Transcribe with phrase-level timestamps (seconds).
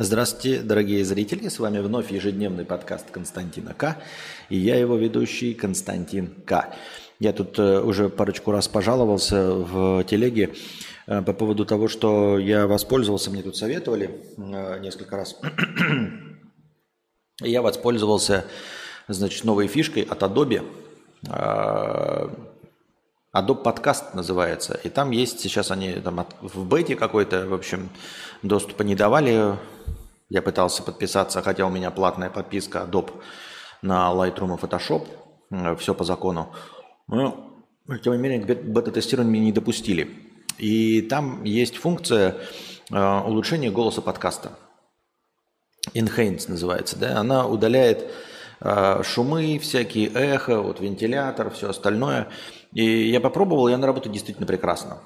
[0.00, 1.48] Здравствуйте, дорогие зрители!
[1.48, 3.96] С вами вновь ежедневный подкаст Константина К.
[4.48, 6.74] И я его ведущий Константин К.
[7.20, 10.52] Я тут э, уже парочку раз пожаловался в телеге
[11.06, 15.38] э, по поводу того, что я воспользовался, мне тут советовали э, несколько раз.
[17.40, 18.46] Я воспользовался,
[19.06, 20.64] значит, новой фишкой от Adobe.
[23.34, 24.78] Adobe Podcast называется.
[24.84, 27.90] И там есть, сейчас они там в бете какой-то, в общем,
[28.42, 29.56] доступа не давали
[30.28, 33.12] я пытался подписаться, хотя у меня платная подписка Adobe
[33.82, 35.76] на Lightroom и Photoshop.
[35.78, 36.52] Все по закону.
[37.06, 37.62] Но,
[38.02, 40.10] тем не менее, бета-тестирование не допустили.
[40.58, 42.36] И там есть функция
[42.90, 44.58] э, улучшения голоса подкаста.
[45.92, 46.98] Enhance называется.
[46.98, 47.20] Да?
[47.20, 48.10] Она удаляет э,
[49.02, 52.28] шумы, всякие эхо, вот вентилятор, все остальное.
[52.72, 54.98] И я попробовал, и она работает действительно прекрасно.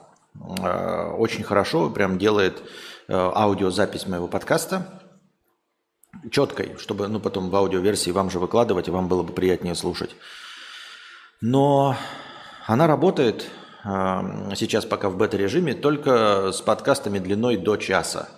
[0.61, 2.63] Э, очень хорошо, прям делает
[3.09, 5.03] э, аудиозапись моего подкаста
[6.31, 10.11] четкой, чтобы ну, потом в аудиоверсии вам же выкладывать, и вам было бы приятнее слушать.
[11.41, 11.97] Но
[12.67, 13.47] она работает
[13.85, 18.29] э, сейчас пока в бета-режиме только с подкастами длиной до часа.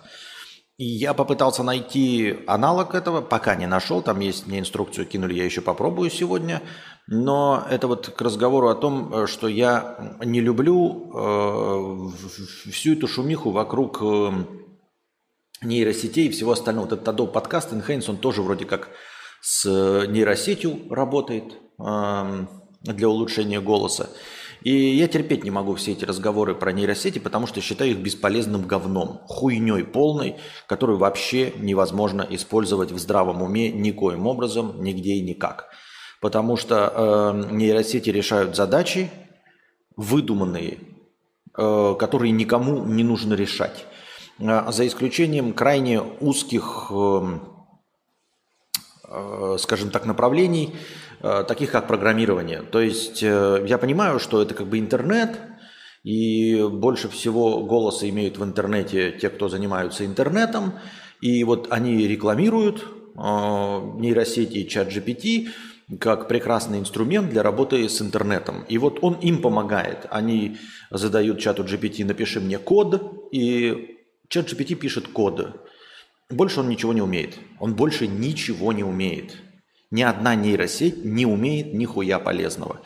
[0.81, 4.01] И я попытался найти аналог этого, пока не нашел.
[4.01, 6.63] Там есть мне инструкцию кинули, я еще попробую сегодня.
[7.05, 13.51] Но это вот к разговору о том, что я не люблю э, всю эту шумиху
[13.51, 14.31] вокруг э,
[15.61, 16.85] нейросетей и всего остального.
[16.85, 18.89] Вот этот Adobe Podcast Enhance, он тоже вроде как
[19.39, 22.45] с э, нейросетью работает э,
[22.81, 24.09] для улучшения голоса.
[24.61, 28.67] И я терпеть не могу все эти разговоры про нейросети, потому что считаю их бесполезным
[28.67, 30.35] говном, хуйней полной,
[30.67, 35.69] которую вообще невозможно использовать в здравом уме никоим образом, нигде и никак.
[36.21, 39.09] Потому что э, нейросети решают задачи
[39.95, 40.77] выдуманные,
[41.57, 43.87] э, которые никому не нужно решать.
[44.37, 47.41] Э, за исключением крайне узких, эм,
[49.09, 50.75] э, скажем так, направлений,
[51.21, 52.61] таких как программирование.
[52.61, 55.39] То есть я понимаю, что это как бы интернет,
[56.03, 60.73] и больше всего голоса имеют в интернете те, кто занимаются интернетом,
[61.21, 65.49] и вот они рекламируют нейросети и чат GPT
[65.99, 68.63] как прекрасный инструмент для работы с интернетом.
[68.69, 70.07] И вот он им помогает.
[70.09, 70.57] Они
[70.89, 73.97] задают чату GPT, напиши мне код, и
[74.31, 75.47] Чат GPT пишет коды.
[76.29, 77.37] Больше он ничего не умеет.
[77.59, 79.35] Он больше ничего не умеет.
[79.91, 82.79] Ни одна нейросеть не умеет нихуя полезного.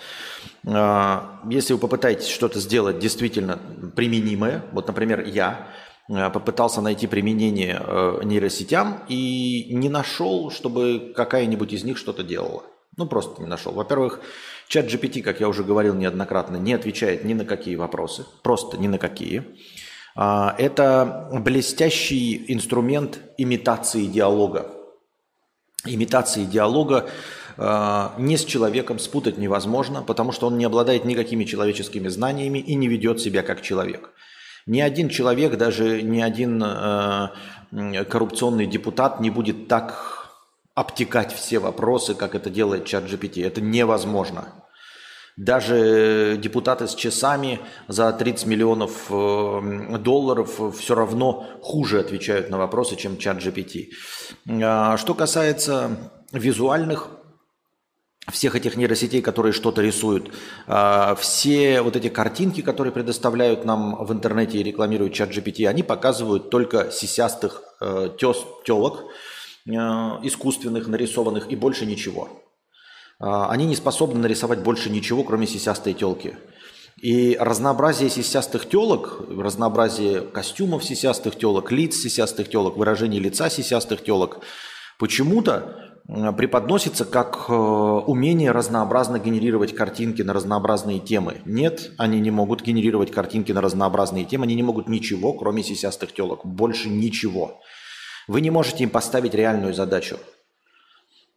[0.67, 3.59] А, если вы попытаетесь что-то сделать действительно
[3.95, 5.67] применимое, вот, например, я
[6.09, 12.63] а, попытался найти применение э, нейросетям и не нашел, чтобы какая-нибудь из них что-то делала.
[12.97, 13.73] Ну, просто не нашел.
[13.73, 14.21] Во-первых,
[14.67, 18.25] чат GPT, как я уже говорил неоднократно, не отвечает ни на какие вопросы.
[18.41, 19.43] Просто ни на какие.
[20.15, 24.71] А, это блестящий инструмент имитации диалога.
[25.85, 27.09] Имитации диалога
[27.57, 32.75] а, не с человеком спутать невозможно, потому что он не обладает никакими человеческими знаниями и
[32.75, 34.11] не ведет себя как человек.
[34.65, 37.31] Ни один человек, даже ни один а,
[38.09, 40.31] коррупционный депутат не будет так
[40.73, 43.45] обтекать все вопросы, как это делает чат GPT.
[43.45, 44.64] Это невозможно.
[45.37, 47.59] Даже депутаты с часами
[47.89, 53.87] за 30 миллионов э, долларов все равно хуже отвечают на вопросы, чем чат GPT.
[54.61, 57.09] А, что касается визуальных
[58.31, 60.31] всех этих нейросетей, которые что-то рисуют,
[60.67, 65.83] а, все вот эти картинки, которые предоставляют нам в интернете и рекламируют чат GPT, они
[65.83, 69.03] показывают только сисястых э, телок,
[69.67, 72.29] э, искусственных, нарисованных и больше ничего.
[73.19, 76.37] А, они не способны нарисовать больше ничего, кроме сисястой телки.
[77.01, 84.39] И разнообразие сисястых телок, разнообразие костюмов сисястых телок, лиц сисястых телок, выражений лица сисястых телок
[84.97, 91.41] почему-то преподносится как э, умение разнообразно генерировать картинки на разнообразные темы.
[91.45, 96.13] Нет, они не могут генерировать картинки на разнообразные темы, они не могут ничего, кроме сисястых
[96.13, 96.45] телок.
[96.45, 97.59] Больше ничего.
[98.27, 100.17] Вы не можете им поставить реальную задачу.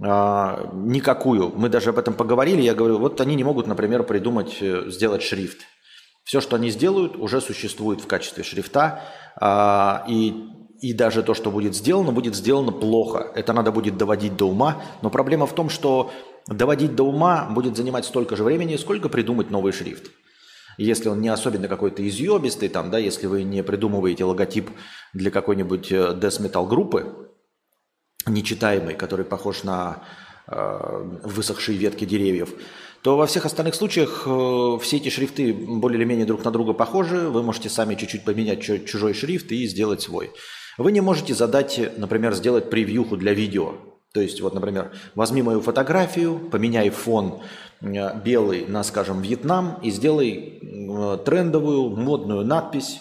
[0.00, 1.52] А, никакую.
[1.56, 2.62] Мы даже об этом поговорили.
[2.62, 5.58] Я говорю, вот они не могут, например, придумать, э, сделать шрифт.
[6.24, 9.02] Все, что они сделают, уже существует в качестве шрифта.
[9.40, 10.34] А, и,
[10.80, 13.32] и даже то, что будет сделано, будет сделано плохо.
[13.34, 14.82] Это надо будет доводить до ума.
[15.02, 16.12] Но проблема в том, что
[16.46, 20.10] доводить до ума будет занимать столько же времени, сколько придумать новый шрифт.
[20.76, 24.70] Если он не особенно какой-то изъебистый, там, да, если вы не придумываете логотип
[25.12, 27.27] для какой-нибудь э, death metal группы,
[28.26, 30.02] нечитаемый, который похож на
[30.46, 32.50] э, высохшие ветки деревьев,
[33.02, 36.72] то во всех остальных случаях э, все эти шрифты более или менее друг на друга
[36.72, 37.28] похожи.
[37.28, 40.30] Вы можете сами чуть-чуть поменять чужой шрифт и сделать свой.
[40.78, 43.74] Вы не можете задать, например, сделать превьюху для видео.
[44.12, 47.40] То есть, вот, например, возьми мою фотографию, поменяй фон
[47.80, 52.98] э, белый на, скажем, Вьетнам и сделай э, трендовую, модную надпись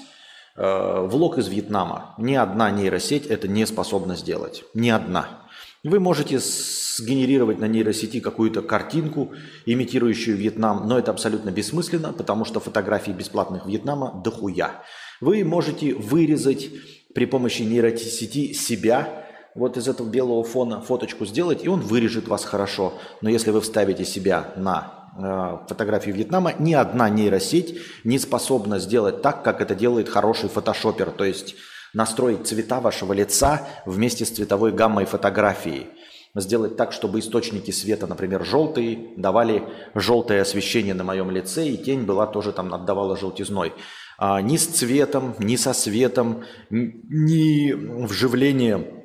[0.57, 2.15] «Влог из Вьетнама».
[2.17, 4.63] Ни одна нейросеть это не способна сделать.
[4.73, 5.47] Ни одна.
[5.83, 9.33] Вы можете сгенерировать на нейросети какую-то картинку,
[9.65, 14.83] имитирующую Вьетнам, но это абсолютно бессмысленно, потому что фотографий бесплатных Вьетнама дохуя.
[15.21, 16.69] Вы можете вырезать
[17.13, 22.43] при помощи нейросети себя, вот из этого белого фона фоточку сделать, и он вырежет вас
[22.43, 22.93] хорошо.
[23.21, 29.21] Но если вы вставите себя на э, фотографию Вьетнама, ни одна нейросеть не способна сделать
[29.21, 31.11] так, как это делает хороший фотошопер.
[31.11, 31.55] То есть
[31.93, 35.87] настроить цвета вашего лица вместе с цветовой гаммой фотографии.
[36.35, 39.63] Сделать так, чтобы источники света, например, желтые, давали
[39.95, 43.73] желтое освещение на моем лице, и тень была тоже там отдавала желтизной.
[44.19, 47.73] А, ни с цветом, ни со светом, ни
[48.05, 48.96] вживление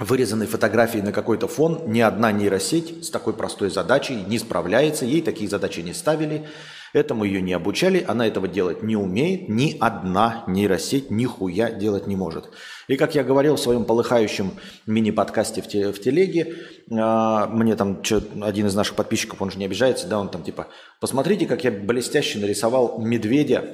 [0.00, 5.20] вырезанной фотографии на какой-то фон, ни одна нейросеть с такой простой задачей не справляется, ей
[5.20, 6.46] такие задачи не ставили,
[6.94, 12.16] этому ее не обучали, она этого делать не умеет, ни одна нейросеть нихуя делать не
[12.16, 12.50] может.
[12.88, 14.52] И как я говорил в своем полыхающем
[14.86, 16.54] мини-подкасте в, те, в телеге,
[16.90, 20.42] э, мне там чё, один из наших подписчиков, он же не обижается, да, он там
[20.42, 20.68] типа,
[20.98, 23.64] посмотрите, как я блестяще нарисовал медведя,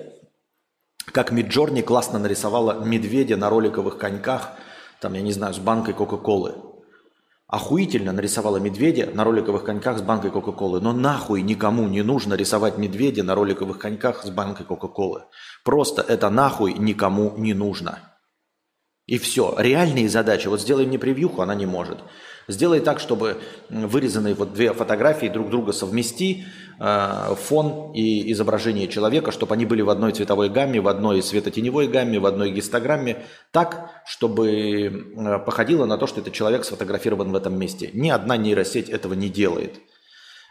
[1.13, 4.55] как Миджорни классно нарисовала медведя на роликовых коньках–
[5.01, 6.55] там, я не знаю, с банкой Кока-Колы.
[7.47, 10.81] Охуительно нарисовала медведя на роликовых коньках с банкой Кока-Колы.
[10.81, 15.25] Но нахуй никому не нужно рисовать медведя на роликовых коньках с банкой Кока-Колы.
[15.65, 18.01] Просто это нахуй никому не нужно.
[19.07, 19.55] И все.
[19.57, 20.49] Реальные задачи.
[20.49, 21.99] Вот сделай мне превьюху, она не может.
[22.49, 23.39] Сделай так, чтобы
[23.69, 26.45] вырезанные вот две фотографии друг друга совмести,
[26.79, 31.89] э, фон и изображение человека, чтобы они были в одной цветовой гамме, в одной светотеневой
[31.89, 37.35] гамме, в одной гистограмме, так, чтобы э, походило на то, что этот человек сфотографирован в
[37.35, 37.91] этом месте.
[37.95, 39.81] Ни одна нейросеть этого не делает.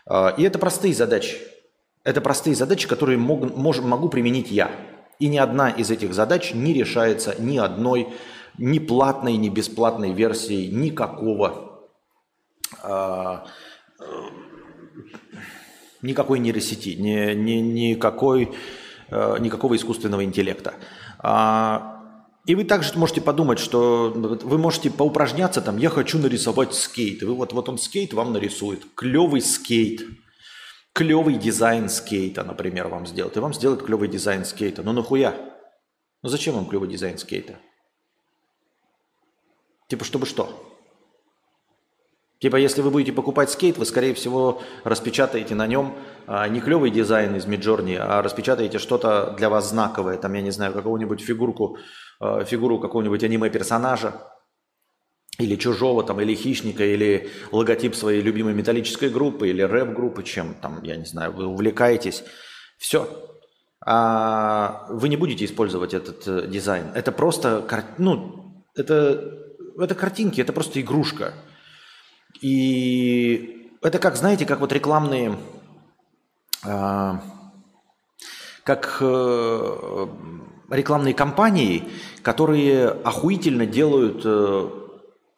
[0.05, 1.37] Э, и это простые задачи.
[2.03, 4.69] Это простые задачи, которые мог, мож, могу применить я.
[5.17, 8.09] И ни одна из этих задач не решается ни одной,
[8.57, 11.74] ни платной, ни бесплатной версией никакого
[16.01, 18.51] никакой нейросети, ни, ни, никакой,
[19.09, 20.75] э, никакого искусственного интеллекта.
[21.19, 21.95] А,
[22.45, 27.23] и вы также можете подумать, что вы можете поупражняться там, я хочу нарисовать скейт.
[27.23, 28.85] И вы вот, вот он скейт вам нарисует.
[28.95, 30.01] Клевый скейт.
[30.93, 33.35] Клевый дизайн скейта, например, вам сделает.
[33.35, 34.83] И вам сделает клевый дизайн скейта.
[34.83, 35.35] Ну нахуя?
[36.21, 37.55] Ну зачем вам клевый дизайн скейта?
[39.87, 40.64] Типа, чтобы что?
[42.45, 45.95] Типа, если вы будете покупать скейт, вы, скорее всего, распечатаете на нем
[46.27, 50.17] а, не клевый дизайн из Midjourney, а распечатаете что-то для вас знаковое.
[50.17, 51.79] Там, я не знаю, какого-нибудь фигурку,
[52.19, 54.21] а, фигуру какого-нибудь аниме-персонажа,
[55.39, 60.83] или чужого, там, или хищника, или логотип своей любимой металлической группы, или рэп-группы, чем там,
[60.83, 62.23] я не знаю, вы увлекаетесь.
[62.77, 63.09] Все.
[63.83, 66.91] А вы не будете использовать этот э, дизайн.
[66.93, 67.65] Это просто,
[67.97, 69.33] ну, это,
[69.79, 71.33] это картинки, это просто игрушка.
[72.41, 75.37] И это как, знаете, как вот рекламные,
[76.63, 77.13] э,
[78.63, 80.07] как э,
[80.69, 81.83] рекламные кампании,
[82.21, 84.69] которые охуительно делают э,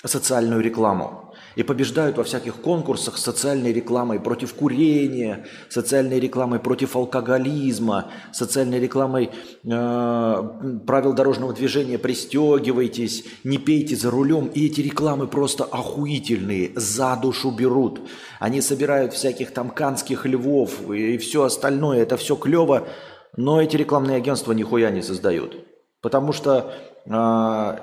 [0.06, 1.27] социальную рекламу
[1.58, 8.80] и побеждают во всяких конкурсах с социальной рекламой против курения, социальной рекламой против алкоголизма, социальной
[8.80, 9.32] рекламой
[9.64, 10.50] э,
[10.86, 14.52] правил дорожного движения «пристегивайтесь», «не пейте за рулем».
[14.54, 18.02] И эти рекламы просто охуительные, за душу берут.
[18.40, 22.88] Они собирают всяких там канских львов и все остальное, это все клево,
[23.36, 25.56] но эти рекламные агентства нихуя не создают.
[26.02, 26.72] Потому что
[27.08, 27.78] э,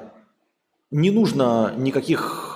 [0.93, 2.54] не нужно никаких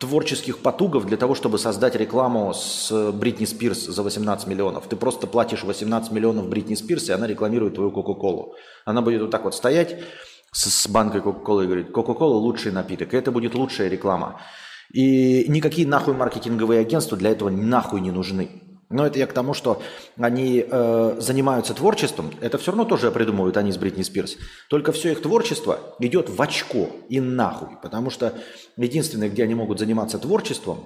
[0.00, 4.86] творческих потугов для того, чтобы создать рекламу с Бритни Спирс за 18 миллионов.
[4.86, 8.54] Ты просто платишь 18 миллионов Бритни Спирс, и она рекламирует твою Кока-Колу.
[8.86, 10.02] Она будет вот так вот стоять
[10.52, 14.40] с, банкой Кока-Колы и говорит, Кока-Кола лучший напиток, и это будет лучшая реклама.
[14.90, 18.48] И никакие нахуй маркетинговые агентства для этого нахуй не нужны.
[18.90, 19.80] Но это я к тому, что
[20.18, 22.32] они э, занимаются творчеством.
[22.40, 24.36] Это все равно тоже придумывают они с Бритни Спирс.
[24.68, 27.76] Только все их творчество идет в очко и нахуй.
[27.80, 28.34] Потому что
[28.76, 30.84] единственное, где они могут заниматься творчеством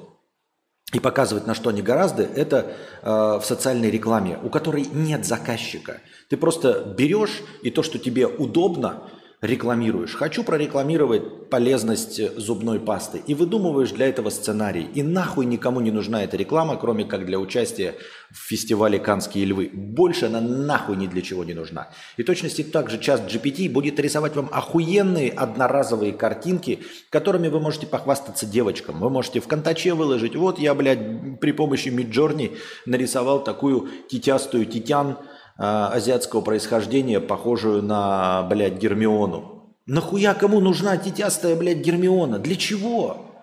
[0.92, 6.02] и показывать, на что они гораздо, это э, в социальной рекламе, у которой нет заказчика.
[6.28, 9.08] Ты просто берешь и то, что тебе удобно,
[9.44, 10.14] рекламируешь.
[10.14, 13.22] Хочу прорекламировать полезность зубной пасты.
[13.26, 14.88] И выдумываешь для этого сценарий.
[14.94, 17.94] И нахуй никому не нужна эта реклама, кроме как для участия
[18.30, 19.70] в фестивале «Канские львы».
[19.72, 21.90] Больше она нахуй ни для чего не нужна.
[22.16, 27.86] И точности так же час GPT будет рисовать вам охуенные одноразовые картинки, которыми вы можете
[27.86, 29.00] похвастаться девочкам.
[29.00, 30.36] Вы можете в контаче выложить.
[30.36, 38.42] Вот я, блядь, при помощи Миджорни нарисовал такую тетястую титян, а, азиатского происхождения, похожую на,
[38.50, 39.76] блядь, Гермиону.
[39.86, 42.38] Нахуя кому нужна тетястая, блядь, Гермиона?
[42.38, 43.34] Для чего?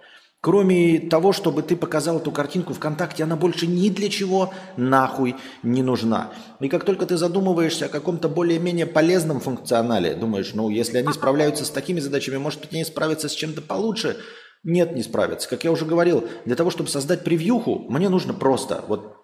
[0.41, 5.83] Кроме того, чтобы ты показал эту картинку ВКонтакте, она больше ни для чего нахуй не
[5.83, 6.31] нужна.
[6.59, 11.63] И как только ты задумываешься о каком-то более-менее полезном функционале, думаешь, ну, если они справляются
[11.63, 14.17] с такими задачами, может быть, они справятся с чем-то получше?
[14.63, 15.47] Нет, не справятся.
[15.47, 19.17] Как я уже говорил, для того, чтобы создать превьюху, мне нужно просто, вот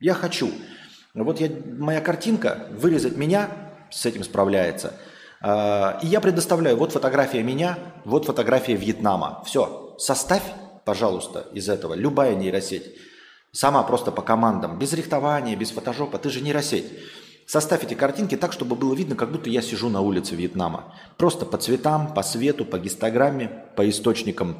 [0.00, 0.50] я хочу–
[1.24, 3.48] вот я, моя картинка, вырезать меня,
[3.90, 4.94] с этим справляется.
[5.40, 9.42] А, и я предоставляю, вот фотография меня, вот фотография Вьетнама.
[9.46, 10.42] Все, составь,
[10.84, 12.96] пожалуйста, из этого любая нейросеть.
[13.52, 16.86] Сама просто по командам, без рихтования, без фотошопа, ты же нейросеть.
[17.46, 20.94] Составь эти картинки так, чтобы было видно, как будто я сижу на улице Вьетнама.
[21.16, 24.58] Просто по цветам, по свету, по гистограмме, по источникам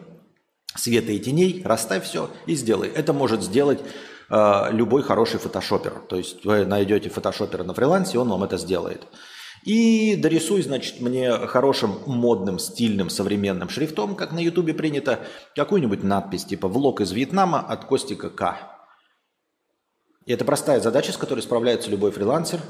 [0.74, 2.88] света и теней, расставь все и сделай.
[2.88, 3.80] Это может сделать
[4.30, 6.02] любой хороший фотошопер.
[6.08, 9.06] То есть вы найдете фотошопера на фрилансе, он вам это сделает.
[9.64, 15.20] И дорисуй, значит, мне хорошим, модным, стильным, современным шрифтом, как на ютубе принято,
[15.56, 18.56] какую-нибудь надпись типа «Влог из Вьетнама от Костика К».
[20.26, 22.60] И это простая задача, с которой справляется любой фрилансер.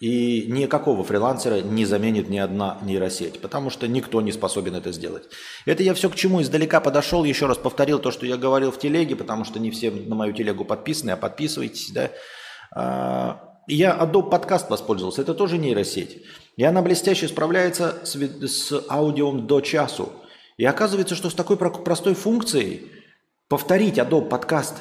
[0.00, 5.24] И никакого фрилансера не заменит ни одна нейросеть, потому что никто не способен это сделать.
[5.66, 8.78] Это я все к чему издалека подошел, еще раз повторил то, что я говорил в
[8.78, 12.10] телеге, потому что не все на мою телегу подписаны, а подписывайтесь, да.
[12.70, 16.22] А, я Adobe Podcast воспользовался, это тоже нейросеть.
[16.56, 20.12] И она блестяще справляется с, с аудиом до часу.
[20.56, 22.90] И оказывается, что с такой простой функцией
[23.48, 24.74] повторить Adobe Podcast,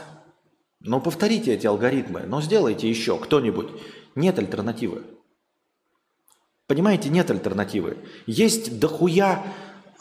[0.81, 3.69] ну повторите эти алгоритмы, но сделайте еще кто-нибудь.
[4.17, 5.03] Нет альтернативы.
[6.65, 7.97] Понимаете, нет альтернативы.
[8.25, 9.43] Есть дохуя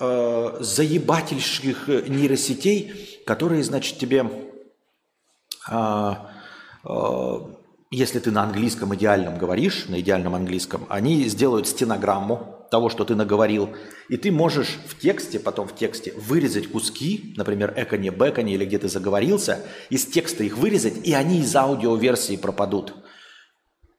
[0.00, 4.25] э, заебательских нейросетей, которые, значит, тебе,
[5.70, 6.14] э,
[6.85, 7.38] э,
[7.90, 13.14] если ты на английском идеальном говоришь, на идеальном английском, они сделают стенограмму того, что ты
[13.14, 13.68] наговорил,
[14.08, 18.78] и ты можешь в тексте, потом в тексте вырезать куски, например, экони, бэкони или где
[18.78, 22.94] ты заговорился, из текста их вырезать, и они из аудиоверсии пропадут.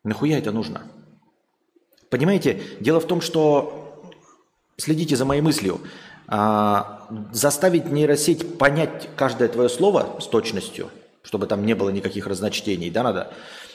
[0.08, 0.84] Нахуя это нужно?
[2.10, 4.02] Понимаете, дело в том, что
[4.78, 5.82] следите за моей мыслью.
[6.30, 10.90] А, заставить нейросеть понять каждое твое слово с точностью,
[11.24, 13.34] чтобы там не было никаких разночтений, да, надо.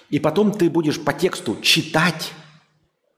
[0.09, 2.33] И потом ты будешь по тексту читать,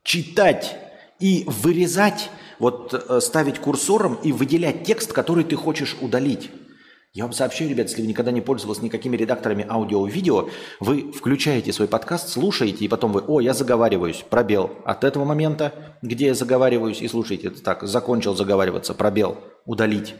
[0.02, 0.76] читать
[1.21, 6.50] и вырезать, вот э, ставить курсором и выделять текст, который ты хочешь удалить.
[7.16, 10.49] Я вам сообщаю, ребят, если вы никогда не пользовались никакими редакторами аудио и видео,
[10.80, 14.73] вы включаете свой подкаст, слушаете, и потом вы, о, я заговариваюсь, пробел.
[14.85, 20.16] От этого момента, где я заговариваюсь, и слушайте, это так, закончил заговариваться, пробел, удалить.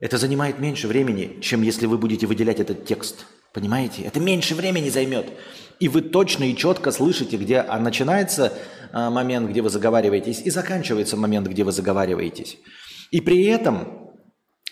[0.00, 3.24] Это занимает меньше времени, чем если вы будете выделять этот текст.
[3.54, 4.02] Понимаете?
[4.02, 5.26] Это меньше времени займет.
[5.78, 8.52] И вы точно и четко слышите, где а, начинается
[8.92, 12.58] а, момент, где вы заговариваетесь, и заканчивается момент, где вы заговариваетесь.
[13.12, 14.05] И при этом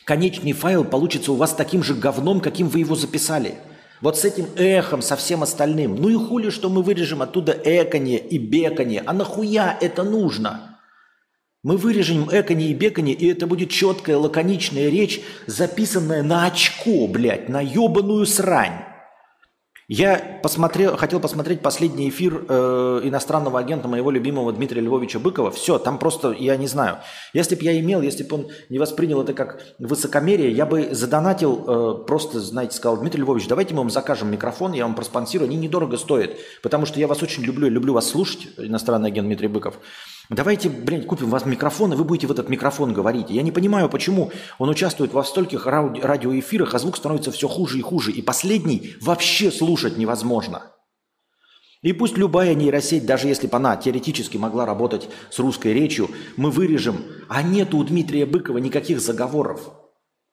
[0.04, 3.54] конечный файл получится у вас таким же говном, каким вы его записали.
[4.00, 5.96] Вот с этим эхом, со всем остальным.
[5.96, 9.02] Ну и хули, что мы вырежем оттуда эканье и беканье.
[9.06, 10.78] А нахуя это нужно?
[11.62, 17.48] Мы вырежем эканье и беканье, и это будет четкая, лаконичная речь, записанная на очко, блядь,
[17.48, 18.93] на ебаную срань.
[19.86, 25.50] Я посмотрел, хотел посмотреть последний эфир э, иностранного агента моего любимого Дмитрия Львовича Быкова.
[25.50, 27.00] Все, там просто, я не знаю.
[27.34, 31.64] Если бы я имел, если бы он не воспринял это как высокомерие, я бы задонатил,
[31.66, 35.58] э, просто, знаете, сказал, Дмитрий Львович, давайте мы вам закажем микрофон, я вам проспонсирую, они
[35.58, 36.30] недорого стоят,
[36.62, 39.78] потому что я вас очень люблю, люблю вас слушать, иностранный агент Дмитрий Быков.
[40.30, 43.28] Давайте, блядь, купим вас микрофон, и вы будете в этот микрофон говорить.
[43.28, 47.82] Я не понимаю, почему он участвует во стольких радиоэфирах, а звук становится все хуже и
[47.82, 48.10] хуже.
[48.10, 50.70] И последний вообще слушать невозможно.
[51.82, 56.50] И пусть любая нейросеть, даже если бы она теоретически могла работать с русской речью, мы
[56.50, 59.70] вырежем, а нету у Дмитрия Быкова никаких заговоров.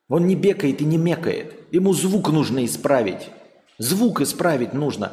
[0.08, 1.54] Он не бекает и не мекает.
[1.72, 3.30] Ему звук нужно исправить.
[3.78, 5.12] Звук исправить нужно.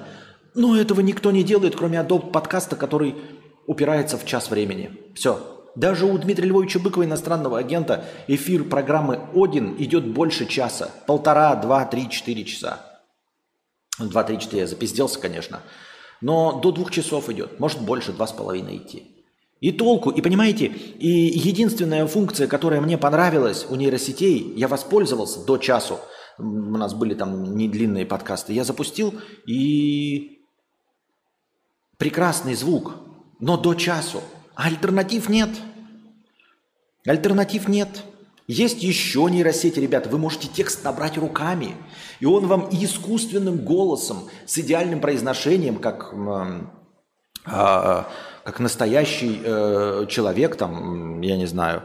[0.54, 3.16] Но этого никто не делает, кроме Adobe подкаста, который
[3.68, 4.90] упирается в час времени.
[5.14, 5.38] Все.
[5.76, 10.90] Даже у Дмитрия Львовича Быкова, иностранного агента, эфир программы «Один» идет больше часа.
[11.06, 13.00] Полтора, два, три, четыре часа.
[14.00, 14.62] Два, три, четыре.
[14.62, 15.60] Я запизделся, конечно.
[16.20, 17.60] Но до двух часов идет.
[17.60, 19.14] Может больше, два с половиной идти.
[19.60, 25.58] И толку, и понимаете, и единственная функция, которая мне понравилась у нейросетей, я воспользовался до
[25.58, 25.98] часу,
[26.38, 29.14] у нас были там не длинные подкасты, я запустил
[29.46, 30.38] и
[31.98, 33.07] прекрасный звук,
[33.40, 34.22] но до часу.
[34.54, 35.50] А альтернатив нет.
[37.06, 38.04] Альтернатив нет.
[38.46, 40.08] Есть еще нейросети, ребята.
[40.08, 41.76] Вы можете текст набрать руками,
[42.18, 46.14] и он вам искусственным голосом, с идеальным произношением, как
[47.46, 48.04] э,
[48.48, 51.82] как настоящий э, человек, там, я не знаю,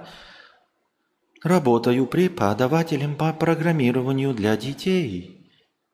[1.43, 5.51] работаю преподавателем по программированию для детей.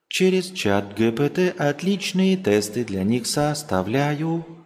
[0.07, 4.58] Через чат ГПТ отличные тесты для них составляю.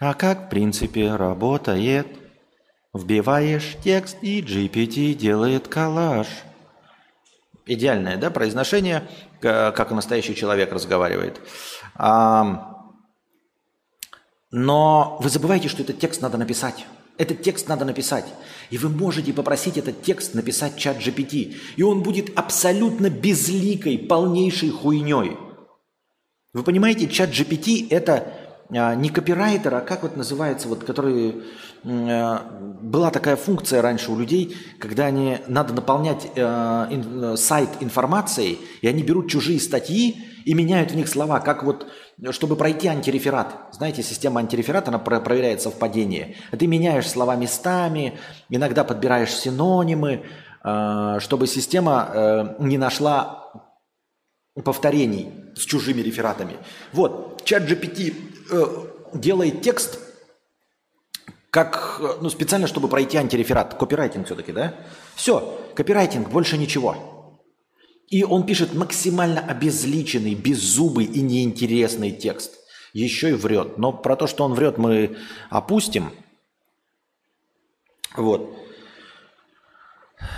[0.00, 2.06] А как в принципе работает?
[2.94, 6.26] Вбиваешь текст, и GPT делает коллаж.
[7.66, 9.06] Идеальное, да, произношение,
[9.40, 11.40] как настоящий человек разговаривает.
[14.50, 16.86] Но вы забываете, что этот текст надо написать.
[17.18, 18.24] Этот текст надо написать.
[18.70, 21.54] И вы можете попросить этот текст написать чат GPT.
[21.76, 25.36] И он будет абсолютно безликой, полнейшей хуйней.
[26.54, 28.32] Вы понимаете, чат GPT это
[28.70, 31.42] не копирайтер, а как вот называется, вот, который
[31.84, 32.46] а,
[32.80, 39.02] была такая функция раньше у людей, когда они надо наполнять э, сайт информацией, и они
[39.02, 41.86] берут чужие статьи и меняют в них слова, как вот,
[42.30, 43.54] чтобы пройти антиреферат.
[43.72, 46.36] Знаете, система антиреферата, она про- проверяет совпадение.
[46.50, 50.24] Ты меняешь слова местами, иногда подбираешь синонимы,
[50.62, 53.52] э, чтобы система э, не нашла
[54.64, 56.56] повторений с чужими рефератами.
[56.92, 58.14] Вот, чат GPT
[58.50, 58.66] э,
[59.14, 59.98] делает текст
[61.50, 63.74] как, ну, специально, чтобы пройти антиреферат.
[63.74, 64.74] Копирайтинг все-таки, да?
[65.16, 67.38] Все, копирайтинг, больше ничего.
[68.08, 72.54] И он пишет максимально обезличенный, беззубый и неинтересный текст.
[72.92, 73.78] Еще и врет.
[73.78, 75.16] Но про то, что он врет, мы
[75.48, 76.12] опустим.
[78.16, 78.56] Вот.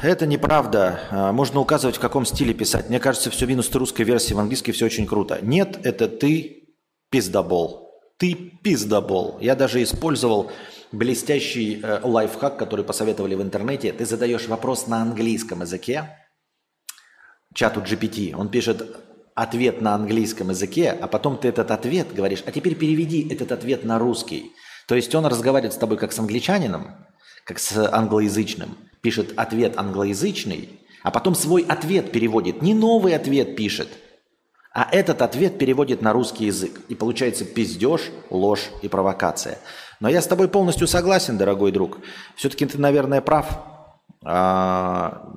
[0.03, 1.01] Это неправда.
[1.11, 2.89] А, можно указывать, в каком стиле писать.
[2.89, 5.39] Мне кажется, все минус русской версии в английской все очень круто.
[5.43, 6.69] Нет, это ты
[7.11, 7.82] пиздобол.
[8.23, 9.39] Ты пиздобол.
[9.41, 10.53] Я даже использовал
[10.93, 13.93] блестящий э, лайфхак, который посоветовали в интернете.
[13.93, 16.09] Ты задаешь вопрос на английском языке,
[17.53, 18.97] чату GPT, он пишет
[19.35, 23.83] ответ на английском языке, а потом ты этот ответ говоришь, а теперь переведи этот ответ
[23.83, 24.53] на русский.
[24.87, 26.95] То есть он разговаривает с тобой как с англичанином,
[27.45, 32.63] как с англоязычным, пишет ответ англоязычный, а потом свой ответ переводит.
[32.63, 33.89] Не новый ответ пишет,
[34.75, 36.81] а этот ответ переводит на русский язык.
[36.89, 39.59] И получается пиздеж, ложь и провокация.
[40.01, 41.99] Но я с тобой полностью согласен, дорогой друг.
[42.37, 43.59] Все-таки ты, наверное, прав.
[44.25, 45.29] А,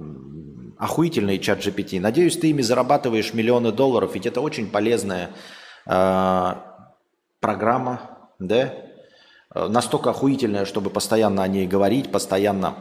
[0.77, 1.99] охуительный чат GPT.
[1.99, 5.31] Надеюсь, ты ими зарабатываешь миллионы долларов, ведь это очень полезная
[5.85, 6.53] э,
[7.39, 8.73] программа, да?
[9.53, 12.75] Настолько охуительная, чтобы постоянно о ней говорить, постоянно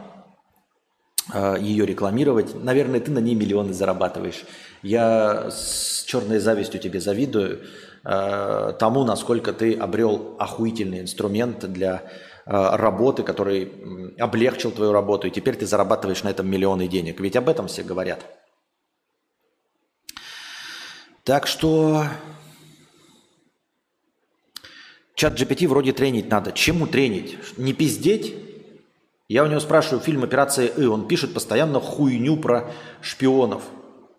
[1.33, 2.53] э, ее рекламировать.
[2.61, 4.43] Наверное, ты на ней миллионы зарабатываешь.
[4.85, 7.63] Я с черной завистью тебе завидую
[8.03, 12.03] э, тому, насколько ты обрел охуительный инструмент для
[12.47, 13.71] Э, работы, который
[14.19, 17.19] облегчил твою работу, и теперь ты зарабатываешь на этом миллионы денег.
[17.19, 18.23] Ведь об этом все говорят.
[21.23, 22.05] Так что
[25.15, 26.51] чат GPT вроде тренить надо.
[26.51, 27.35] Чему тренить?
[27.57, 28.35] Не пиздеть?
[29.27, 30.85] Я у него спрашиваю фильм «Операция И».
[30.85, 32.71] Он пишет постоянно хуйню про
[33.01, 33.63] шпионов.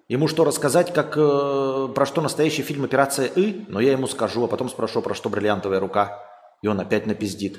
[0.09, 3.64] Ему что рассказать, как, э, про что настоящий фильм «Операция И»?
[3.69, 6.23] Но я ему скажу, а потом спрошу, про что «Бриллиантовая рука».
[6.62, 7.59] И он опять напиздит.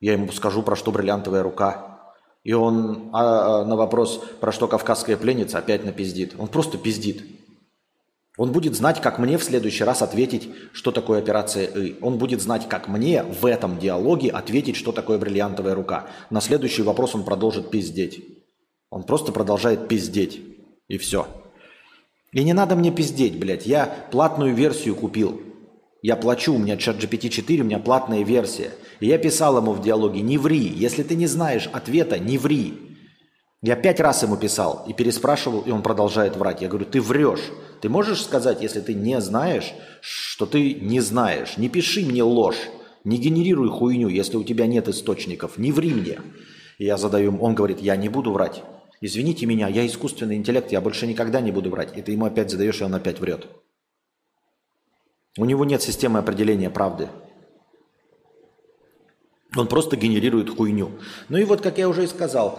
[0.00, 2.00] Я ему скажу, про что бриллиантовая рука.
[2.44, 6.34] И он а, а, на вопрос, про что кавказская пленница, опять напиздит.
[6.38, 7.24] Он просто пиздит.
[8.36, 11.98] Он будет знать, как мне в следующий раз ответить, что такое операция И.
[12.02, 16.06] Он будет знать, как мне в этом диалоге ответить, что такое бриллиантовая рука.
[16.28, 18.22] На следующий вопрос он продолжит пиздеть.
[18.90, 20.42] Он просто продолжает пиздеть.
[20.88, 21.26] И все.
[22.36, 23.64] И не надо мне пиздеть, блядь.
[23.64, 25.40] Я платную версию купил.
[26.02, 28.72] Я плачу, у меня чат GPT 4, у меня платная версия.
[29.00, 30.70] И я писал ему в диалоге, не ври.
[30.76, 32.74] Если ты не знаешь ответа, не ври.
[33.62, 36.60] Я пять раз ему писал и переспрашивал, и он продолжает врать.
[36.60, 37.52] Я говорю, ты врешь.
[37.80, 39.72] Ты можешь сказать, если ты не знаешь,
[40.02, 41.56] что ты не знаешь?
[41.56, 42.68] Не пиши мне ложь,
[43.04, 45.56] не генерируй хуйню, если у тебя нет источников.
[45.56, 46.18] Не ври мне.
[46.76, 48.62] И я задаю, он говорит, я не буду врать.
[49.00, 51.96] Извините меня, я искусственный интеллект, я больше никогда не буду врать.
[51.96, 53.46] И ты ему опять задаешь, и он опять врет.
[55.38, 57.08] У него нет системы определения правды.
[59.54, 60.92] Он просто генерирует хуйню.
[61.28, 62.58] Ну и вот, как я уже и сказал,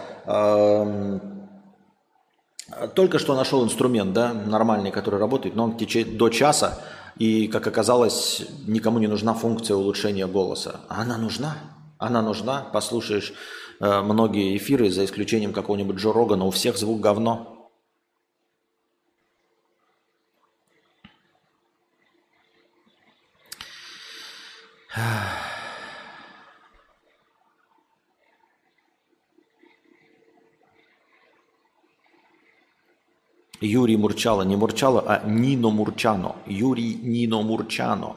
[2.94, 6.78] только что нашел инструмент, да, нормальный, который работает, но он течет до часа,
[7.16, 10.80] и, как оказалось, никому не нужна функция улучшения голоса.
[10.88, 11.56] А она нужна.
[11.98, 12.62] Она нужна.
[12.72, 13.32] Послушаешь
[13.80, 17.70] многие эфиры, за исключением какого-нибудь Джо Рогана, у всех звук говно.
[33.60, 36.36] Юрий Мурчало, не Мурчало, а Нино Мурчано.
[36.46, 38.16] Юрий Нино Мурчано.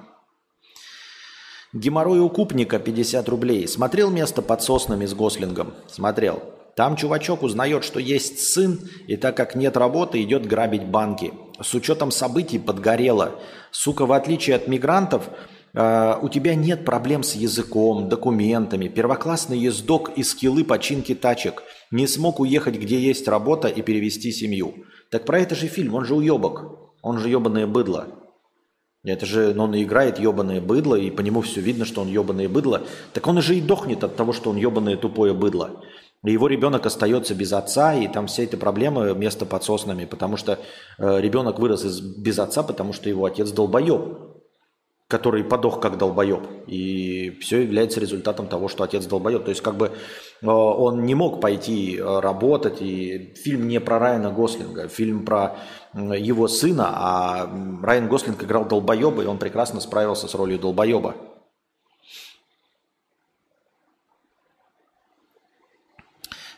[1.74, 3.66] Геморрой у Купника 50 рублей.
[3.66, 5.74] Смотрел место под соснами с Гослингом?
[5.88, 6.44] Смотрел.
[6.76, 11.34] Там чувачок узнает, что есть сын, и так как нет работы, идет грабить банки.
[11.62, 13.40] С учетом событий подгорело.
[13.72, 15.30] Сука, в отличие от мигрантов,
[15.74, 21.64] э, у тебя нет проблем с языком, документами, первоклассный ездок и скиллы починки тачек.
[21.90, 24.74] Не смог уехать, где есть работа и перевести семью.
[25.10, 26.80] Так про это же фильм, он же уебок.
[27.02, 28.21] Он же ебаное быдло.
[29.04, 32.48] Это же, ну, он играет ебаное быдло, и по нему все видно, что он ебаное
[32.48, 32.84] быдло.
[33.14, 35.82] Так он же и дохнет от того, что он ебаное тупое быдло.
[36.24, 40.38] И его ребенок остается без отца, и там все эти проблемы место под соснами, потому
[40.38, 40.60] что
[41.00, 44.32] э, ребенок вырос из, без отца, потому что его отец долбоеб
[45.12, 46.40] который подох как долбоеб.
[46.68, 49.44] И все является результатом того, что отец долбоеб.
[49.44, 52.82] То есть как бы э, он не мог пойти э, работать.
[52.82, 55.58] И фильм не про Райана Гослинга, фильм про
[55.94, 57.50] его сына, а
[57.84, 61.16] Райан Гослинг играл долбоеба, и он прекрасно справился с ролью долбоеба.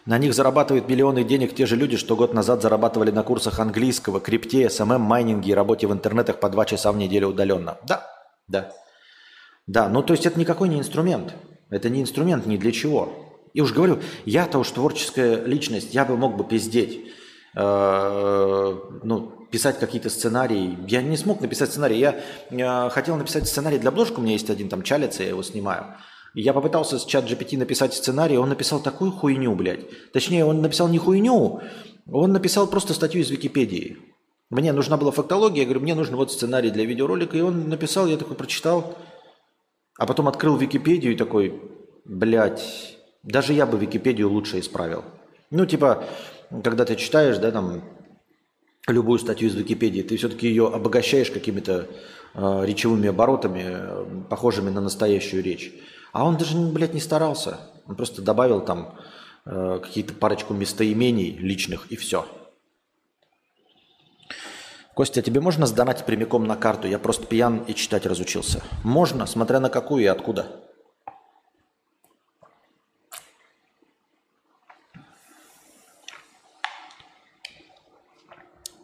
[0.06, 4.20] На них зарабатывают миллионы денег те же люди, что год назад зарабатывали на курсах английского,
[4.20, 7.78] крипте, СММ, майнинге и работе в интернетах по два часа в неделю удаленно.
[7.88, 8.06] Да,
[8.50, 8.74] да.
[9.66, 11.34] Да, ну то есть это никакой не инструмент.
[11.70, 13.14] Это не инструмент ни для чего.
[13.54, 17.14] И уж говорю, я-то уж творческая личность, я бы мог бы пиздеть,
[17.56, 20.78] э, ну, писать какие-то сценарии.
[20.88, 22.00] Я не смог написать сценарий.
[22.00, 25.44] Я э, хотел написать сценарий для бложек, у меня есть один там чалец, я его
[25.44, 25.96] снимаю.
[26.34, 30.12] Я попытался с чат GPT написать сценарий, он написал такую хуйню, блядь.
[30.12, 31.62] Точнее, он написал не хуйню,
[32.12, 33.98] он написал просто статью из Википедии.
[34.50, 38.08] Мне нужна была фактология, я говорю, мне нужен вот сценарий для видеоролика, и он написал,
[38.08, 38.98] я такой прочитал,
[39.98, 41.62] а потом открыл Википедию и такой,
[42.06, 45.04] блядь, даже я бы Википедию лучше исправил.
[45.52, 46.04] Ну, типа,
[46.64, 47.84] когда ты читаешь, да, там,
[48.88, 51.88] любую статью из Википедии, ты все-таки ее обогащаешь какими-то
[52.34, 55.74] э, речевыми оборотами, э, похожими на настоящую речь.
[56.12, 57.60] А он даже, блядь, не старался.
[57.88, 58.96] Он просто добавил там
[59.46, 62.26] э, какие-то парочку местоимений личных и все.
[64.94, 66.88] Костя, а тебе можно сдонатить прямиком на карту?
[66.88, 68.62] Я просто пьян и читать разучился.
[68.84, 70.48] Можно, смотря на какую и откуда.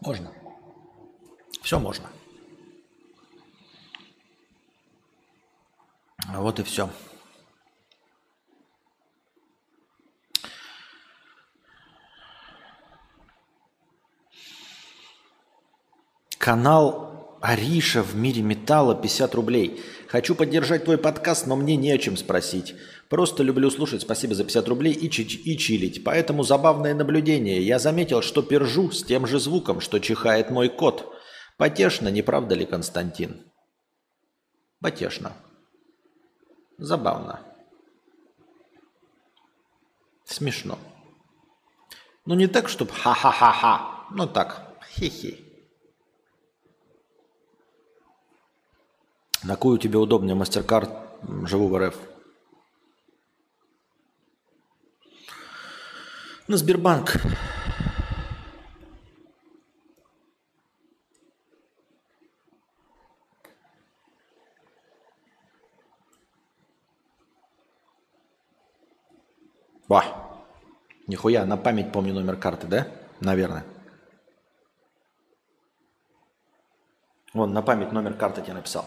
[0.01, 0.31] Можно.
[1.61, 2.09] Все можно.
[6.27, 6.89] Вот и все.
[16.37, 19.83] Канал Ариша в мире металла 50 рублей.
[20.09, 22.73] Хочу поддержать твой подкаст, но мне не о чем спросить.
[23.09, 26.03] Просто люблю слушать, спасибо за 50 рублей и, чи и чилить.
[26.03, 27.61] Поэтому забавное наблюдение.
[27.61, 31.13] Я заметил, что пержу с тем же звуком, что чихает мой кот.
[31.57, 33.45] Потешно, не правда ли, Константин?
[34.81, 35.33] Потешно.
[36.79, 37.41] Забавно.
[40.25, 40.79] Смешно.
[42.25, 44.07] Ну не так, чтобы ха-ха-ха-ха.
[44.09, 45.48] Ну так, хи-хи.
[49.43, 51.95] На какую тебе удобнее MasterCard живу в РФ?
[56.47, 57.13] На Сбербанк.
[69.87, 70.03] Ва.
[71.07, 72.87] Нихуя, на память помню номер карты, да?
[73.21, 73.63] Наверное.
[77.33, 78.85] Вон, на память номер карты тебе написал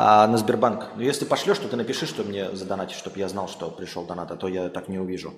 [0.00, 0.90] а, на Сбербанк.
[0.94, 4.30] Ну, если пошлешь, то ты напиши, что мне задонатить, чтобы я знал, что пришел донат,
[4.30, 5.34] а то я так не увижу.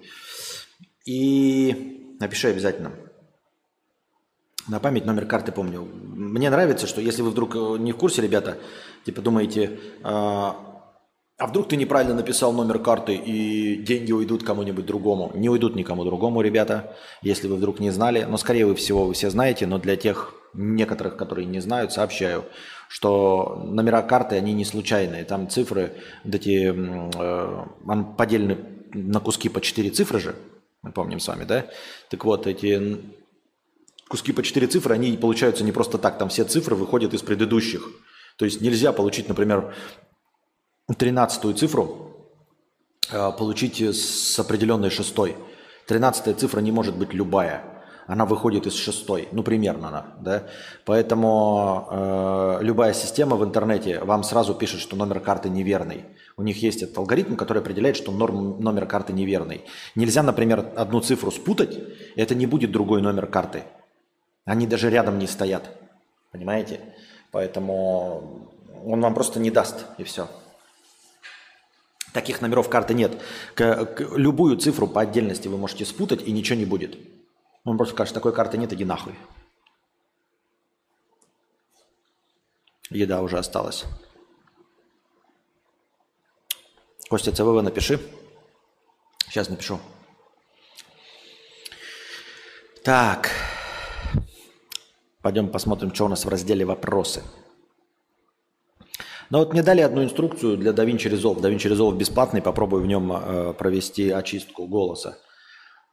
[1.07, 2.93] И напиши обязательно.
[4.69, 5.81] На память номер карты помню.
[5.81, 8.59] Мне нравится, что если вы вдруг э, не в курсе, ребята,
[9.07, 10.70] типа думаете, а,
[11.41, 15.33] а вдруг ты неправильно написал номер карты и деньги уйдут кому-нибудь другому?
[15.35, 18.27] Не уйдут никому другому, ребята, если вы вдруг не знали.
[18.29, 22.45] Но скорее вы всего вы все знаете, но для тех некоторых, которые не знают, сообщаю
[22.91, 25.25] что номера карты, они не случайные.
[25.25, 25.93] Там цифры,
[26.25, 28.59] вот эти, э, поделены
[28.93, 30.35] на куски по 4 цифры же,
[30.83, 31.67] мы помним с вами, да?
[32.09, 33.01] Так вот, эти
[34.09, 37.89] куски по 4 цифры, они получаются не просто так, там все цифры выходят из предыдущих.
[38.37, 39.73] То есть нельзя получить, например,
[40.95, 42.11] 13 цифру
[43.11, 45.37] э, получить с определенной шестой.
[45.87, 47.65] Тринадцатая цифра не может быть любая.
[48.07, 50.43] Она выходит из шестой, ну примерно она, да.
[50.85, 56.05] Поэтому э, любая система в интернете вам сразу пишет, что номер карты неверный.
[56.37, 59.65] У них есть этот алгоритм, который определяет, что норм, номер карты неверный.
[59.95, 61.79] Нельзя, например, одну цифру спутать,
[62.17, 63.63] и это не будет другой номер карты.
[64.45, 65.71] Они даже рядом не стоят.
[66.33, 66.81] Понимаете?
[67.31, 68.49] Поэтому
[68.85, 70.29] он вам просто не даст, и все.
[72.13, 73.21] Таких номеров карты нет.
[73.55, 76.99] К, к, любую цифру по отдельности вы можете спутать, и ничего не будет.
[77.65, 79.15] Он просто скажет, такой карты нет, иди нахуй.
[82.91, 83.85] Еда уже осталась.
[87.09, 88.01] Костя ЦВВ напиши.
[89.29, 89.79] Сейчас напишу.
[92.83, 93.31] Так.
[95.23, 97.23] Пойдем посмотрим, что у нас в разделе «Вопросы».
[99.31, 101.41] Ну вот мне дали одну инструкцию для DaVinci Resolve.
[101.41, 105.19] DaVinci Resolve бесплатный, попробую в нем э, провести очистку голоса.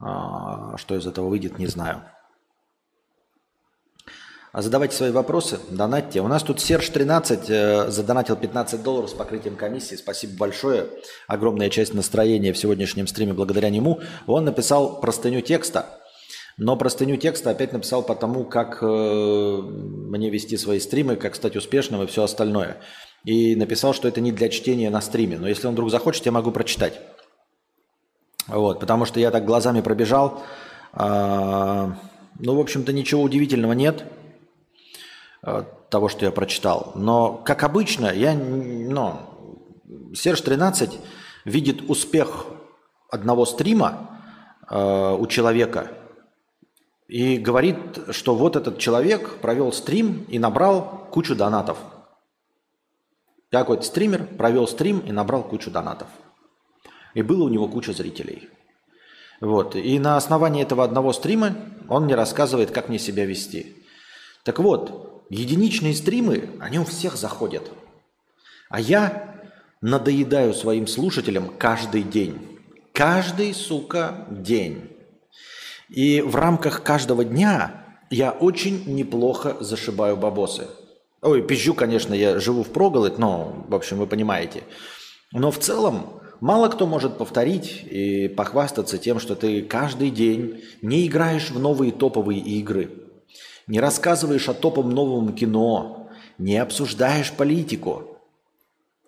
[0.00, 2.02] А, что из этого выйдет, не знаю.
[4.50, 6.20] А задавайте свои вопросы, донатьте.
[6.20, 9.94] У нас тут Серж 13 э, задонатил 15 долларов с покрытием комиссии.
[9.94, 10.88] Спасибо большое.
[11.28, 14.00] Огромная часть настроения в сегодняшнем стриме благодаря нему.
[14.26, 15.86] Он написал простыню текста
[16.58, 21.54] но простыню текста опять написал по тому, как э, мне вести свои стримы, как стать
[21.54, 22.78] успешным и все остальное.
[23.24, 25.38] И написал, что это не для чтения на стриме.
[25.38, 27.00] Но если он вдруг захочет, я могу прочитать.
[28.46, 30.42] Вот, потому что я так глазами пробежал.
[30.94, 31.90] Э,
[32.38, 34.04] ну, в общем-то, ничего удивительного нет
[35.42, 36.92] э, того, что я прочитал.
[36.94, 39.74] Но, как обычно, я, ну,
[40.14, 40.98] Серж 13
[41.44, 42.46] видит успех
[43.10, 44.20] одного стрима
[44.70, 45.90] э, у человека–
[47.08, 47.78] и говорит,
[48.10, 51.78] что вот этот человек провел стрим и набрал кучу донатов.
[53.50, 56.08] Какой-то стример провел стрим и набрал кучу донатов.
[57.14, 58.48] И было у него куча зрителей.
[59.40, 59.76] Вот.
[59.76, 61.56] И на основании этого одного стрима
[61.88, 63.76] он мне рассказывает, как мне себя вести.
[64.42, 67.70] Так вот, единичные стримы, они у всех заходят.
[68.68, 69.42] А я
[69.80, 72.58] надоедаю своим слушателям каждый день.
[72.92, 74.90] Каждый, сука, день.
[75.88, 80.66] И в рамках каждого дня я очень неплохо зашибаю бабосы.
[81.20, 84.62] Ой, пизжу, конечно, я живу в проголодь, но, в общем, вы понимаете.
[85.32, 91.06] Но в целом мало кто может повторить и похвастаться тем, что ты каждый день не
[91.06, 92.90] играешь в новые топовые игры,
[93.66, 98.04] не рассказываешь о топовом новом кино, не обсуждаешь политику.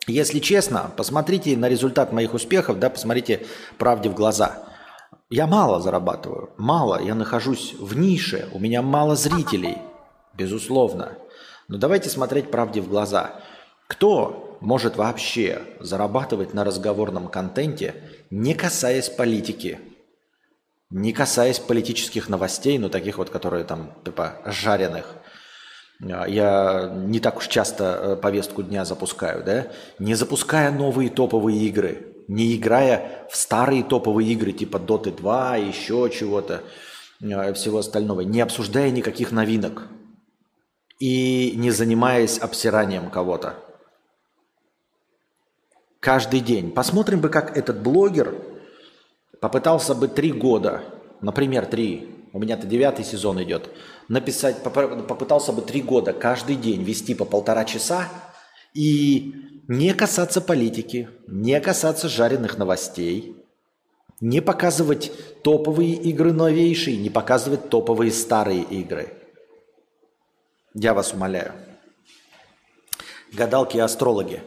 [0.07, 3.47] Если честно, посмотрите на результат моих успехов, да, посмотрите
[3.79, 4.65] правде в глаза–
[5.33, 9.79] я мало зарабатываю, мало, я нахожусь в нише, у меня мало зрителей,
[10.35, 11.13] безусловно.
[11.71, 13.41] Но давайте смотреть правде в глаза.
[13.87, 17.95] Кто может вообще зарабатывать на разговорном контенте,
[18.29, 19.79] не касаясь политики,
[20.91, 25.15] не касаясь политических новостей, ну таких вот, которые там типа жареных.
[26.01, 29.69] Я не так уж часто э, повестку дня запускаю, да?
[30.01, 36.11] Не запуская новые топовые игры, не играя в старые топовые игры типа Dota 2, еще
[36.13, 36.63] чего-то,
[37.21, 39.87] э, всего остального, не обсуждая никаких новинок
[41.01, 43.57] и не занимаясь обсиранием кого-то.
[45.99, 46.71] Каждый день.
[46.71, 48.35] Посмотрим бы, как этот блогер
[49.41, 50.85] попытался бы три года,
[51.21, 53.71] например, три, у меня-то девятый сезон идет,
[54.09, 58.09] написать, попытался бы три года каждый день вести по полтора часа
[58.73, 59.35] и
[59.69, 63.37] не касаться политики, не касаться жареных новостей,
[64.21, 69.20] не показывать топовые игры новейшие, не показывать топовые старые игры.
[70.75, 71.53] Я вас умоляю.
[73.33, 74.43] Гадалки и астрологи.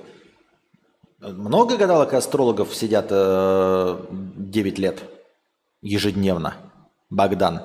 [1.20, 5.04] Много гадалок и астрологов сидят э, 9 лет
[5.82, 6.56] ежедневно.
[7.10, 7.62] Богдан.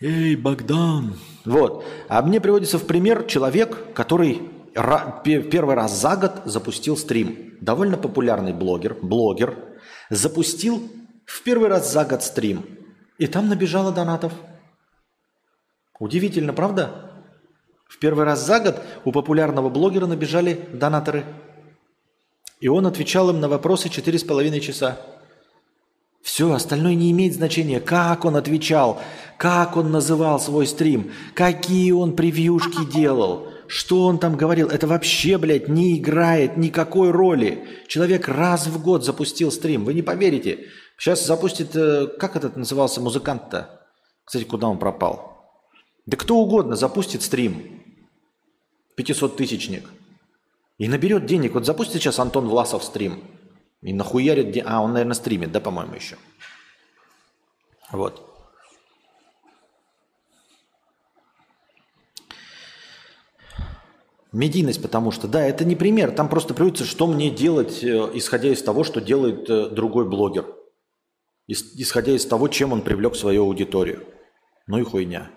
[0.00, 1.18] Эй, Богдан.
[1.44, 1.84] Вот.
[2.08, 7.54] А мне приводится в пример человек, который первый раз за год запустил стрим.
[7.60, 9.58] Довольно популярный блогер, блогер,
[10.08, 10.90] запустил
[11.26, 12.64] в первый раз за год стрим.
[13.18, 14.32] И там набежало донатов.
[16.00, 17.12] Удивительно, правда?
[17.88, 21.24] В первый раз за год у популярного блогера набежали донаторы.
[22.58, 24.98] И он отвечал им на вопросы 4,5 часа.
[26.22, 27.78] Все, остальное не имеет значения.
[27.78, 29.00] Как он отвечал,
[29.38, 34.66] как он называл свой стрим, какие он превьюшки делал– что он там говорил?
[34.66, 37.68] Это вообще, блядь, не играет никакой роли.
[37.86, 39.84] Человек раз в год запустил стрим.
[39.84, 40.66] Вы не поверите.
[40.98, 41.76] Сейчас запустит...
[41.76, 43.86] Э, как этот назывался музыкант-то?
[44.24, 45.29] Кстати, куда он пропал?
[46.06, 47.82] Да кто угодно запустит стрим.
[48.96, 49.88] 500-тысячник.
[50.78, 51.54] И наберет денег.
[51.54, 53.22] Вот запустит сейчас Антон Власов стрим.
[53.82, 54.50] И нахуярит...
[54.52, 56.16] де- А, он, наверное, стримит, да, по-моему, еще.
[57.92, 58.26] Вот.
[64.32, 66.12] Медийность, потому что, да, это не пример.
[66.12, 70.46] Там просто приводится, что мне делать, э, исходя из того, что делает э, другой блогер.
[71.50, 74.06] Ис- Исходя из того, чем он привлек свою аудиторию.
[74.68, 75.30] Ну и хуйня.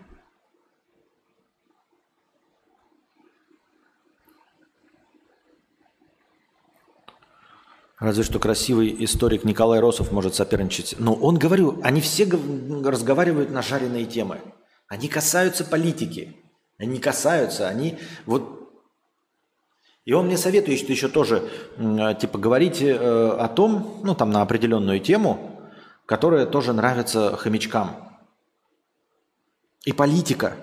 [8.03, 10.95] Разве что красивый историк Николай Росов может соперничать.
[10.99, 12.41] Но он, говорю, они все гов-
[12.85, 14.41] разговаривают на жареные темы.
[14.89, 16.35] Они касаются политики.
[16.77, 18.73] Они касаются, они вот...
[20.03, 24.31] И он мне советует, что еще тоже, э, типа, говорите э, о том, ну, там,
[24.31, 25.71] на определенную тему,
[26.05, 28.19] которая тоже нравится хомячкам.
[29.85, 30.57] И политика.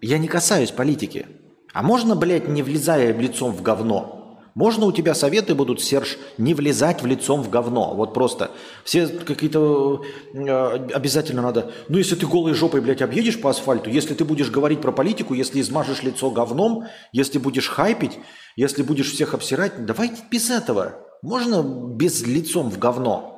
[0.00, 1.26] Я не касаюсь политики.
[1.72, 4.23] А можно, блядь, не влезая лицом в говно?
[4.54, 7.94] Можно у тебя советы будут, Серж, не влезать в лицом в говно.
[7.94, 8.52] Вот просто
[8.84, 11.72] все какие-то э, обязательно надо.
[11.88, 15.34] Ну, если ты голой жопой, блядь, объедешь по асфальту, если ты будешь говорить про политику,
[15.34, 18.18] если измажешь лицо говном, если будешь хайпить,
[18.54, 20.94] если будешь всех обсирать, давайте без этого.
[21.22, 23.33] Можно без лицом в говно.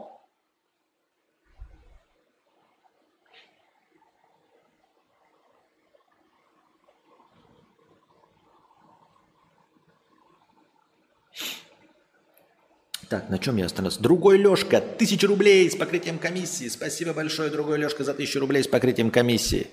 [13.09, 14.03] Так, на чем я остановился?
[14.03, 16.69] Другой Лешка, тысяча рублей с покрытием комиссии.
[16.69, 19.69] Спасибо большое, другой Лешка, за тысячу рублей с покрытием комиссии.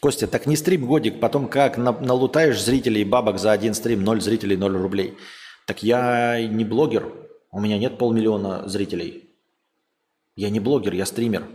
[0.00, 4.20] Костя, так не стрим годик, потом как на- налутаешь зрителей бабок за один стрим, ноль
[4.20, 5.16] зрителей, ноль рублей.
[5.66, 7.12] Так я не блогер,
[7.52, 9.30] у меня нет полмиллиона зрителей.
[10.34, 11.46] Я не блогер, я стример.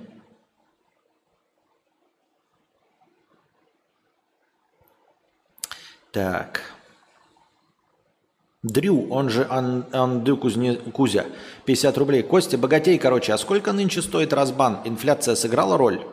[6.14, 6.77] Так.
[8.68, 11.26] Дрю, он же Ан- Анды Кузне- Кузя,
[11.66, 12.22] 50 рублей.
[12.24, 14.82] Костя, богатей, короче, а сколько нынче стоит разбан?
[14.84, 16.06] Инфляция сыграла роль?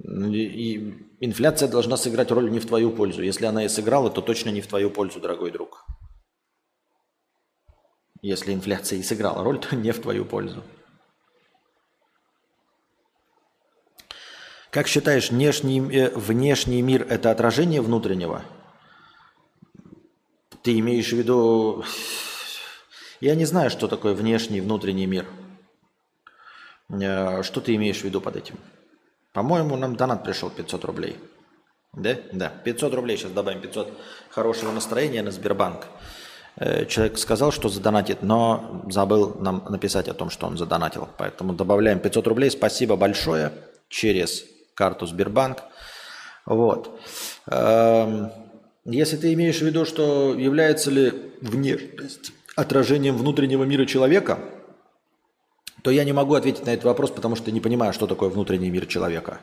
[0.00, 3.22] И- и инфляция должна сыграть роль не в твою пользу.
[3.22, 5.86] Если она и сыграла, то точно не в твою пользу, дорогой друг.
[8.20, 10.62] Если инфляция и сыграла роль, то не в твою пользу.
[14.70, 18.42] Как считаешь, внешний, э, внешний мир– это отражение внутреннего?
[20.62, 21.84] Ты имеешь в виду...
[23.20, 25.26] Я не знаю, что такое внешний и внутренний мир.
[26.90, 28.58] Э, Что ты имеешь в виду под этим?
[29.32, 31.16] По-моему, нам донат пришел 500 рублей.
[31.92, 32.16] Да?
[32.32, 32.48] Да.
[32.48, 33.60] 500 рублей сейчас добавим.
[33.60, 33.92] 500
[34.30, 35.86] хорошего настроения на Сбербанк.
[36.56, 41.08] Э, Человек сказал, что задонатит, но забыл нам написать о том, что он задонатил.
[41.18, 42.50] Поэтому добавляем 500 рублей.
[42.50, 43.52] Спасибо большое
[43.88, 44.44] через
[44.74, 45.58] карту Сбербанк.
[46.44, 46.98] Вот.
[47.46, 48.32] Эм,
[48.84, 54.40] Если ты имеешь в виду, что является ли внешность отражением внутреннего мира человека,
[55.82, 58.70] то я не могу ответить на этот вопрос, потому что не понимаю, что такое внутренний
[58.70, 59.40] мир человека.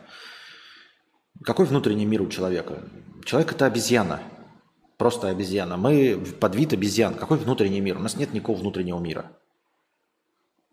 [1.44, 2.84] Какой внутренний мир у человека?
[3.24, 4.22] Человек– это обезьяна.
[4.98, 5.78] Просто обезьяна.
[5.78, 7.14] Мы подвид обезьян.
[7.14, 7.98] Какой внутренний мир?
[7.98, 9.32] У нас нет никакого внутреннего мира.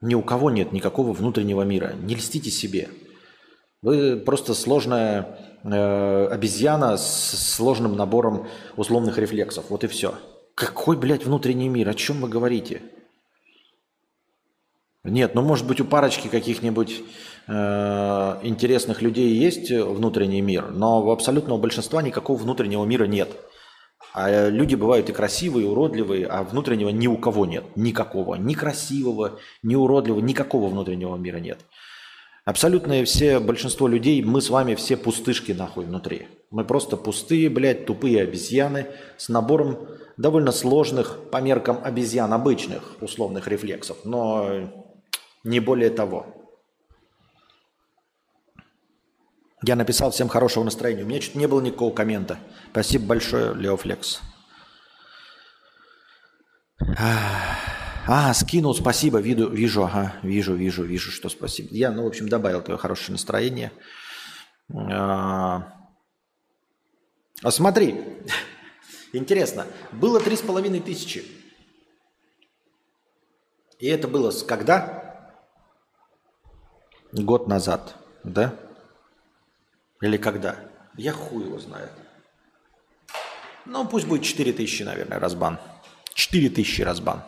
[0.01, 1.95] Ни у кого нет никакого внутреннего мира.
[2.03, 2.89] Не льстите себе.
[3.83, 9.67] Вы просто сложная э, обезьяна с сложным набором условных рефлексов.
[9.69, 10.15] Вот и все.
[10.55, 11.89] Какой, блядь, внутренний мир?
[11.89, 12.83] О чем вы говорите?
[15.05, 17.03] Нет, ну может быть у парочки каких-нибудь
[17.47, 17.53] э,
[18.43, 23.31] интересных людей есть внутренний мир, но у абсолютного большинства никакого внутреннего мира нет.
[24.13, 27.65] А люди бывают и красивые, и уродливые, а внутреннего ни у кого нет.
[27.77, 28.37] Никакого.
[28.37, 31.61] Ни красивого, ни уродливого, никакого внутреннего мира нет.
[32.47, 36.29] Абсолютное все, большинство людей, мы с вами все пустышки нахуй внутри.
[36.53, 43.49] Мы просто пустые, блядь, тупые обезьяны с набором довольно сложных по меркам обезьян обычных условных
[43.49, 44.71] рефлексов, но
[45.43, 46.27] не более того.
[49.65, 51.03] Я написал всем хорошего настроения.
[51.03, 52.39] У меня что-то не было никакого коммента.
[52.71, 54.21] Спасибо большое, Леофлекс.
[58.09, 61.71] А, скинул, спасибо, виду, вижу, ага, вижу, вижу, вижу, что спасибо.
[61.73, 63.73] Я, ну, в общем, добавил твое хорошее настроение.
[64.73, 65.73] А,
[67.43, 68.01] а смотри,
[69.13, 71.25] интересно, было три с половиной тысячи.
[73.81, 75.35] И это было с когда?
[77.11, 78.55] Год назад, да?
[80.01, 80.57] Или когда?
[80.97, 81.89] Я хуй его знаю.
[83.65, 85.59] Ну, пусть будет 4 тысячи, наверное, разбан.
[86.15, 87.25] 4 тысячи разбан.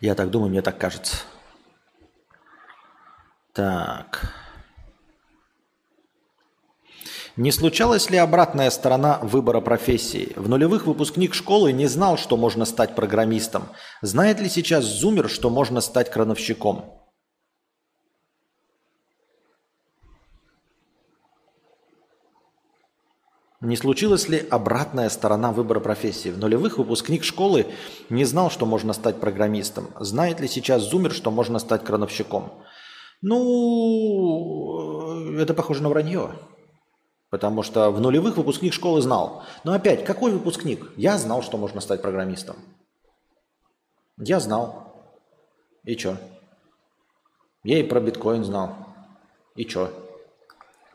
[0.00, 1.16] Я так думаю, мне так кажется.
[3.52, 4.32] Так.
[7.36, 10.32] Не случалась ли обратная сторона выбора профессии?
[10.36, 13.68] В нулевых выпускник школы не знал, что можно стать программистом.
[14.02, 16.98] Знает ли сейчас зумер, что можно стать крановщиком?
[23.60, 26.28] Не случилась ли обратная сторона выбора профессии?
[26.28, 27.66] В нулевых выпускник школы
[28.08, 29.88] не знал, что можно стать программистом.
[29.98, 32.52] Знает ли сейчас зумер, что можно стать крановщиком?
[33.20, 34.60] Ну,
[35.40, 36.34] это похоже на вранье.
[37.30, 39.42] Потому что в нулевых выпускник школы знал.
[39.64, 40.92] Но опять, какой выпускник?
[40.96, 42.54] Я знал, что можно стать программистом.
[44.18, 45.12] Я знал.
[45.82, 46.16] И чё?
[47.64, 48.76] Я и про биткоин знал.
[49.56, 49.90] И чё?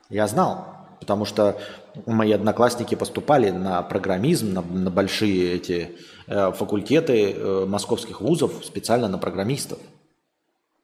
[0.09, 0.65] Я знал.
[1.01, 1.59] Потому что
[2.05, 5.95] мои одноклассники поступали на программизм, на, на большие эти
[6.27, 9.79] э, факультеты э, московских вузов специально на программистов.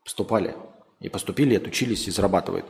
[0.04, 0.56] Поступали.
[1.00, 2.66] И поступили, отучились и зарабатывают.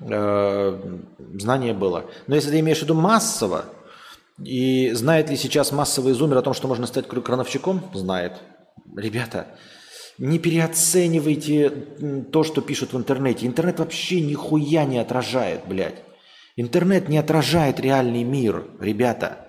[0.00, 0.98] Э,
[1.38, 2.04] знание было.
[2.26, 3.64] Но если ты имеешь в виду массово,
[4.42, 7.82] и знает ли сейчас массовый зумер о том, что можно стать крановщиком?
[7.92, 8.34] Знает.
[8.96, 9.48] Ребята,
[10.16, 11.70] не переоценивайте
[12.32, 13.46] то, что пишут в интернете.
[13.46, 16.02] Интернет вообще нихуя не отражает, блядь.
[16.60, 19.46] Интернет не отражает реальный мир, ребята.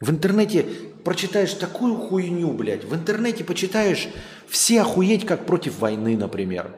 [0.00, 0.62] В интернете
[1.04, 2.84] прочитаешь такую хуйню, блядь.
[2.84, 4.08] В интернете почитаешь
[4.48, 6.74] все охуеть, как против войны, например.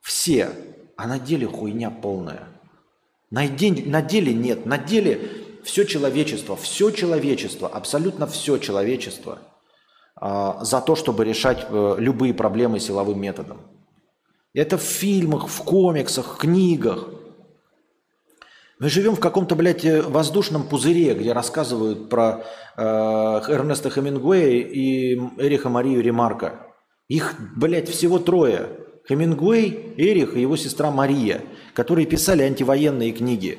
[0.00, 0.52] Все.
[0.96, 2.48] А на деле хуйня полная.
[3.30, 4.64] На, день, на деле нет.
[4.64, 5.30] На деле
[5.62, 9.38] все человечество, все человечество, абсолютно все человечество
[10.18, 13.60] э, за то, чтобы решать э, любые проблемы силовым методом.
[14.54, 17.10] Это в фильмах, в комиксах, книгах–
[18.80, 22.44] мы живем в каком-то, блядь, э, воздушном пузыре, где рассказывают про
[22.78, 26.66] э, Эрнеста Хемингуэя и Эриха Марию Ремарка.
[27.06, 28.70] Их, блядь, всего трое.
[29.06, 31.42] Хемингуэй, Эрих и его сестра Мария,
[31.74, 33.58] которые писали антивоенные книги.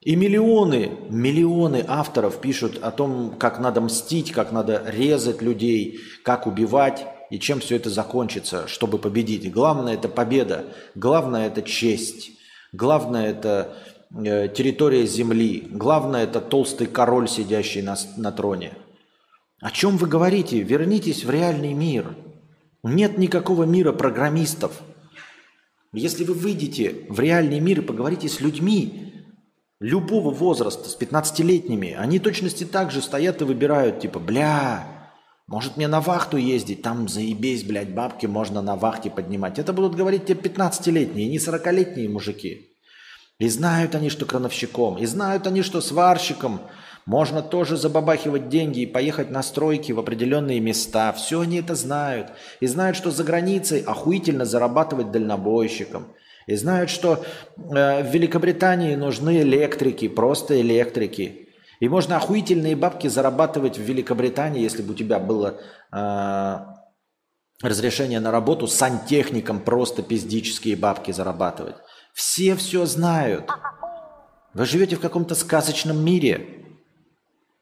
[0.00, 6.46] И миллионы, миллионы авторов пишут о том, как надо мстить, как надо резать людей, как
[6.46, 9.50] убивать и чем все это закончится, чтобы победить.
[9.50, 12.31] Главное– это победа, главное– это честь.
[12.72, 13.76] Главное это
[14.14, 15.68] э, территория земли.
[15.70, 18.72] Главное это толстый король, сидящий на, на троне.
[19.60, 20.60] О чем вы говорите?
[20.62, 22.16] Вернитесь в реальный мир.
[22.82, 24.82] Нет никакого мира программистов.
[25.92, 29.12] Если вы выйдете в реальный мир и поговорите с людьми
[29.78, 34.86] любого возраста, с 15-летними, они точности так же стоят и выбирают, типа, бля,
[35.52, 39.58] может мне на вахту ездить, там заебись, блядь, бабки можно на вахте поднимать.
[39.58, 42.70] Это будут говорить те 15-летние, не 40-летние мужики.
[43.38, 46.62] И знают они, что крановщиком, и знают они, что сварщиком
[47.04, 51.12] можно тоже забабахивать деньги и поехать на стройки в определенные места.
[51.12, 52.28] Все они это знают.
[52.60, 56.14] И знают, что за границей охуительно зарабатывать дальнобойщиком.
[56.46, 57.22] И знают, что
[57.58, 61.41] э, в Великобритании нужны электрики, просто электрики.
[61.82, 65.60] И можно охуительные бабки зарабатывать в Великобритании, если бы у тебя было
[65.90, 66.58] э,
[67.60, 71.74] разрешение на работу сантехником, просто пиздические бабки зарабатывать.
[72.14, 73.50] Все все знают.
[74.54, 76.68] Вы живете в каком-то сказочном мире.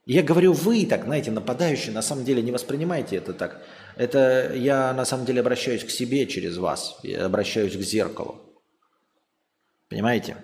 [0.04, 3.62] Я говорю вы, так, знаете, нападающие, на самом деле не воспринимайте это так.
[3.96, 6.98] Это я на самом деле обращаюсь к себе через вас.
[7.02, 8.38] Я обращаюсь к зеркалу.
[9.88, 10.36] Понимаете?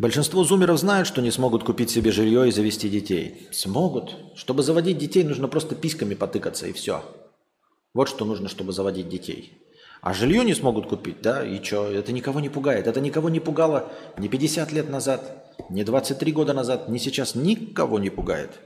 [0.00, 3.46] Большинство зумеров знают, что не смогут купить себе жилье и завести детей.
[3.52, 4.16] Смогут.
[4.34, 7.04] Чтобы заводить детей, нужно просто письками потыкаться и все.
[7.92, 9.58] Вот что нужно, чтобы заводить детей.
[10.00, 11.86] А жилье не смогут купить, да, и что?
[11.86, 12.86] Это никого не пугает.
[12.86, 17.98] Это никого не пугало ни 50 лет назад, ни 23 года назад, ни сейчас никого
[17.98, 18.58] не пугает.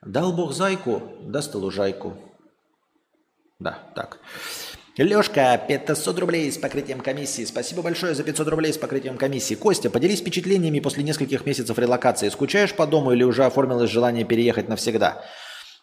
[0.00, 2.16] Дал Бог зайку, даст и лужайку.
[3.58, 4.18] Да, так.
[4.98, 7.46] Лешка, 500 рублей с покрытием комиссии.
[7.46, 9.54] Спасибо большое за 500 рублей с покрытием комиссии.
[9.54, 12.28] Костя, поделись впечатлениями после нескольких месяцев релокации.
[12.28, 15.24] Скучаешь по дому или уже оформилось желание переехать навсегда?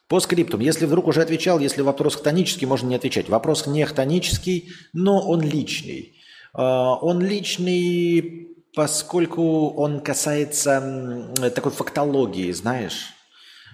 [0.08, 3.30] По скриптум, если вдруг уже отвечал, если вопрос хтонический, можно не отвечать.
[3.30, 6.16] Вопрос не хтонический, но он личный.
[6.54, 13.14] А, он личный, поскольку он касается такой фактологии, знаешь,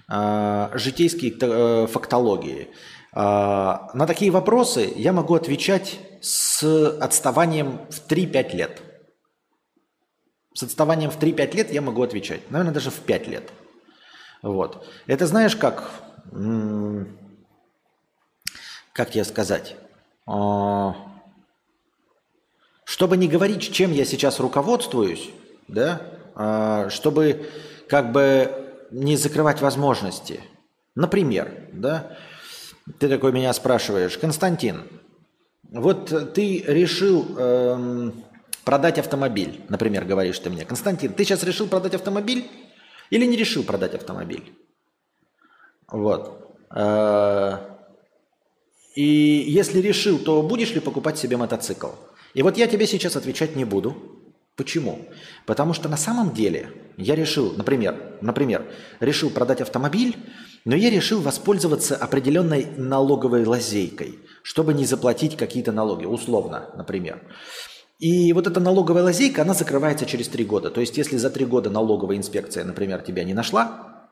[0.08, 2.68] а, житейской э, фактологии.
[3.18, 6.62] А, на такие вопросы я могу отвечать с
[7.00, 8.82] отставанием в 3-5 лет.
[10.52, 12.50] С отставанием в 3-5 лет я могу отвечать.
[12.50, 13.50] Наверное, даже в 5 лет.
[14.42, 14.86] Вот.
[15.06, 15.90] Это знаешь как?
[18.92, 19.76] Как тебе сказать?
[20.26, 20.94] А,
[22.84, 25.30] чтобы не говорить, чем я сейчас руководствуюсь,
[25.68, 26.02] да,
[26.34, 27.48] а, чтобы
[27.88, 30.42] как бы не закрывать возможности.
[30.94, 32.18] Например, да,
[32.98, 34.82] ты такой меня спрашиваешь, Константин,
[35.70, 38.24] Вот ты решил эм,
[38.64, 40.64] продать автомобиль, например, говоришь ты мне.
[40.64, 42.46] Константин, ты сейчас решил продать автомобиль
[43.10, 44.52] или не решил продать автомобиль?
[45.88, 46.56] Вот.
[46.74, 47.58] Э,
[48.94, 51.90] и если решил, то будешь ли покупать себе мотоцикл?
[52.34, 54.15] И вот я тебе сейчас отвечать не буду.
[54.56, 55.06] Почему?
[55.44, 58.64] Потому что на самом деле я решил, например, например,
[59.00, 60.16] решил продать автомобиль,
[60.64, 67.20] но я решил воспользоваться определенной налоговой лазейкой, чтобы не заплатить какие-то налоги, условно, например.
[67.98, 70.70] И вот эта налоговая лазейка, она закрывается через три года.
[70.70, 74.06] То есть, если за три года налоговая инспекция, например, тебя не нашла,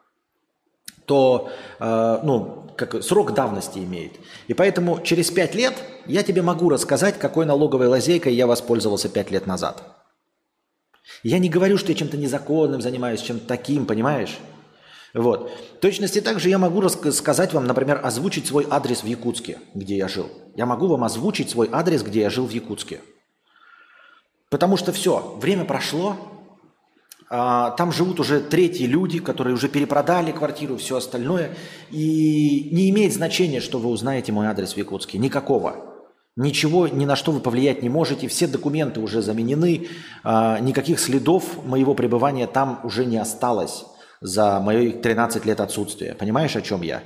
[1.06, 4.12] то э, ну, как, срок давности имеет.
[4.48, 5.74] И поэтому через пять лет
[6.06, 10.03] я тебе могу рассказать, какой налоговой лазейкой я воспользовался пять лет назад.
[11.22, 14.38] Я не говорю, что я чем-то незаконным занимаюсь, чем-то таким, понимаешь?
[15.14, 15.52] Вот.
[15.76, 20.08] В точности также я могу сказать вам, например, озвучить свой адрес в Якутске, где я
[20.08, 20.28] жил.
[20.56, 23.00] Я могу вам озвучить свой адрес, где я жил в Якутске.
[24.50, 26.16] Потому что все, время прошло,
[27.30, 31.56] а, там живут уже третьи люди, которые уже перепродали квартиру, все остальное.
[31.90, 35.18] И не имеет значения, что вы узнаете мой адрес в Якутске.
[35.18, 35.93] Никакого.
[36.36, 38.26] Ничего, ни на что вы повлиять не можете.
[38.26, 39.88] Все документы уже заменены.
[40.24, 43.84] А, никаких следов моего пребывания там уже не осталось
[44.20, 46.14] за мои 13 лет отсутствия.
[46.14, 47.02] Понимаешь, о чем я?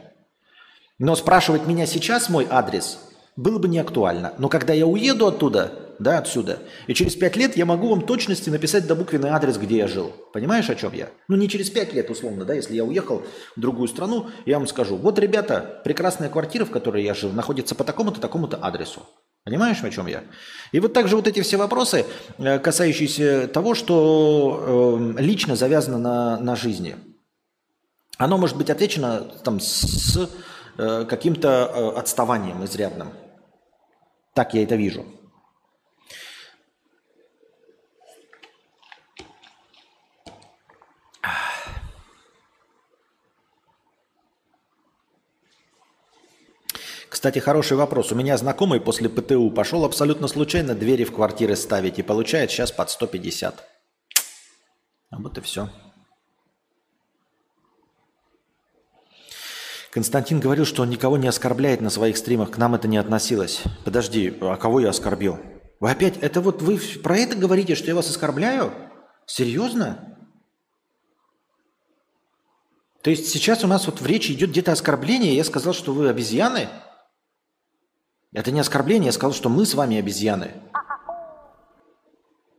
[0.99, 2.99] Но спрашивать меня сейчас мой адрес
[3.39, 4.34] было бы не актуально.
[4.39, 6.59] Но когда я уеду оттуда, да, отсюда,
[6.89, 10.12] и через пять лет я могу вам точности написать до буквенный адрес, где я жил.
[10.32, 11.09] Понимаешь, о чем я?
[11.28, 13.22] Ну, не через пять лет, условно, да, если я уехал
[13.57, 17.76] в другую страну, я вам скажу, вот, ребята, прекрасная квартира, в которой я жил, находится
[17.76, 19.03] по такому-то, такому-то адресу.
[19.45, 20.24] Понимаешь, о чем я?
[20.72, 22.05] И вот также вот эти все вопросы,
[22.39, 26.97] э, касающиеся того, что э, лично завязано на, на жизни–
[28.18, 30.28] оно может быть отвечено там, с
[30.76, 33.12] э, каким-то отставанием изрядным.
[34.39, 35.05] Так я это вижу.
[47.09, 48.12] Кстати, хороший вопрос.
[48.12, 52.70] У меня знакомый после ПТУ пошел абсолютно случайно двери в квартиры ставить и получает сейчас
[52.70, 53.64] под 150.
[55.11, 55.68] А вот и все.
[59.99, 62.53] Константин говорил, что он никого не оскорбляет на своих стримах.
[62.53, 63.65] К нам это не относилось.
[63.85, 65.41] Подожди, а кого я оскорбил?
[65.81, 68.73] Вы опять, это вот вы про это говорите, что я вас оскорбляю?
[69.27, 70.17] Серьезно?
[73.03, 76.09] То есть сейчас у нас вот в речи идет где-то оскорбление, я сказал, что вы
[76.09, 76.69] обезьяны?
[78.33, 80.53] Это не оскорбление, я сказал, что мы с вами обезьяны.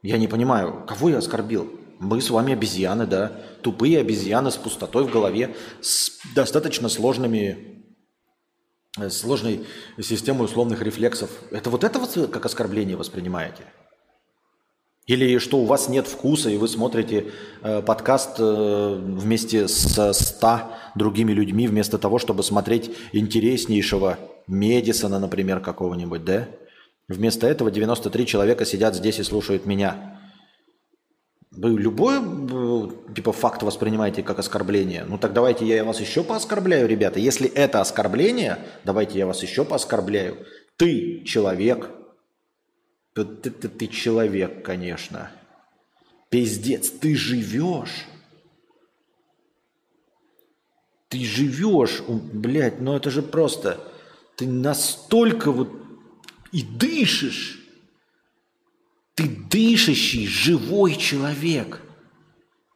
[0.02, 1.72] Я не понимаю, кого я оскорбил?
[2.00, 3.34] Мы с вами обезьяны, да.
[3.62, 7.84] Тупые обезьяны с пустотой в голове, с достаточно сложными,
[8.98, 9.66] э, сложной
[10.02, 11.30] системой условных рефлексов.
[11.52, 13.64] Это вот это вот как оскорбление воспринимаете?
[15.08, 17.32] Или что у вас нет вкуса, и вы смотрите
[17.64, 25.60] э, подкаст э, вместе с ста другими людьми, вместо того, чтобы смотреть интереснейшего Медисона, например,
[25.60, 26.48] какого-нибудь, да?
[27.10, 30.19] Вместо этого 93 человека сидят здесь и слушают меня.
[31.52, 32.20] Вы любой
[33.16, 35.04] типа факт воспринимаете как оскорбление.
[35.06, 37.20] Ну так давайте я вас еще пооскорбляю, ребята.
[37.20, 40.46] Если это оскорбление, давайте я вас еще пооскорбляю.
[40.78, 41.90] Ты человек.
[43.14, 45.32] Ты, ты, ты, ты человек, конечно.
[46.30, 48.06] Пиздец, ты живешь.
[51.08, 53.80] Ты живешь, блядь, ну это же просто...
[54.38, 55.70] Ты настолько вот
[56.54, 57.59] и дышишь
[59.20, 61.82] ты дышащий, живой человек.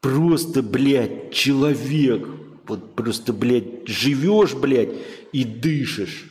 [0.01, 2.27] Просто, блядь, человек.
[2.67, 4.89] Вот просто, блядь, живешь, блядь,
[5.31, 6.29] и дышишь.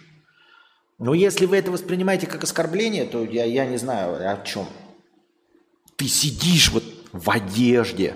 [0.99, 4.67] Но если вы это воспринимаете как оскорбление, то я, я не знаю о чем.
[5.97, 8.15] Ты сидишь вот в одежде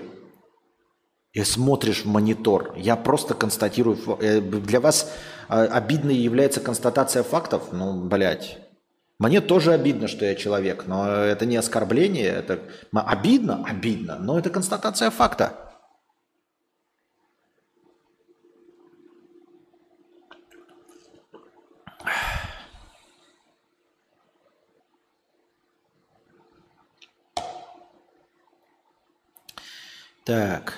[1.33, 2.75] и смотришь в монитор.
[2.77, 3.97] Я просто констатирую.
[4.21, 5.11] Э, для вас
[5.49, 7.69] а, обидной является констатация фактов?
[7.71, 8.59] Ну, блядь.
[9.19, 12.59] Мне тоже обидно, что я человек, но это не оскорбление, это
[12.93, 15.67] обидно, обидно, но это констатация факта.
[30.23, 30.73] Так.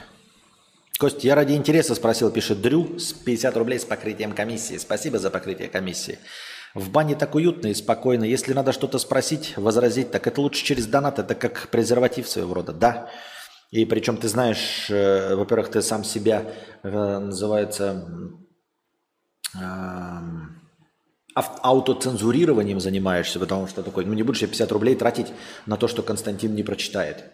[0.99, 4.77] Кость, я ради интереса спросил, пишет Дрю, с 50 рублей с покрытием комиссии.
[4.77, 6.19] Спасибо за покрытие комиссии.
[6.75, 8.23] В бане так уютно и спокойно.
[8.23, 12.73] Если надо что-то спросить, возразить, так это лучше через донат, это как презерватив своего рода.
[12.73, 13.09] Да.
[13.71, 16.45] И причем ты знаешь, э, во-первых, ты сам себя,
[16.83, 18.05] э, называется,
[19.55, 19.59] э,
[21.35, 25.27] аутоцензурированием занимаешься, потому что такой, ну не будешь я 50 рублей тратить
[25.65, 27.25] на то, что Константин не прочитает.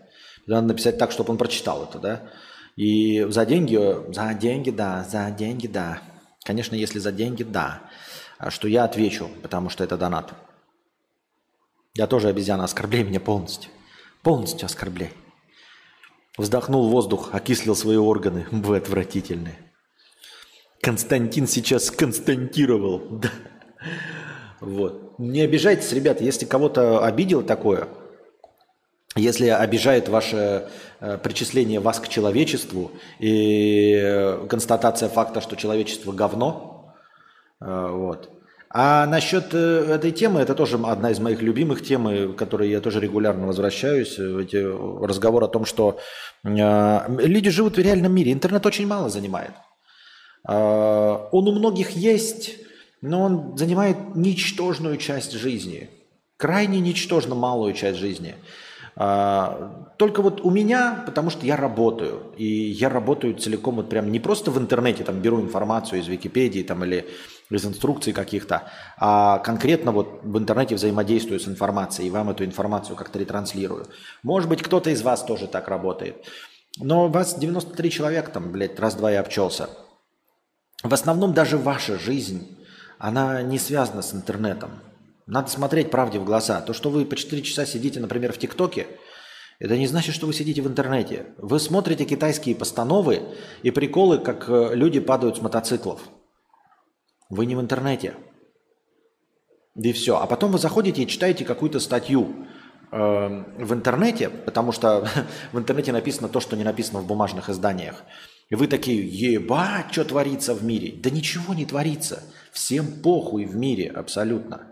[0.48, 2.30] Надо написать так, чтобы он прочитал это, да?
[2.76, 3.78] И за деньги,
[4.14, 6.02] за деньги, да, за деньги, да.
[6.44, 7.90] Конечно, если за деньги, да.
[8.38, 10.34] А что я отвечу, потому что это донат.
[11.94, 13.72] Я тоже обезьяна, оскорбляй меня полностью.
[14.22, 15.14] Полностью оскорбляй.
[16.38, 18.48] Вздохнул воздух, окислил свои органы.
[18.52, 19.58] Вы отвратительные.
[20.82, 23.02] Константин сейчас константировал.
[23.22, 23.30] Да.
[24.62, 25.20] Вот.
[25.20, 27.88] Не обижайтесь, ребята, если кого-то обидел такое,
[29.16, 30.70] если обижает ваше
[31.00, 36.75] э, причисление вас к человечеству и э, констатация факта, что человечество говно,
[37.60, 38.30] вот.
[38.78, 42.70] А насчет э, этой темы, это тоже одна из моих любимых тем, э, к которой
[42.70, 45.98] я тоже регулярно возвращаюсь, э, эти, разговор о том, что
[46.44, 49.52] э, люди живут в реальном мире, интернет очень мало занимает.
[50.46, 52.58] Э, он у многих есть,
[53.02, 55.90] но он занимает ничтожную часть жизни,
[56.36, 58.36] крайне ничтожно малую часть жизни.
[58.96, 64.22] Только вот у меня, потому что я работаю, и я работаю целиком вот прям не
[64.22, 67.06] просто в интернете, там беру информацию из Википедии там или
[67.50, 68.64] из инструкций каких-то,
[68.98, 73.88] а конкретно вот в интернете взаимодействую с информацией и вам эту информацию как-то ретранслирую.
[74.24, 76.26] Может быть, кто-то из вас тоже так работает.
[76.78, 79.70] Но вас 93 человека там, блядь, раз-два я обчелся.
[80.84, 82.58] В основном даже ваша жизнь,
[82.98, 84.72] она не связана с интернетом.
[85.26, 86.62] Надо смотреть правде в глаза.
[86.62, 88.88] То, что вы по 4 часа сидите, например, в ТикТоке,
[89.60, 91.28] это не значит, что вы сидите в интернете.
[91.38, 93.22] Вы смотрите китайские постановы
[93.64, 96.02] и приколы, как э, люди падают с мотоциклов.
[97.30, 98.16] Вы не в интернете.
[99.76, 100.18] И все.
[100.18, 102.48] А потом вы заходите и читаете какую-то статью
[102.92, 105.08] э, в интернете, потому что
[105.52, 108.04] в интернете написано то, что не написано в бумажных изданиях.
[108.50, 110.94] И вы такие, ебать, что творится в мире?
[110.98, 112.24] Да ничего не творится.
[112.52, 114.72] Всем похуй в мире абсолютно.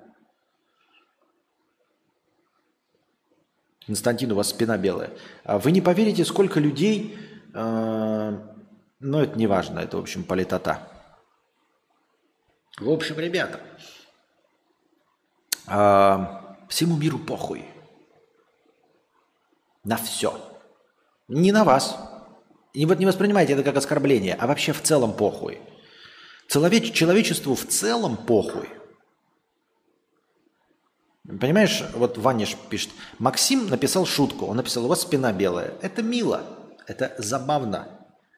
[3.85, 5.09] Константин, у вас спина белая.
[5.43, 7.17] А вы не поверите, сколько людей...
[7.53, 8.37] Э,
[8.99, 10.92] ну, это не важно, это, в общем, политота.
[12.79, 13.59] В общем, ребята,
[15.67, 16.17] э,
[16.69, 17.65] всему миру похуй.
[19.83, 20.39] На все.
[21.27, 21.97] Не на вас.
[22.73, 25.61] И вот не воспринимайте это как оскорбление, а вообще в целом похуй.
[26.47, 28.69] Человеч- человечеству в целом похуй–
[31.25, 35.73] Понимаешь, вот Ваниш пишет, Максим написал шутку, он написал, у вас спина белая.
[35.81, 36.43] Это мило,
[36.85, 37.87] это забавно,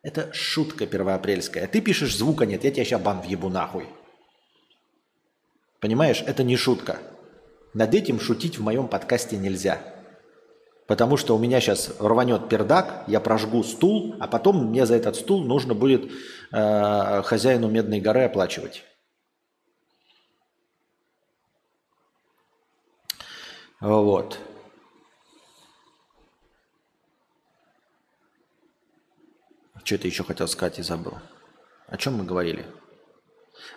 [0.03, 1.65] это шутка первоапрельская.
[1.65, 3.87] Ты пишешь, звука нет, я тебя сейчас бан въебу нахуй.
[5.85, 6.97] Понимаешь, это не шутка.
[7.75, 9.83] Над этим шутить в моем подкасте нельзя.
[10.87, 15.15] Потому что у меня сейчас рванет пердак, я прожгу стул, а потом мне за этот
[15.15, 16.11] стул нужно будет
[16.51, 18.83] э, хозяину Медной горы оплачивать.
[23.79, 24.39] Вот.
[29.83, 31.13] Что ты еще хотел сказать и забыл?
[31.85, 32.65] О чем мы говорили?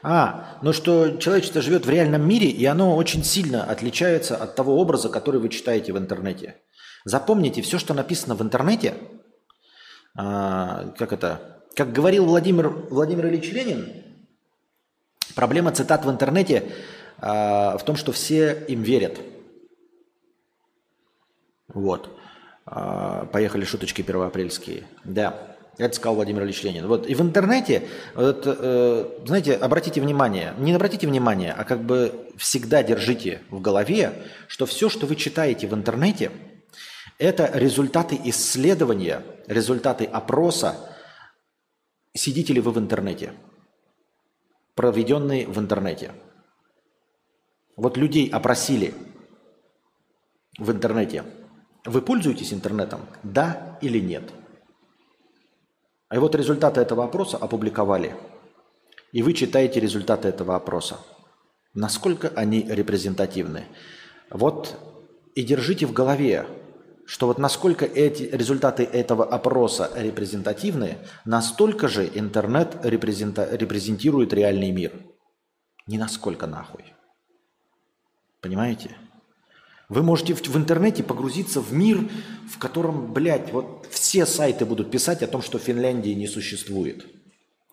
[0.02, 4.78] А, ну что человечество живет в реальном мире, и оно очень сильно отличается от того
[4.78, 6.56] образа, который вы читаете в интернете.
[7.04, 8.94] Запомните, все, что написано в интернете,
[10.16, 14.04] а, как это, как говорил Владимир, Владимир Ильич Ленин,
[15.34, 16.70] проблема цитат в интернете
[17.18, 19.18] а, в том, что все им верят–
[21.68, 22.18] вот.
[22.64, 24.84] А, поехали шуточки первоапрельские.
[25.04, 26.86] Да, это сказал Владимир Ильич Ленин.
[26.86, 27.06] Вот.
[27.08, 32.82] И в интернете, вот, э, знаете, обратите внимание, не обратите внимание, а как бы всегда
[32.82, 34.12] держите в голове,
[34.48, 36.30] что все, что вы читаете в интернете,
[37.18, 40.76] это результаты исследования, результаты опроса,
[42.14, 43.32] сидите ли вы в интернете,
[44.74, 46.12] проведенные в интернете.
[47.76, 48.94] Вот людей опросили
[50.58, 51.24] в интернете–
[51.88, 53.00] вы пользуетесь интернетом?
[53.22, 54.24] Да или нет?
[56.12, 58.16] И вот результаты этого опроса опубликовали.
[59.12, 60.98] И вы читаете результаты этого опроса.
[61.74, 63.66] Насколько они репрезентативны.
[64.30, 64.76] Вот
[65.34, 66.46] и держите в голове,
[67.06, 74.92] что вот насколько эти результаты этого опроса репрезентативны, настолько же интернет репрезента, репрезентирует реальный мир.
[75.86, 76.84] Не насколько нахуй.
[78.40, 78.96] Понимаете?
[79.88, 82.08] Вы можете в, в интернете погрузиться в мир,
[82.50, 87.06] в котором, блядь, вот все сайты будут писать о том, что Финляндии не существует.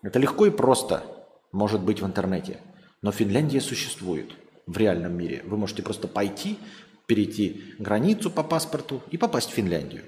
[0.02, 1.04] Это легко и просто
[1.52, 2.58] может быть в интернете.
[3.02, 4.32] Но Финляндия существует
[4.66, 5.42] в реальном мире.
[5.44, 6.58] Вы можете просто пойти,
[7.06, 10.02] перейти границу по паспорту и попасть в Финляндию.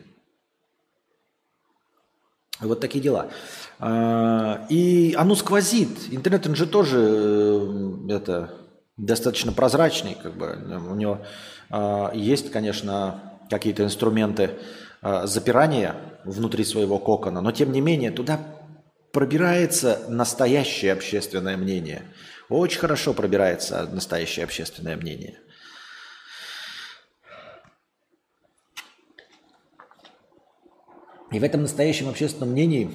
[2.60, 3.30] Вот такие дела.
[3.78, 5.90] А, и оно сквозит.
[6.10, 8.58] Интернет, он же тоже э, это,
[8.98, 10.58] достаточно прозрачный, как бы
[10.90, 11.24] у него
[12.14, 14.50] есть, конечно, какие-то инструменты
[15.02, 18.38] э, запирания внутри своего кокона, но тем не менее туда
[19.12, 22.02] пробирается настоящее общественное мнение.
[22.48, 25.38] Очень хорошо пробирается настоящее общественное мнение.
[31.30, 32.90] И в этом настоящем общественном мнении,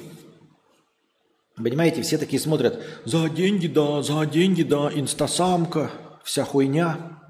[1.56, 5.92] понимаете, все такие смотрят, за деньги, да, за деньги, да, инстасамка,
[6.24, 7.23] вся хуйня.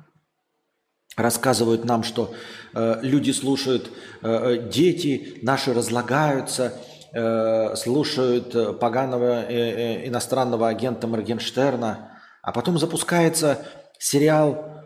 [1.15, 2.33] Рассказывают нам, что
[2.73, 3.91] э, люди слушают,
[4.21, 6.73] э, э дети наши разлагаются,
[7.13, 13.63] э, слушают э, поганого э, э, иностранного агента Моргенштерна, а потом запускается
[13.99, 14.81] сериал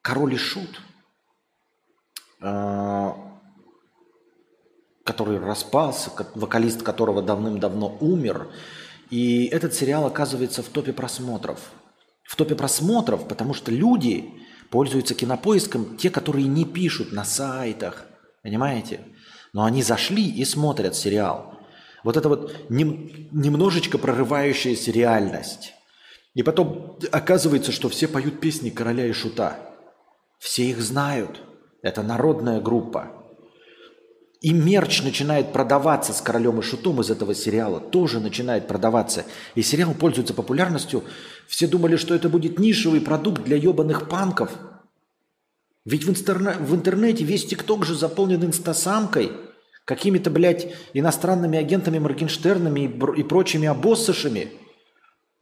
[0.00, 0.80] «Король и Шут»,
[2.40, 3.12] э,
[5.04, 8.48] который распался, вокалист которого давным-давно умер.
[9.10, 11.72] И этот сериал оказывается в топе просмотров.
[12.22, 14.41] В топе просмотров, потому что люди
[14.72, 18.06] пользуются кинопоиском, те, которые не пишут на сайтах,
[18.42, 19.00] понимаете?
[19.52, 21.58] Но они зашли и смотрят сериал.
[22.02, 25.74] Вот это вот нем, немножечко прорывающаяся реальность.
[26.34, 29.58] И потом оказывается, что все поют песни короля и шута.
[30.38, 31.42] Все их знают.
[31.82, 33.21] Это народная группа.
[34.42, 37.78] И мерч начинает продаваться с королем и шутом из этого сериала.
[37.78, 39.24] Тоже начинает продаваться.
[39.54, 41.04] И сериал пользуется популярностью.
[41.46, 44.50] Все думали, что это будет нишевый продукт для ебаных панков.
[45.84, 49.30] Ведь в, интерна- в интернете весь ТикТок же заполнен инстасамкой,
[49.84, 54.48] какими-то, блядь, иностранными агентами Моргенштернами и, и прочими обоссышами.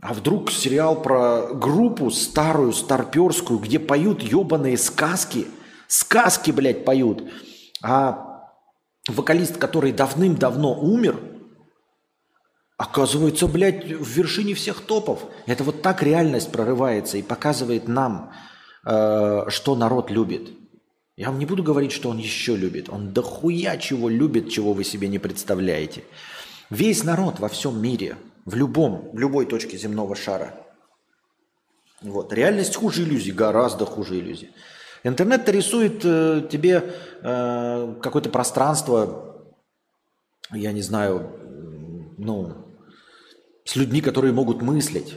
[0.03, 5.47] А вдруг сериал про группу старую, старперскую, где поют ебаные сказки.
[5.89, 7.25] Сказки, блядь, поют.
[7.83, 8.30] А
[9.13, 11.21] вокалист, который давным-давно умер,
[12.77, 15.25] оказывается, блядь, в вершине всех топов.
[15.47, 18.33] Это вот так реальность прорывается и показывает нам,
[18.87, 20.51] э, что народ любит.
[21.17, 22.89] Я вам не буду говорить, что он еще любит.
[22.89, 26.05] Он дохуя чего любит, чего вы себе не представляете.
[26.71, 30.55] Весь народ во всем мире, в любом, в любой точке земного шара.
[32.01, 32.33] Вот.
[32.33, 34.51] Реальность хуже иллюзий, гораздо хуже иллюзий.
[35.03, 39.55] Интернет рисует э, тебе э, какое-то пространство,
[40.53, 42.77] я не знаю, ну,
[43.65, 45.15] с людьми, которые могут мыслить.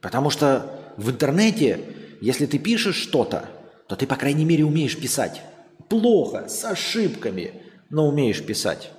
[0.00, 1.80] Потому что в интернете,
[2.20, 3.48] если ты пишешь что-то,
[3.86, 5.42] то ты, по крайней мере, умеешь писать.
[5.88, 8.92] Плохо, с ошибками, но умеешь писать.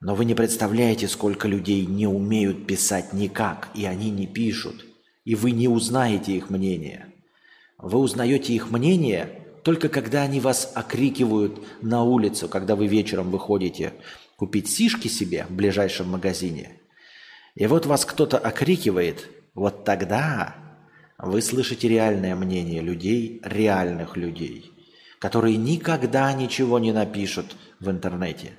[0.00, 4.84] Но вы не представляете, сколько людей не умеют писать никак, и они не пишут.
[5.24, 7.13] И вы не узнаете их мнение.
[7.78, 13.94] Вы узнаете их мнение только когда они вас окрикивают на улицу, когда вы вечером выходите
[14.36, 16.80] купить сишки себе в ближайшем магазине.
[17.54, 20.56] И вот вас кто-то окрикивает, вот тогда
[21.18, 24.70] вы слышите реальное мнение людей, реальных людей,
[25.18, 28.52] которые никогда ничего не напишут в интернете.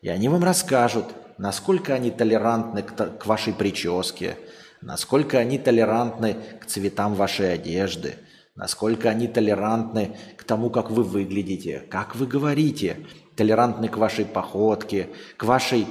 [0.00, 1.06] И они вам расскажут,
[1.36, 4.38] насколько они толерантны к, вашей прическе,
[4.80, 8.14] насколько они толерантны к цветам вашей одежды–
[8.56, 15.10] насколько они толерантны к тому, как вы выглядите, как вы говорите, толерантны к вашей походке,
[15.36, 15.86] к вашей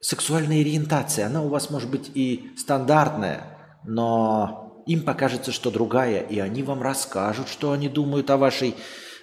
[0.00, 1.22] сексуальной ориентации.
[1.22, 6.82] Она у вас может быть и стандартная, но им покажется, что другая, и они вам
[6.82, 8.76] расскажут, что они думают о вашей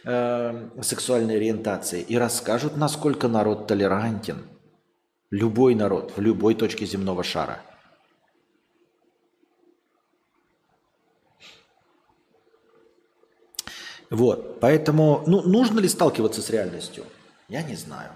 [0.03, 4.43] э, сексуальной ориентации, и расскажут, насколько народ толерантен.
[5.29, 7.59] Любой народ в любой точке земного шара–
[14.11, 17.05] Вот, поэтому, ну, нужно ли сталкиваться с реальностью?
[17.47, 18.11] Я не знаю.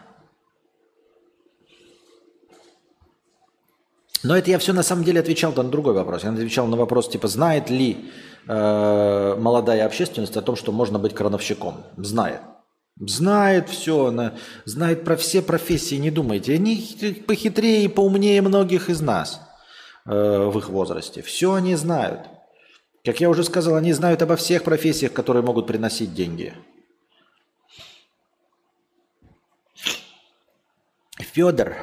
[4.22, 6.24] Но это я все на самом деле отвечал на другой вопрос.
[6.24, 8.12] Я отвечал на вопрос, типа, знает ли
[8.46, 11.86] э, молодая общественность о том, что можно быть крановщиком?
[11.96, 12.42] Знает.
[13.00, 14.34] Знает все, она
[14.66, 16.56] знает про все профессии, не думайте.
[16.56, 19.42] Они похитрее и поумнее многих из нас
[20.06, 21.22] э, в их возрасте.
[21.22, 22.22] Все они знают.
[23.06, 26.54] Как я уже сказал, они знают обо всех профессиях, которые могут приносить деньги.
[31.20, 31.76] Федор.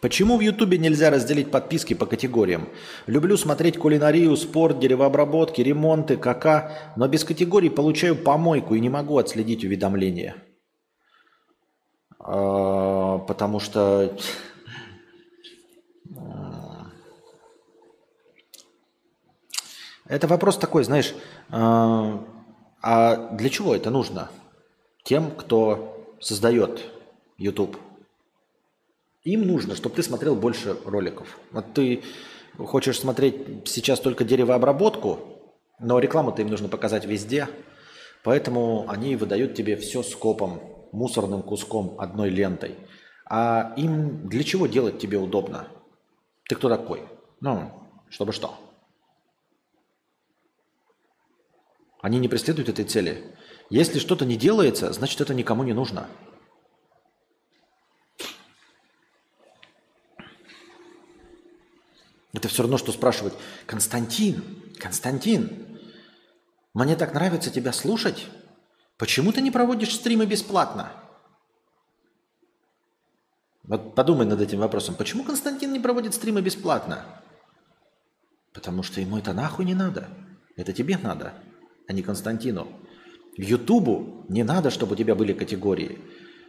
[0.00, 2.70] Почему в Ютубе нельзя разделить подписки по категориям?
[3.06, 9.18] Люблю смотреть кулинарию, спорт, деревообработки, ремонты, кака, но без категорий получаю помойку и не могу
[9.18, 10.36] отследить уведомления.
[12.18, 14.16] А, потому что
[20.10, 21.14] Это вопрос такой, знаешь,
[21.50, 22.26] а,
[22.82, 24.28] а для чего это нужно?
[25.04, 26.84] Тем, кто создает
[27.38, 27.76] YouTube.
[29.22, 31.38] Им нужно, чтобы ты смотрел больше роликов.
[31.52, 32.02] Вот ты
[32.58, 35.20] хочешь смотреть сейчас только деревообработку,
[35.78, 37.46] но рекламу-то им нужно показать везде,
[38.24, 42.74] поэтому они выдают тебе все скопом, мусорным куском, одной лентой.
[43.26, 45.68] А им для чего делать тебе удобно?
[46.48, 47.04] Ты кто такой?
[47.40, 47.70] Ну,
[48.08, 48.56] чтобы что?
[52.02, 53.36] Они не преследуют этой цели.
[53.68, 56.08] Если что-то не делается, значит это никому не нужно.
[62.32, 63.34] Это все равно, что спрашивать,
[63.66, 65.78] Константин, Константин,
[66.72, 68.28] мне так нравится тебя слушать,
[68.96, 70.92] почему ты не проводишь стримы бесплатно?
[73.64, 74.94] Вот подумай над этим вопросом.
[74.94, 77.04] Почему Константин не проводит стримы бесплатно?
[78.52, 80.08] Потому что ему это нахуй не надо.
[80.56, 81.34] Это тебе надо,
[81.90, 82.68] а не Константину.
[83.36, 85.98] Ютубу не надо, чтобы у тебя были категории.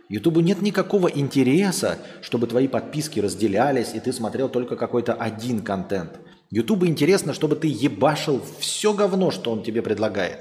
[0.07, 6.19] Ютубу нет никакого интереса, чтобы твои подписки разделялись, и ты смотрел только какой-то один контент.
[6.51, 10.37] Ютубу интересно, чтобы ты ебашил все говно, что он тебе предлагает.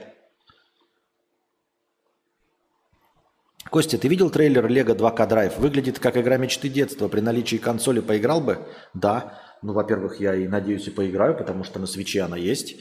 [3.70, 5.60] Костя, ты видел трейлер Lego 2K Drive?
[5.60, 7.08] Выглядит как игра мечты детства.
[7.08, 8.66] При наличии консоли поиграл бы?
[8.92, 9.40] Да.
[9.62, 12.76] Ну, во-первых, я и надеюсь и поиграю, потому что на свече она есть.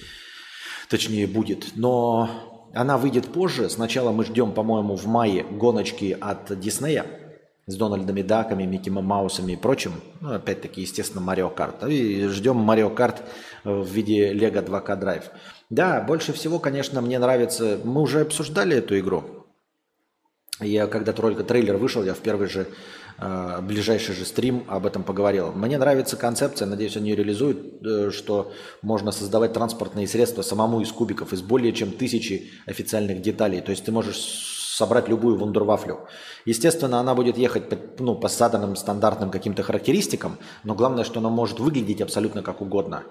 [0.89, 1.75] Точнее, будет.
[1.75, 2.29] Но
[2.73, 3.69] она выйдет позже.
[3.69, 7.05] Сначала мы ждем, по-моему, в мае гоночки от Диснея
[7.67, 9.93] с Дональдами Даками, Микки Маусами и прочим.
[10.21, 11.83] Ну, опять-таки, естественно, Марио Карт.
[11.83, 13.21] И ждем Марио Карт
[13.63, 15.23] в виде Lego 2K Drive.
[15.69, 17.79] Да, больше всего, конечно, мне нравится...
[17.83, 19.23] Мы уже обсуждали эту игру.
[20.59, 22.65] Я когда только трейлер вышел, я в первый же э,
[23.61, 25.51] ближайший же стрим об этом поговорил.
[25.51, 28.51] Мне нравится концепция, надеюсь, они ее реализуют, э, что
[28.81, 33.61] можно создавать транспортные средства самому из кубиков, из более чем тысячи официальных деталей.
[33.61, 34.17] То есть ты можешь
[34.77, 36.07] собрать любую вундервафлю.
[36.45, 41.29] Естественно, она будет ехать по, ну, по заданным стандартным каким-то характеристикам, но главное, что она
[41.29, 43.03] может выглядеть абсолютно как угодно.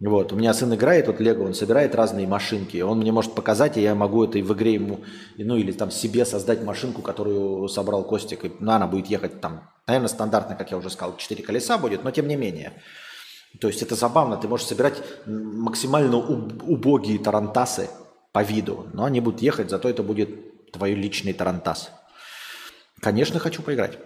[0.00, 3.76] Вот, у меня сын играет, вот Лего, он собирает разные машинки, он мне может показать,
[3.76, 5.00] и я могу это в игре ему,
[5.36, 9.68] ну или там себе создать машинку, которую собрал Костик, и ну, она будет ехать там,
[9.88, 12.80] наверное, стандартно, как я уже сказал, 4 колеса будет, но тем не менее.
[13.60, 17.90] То есть это забавно, ты можешь собирать максимально убогие тарантасы
[18.32, 21.90] по виду, но они будут ехать, зато это будет твой личный тарантас.
[23.00, 23.98] Конечно, хочу поиграть.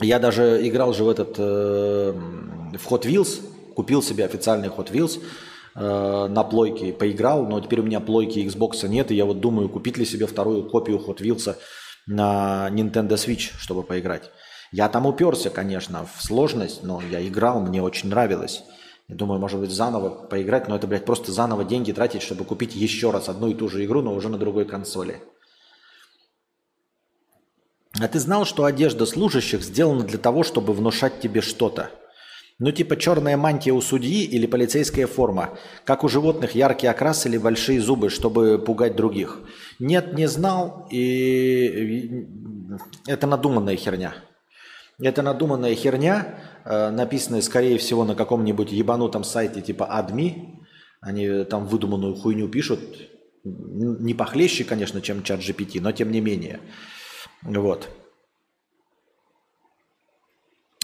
[0.00, 3.40] Я даже играл же в этот, э, в Hot Wheels,
[3.74, 5.22] Купил себе официальный Hot Wheels
[5.74, 9.68] э, на плойке, поиграл, но теперь у меня плойки Xbox нет, и я вот думаю,
[9.68, 11.56] купить ли себе вторую копию Hot Wheels
[12.06, 14.30] на Nintendo Switch, чтобы поиграть.
[14.72, 18.62] Я там уперся, конечно, в сложность, но я играл, мне очень нравилось.
[19.08, 22.74] Я думаю, может быть, заново поиграть, но это, блядь, просто заново деньги тратить, чтобы купить
[22.74, 25.20] еще раз одну и ту же игру, но уже на другой консоли.
[28.00, 31.90] А ты знал, что одежда служащих сделана для того, чтобы внушать тебе что-то?
[32.58, 35.58] Ну типа черная мантия у судьи или полицейская форма.
[35.84, 39.40] Как у животных яркий окрас или большие зубы, чтобы пугать других.
[39.78, 42.26] Нет, не знал, и
[43.06, 44.14] это надуманная херня.
[45.00, 50.60] Это надуманная херня, э, написанная, скорее всего, на каком-нибудь ебанутом сайте типа Адми.
[51.00, 52.80] Они там выдуманную хуйню пишут.
[53.42, 56.60] Не похлеще, конечно, чем чат GPT, но тем не менее.
[57.42, 57.88] Вот.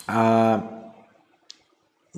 [0.08, 0.77] А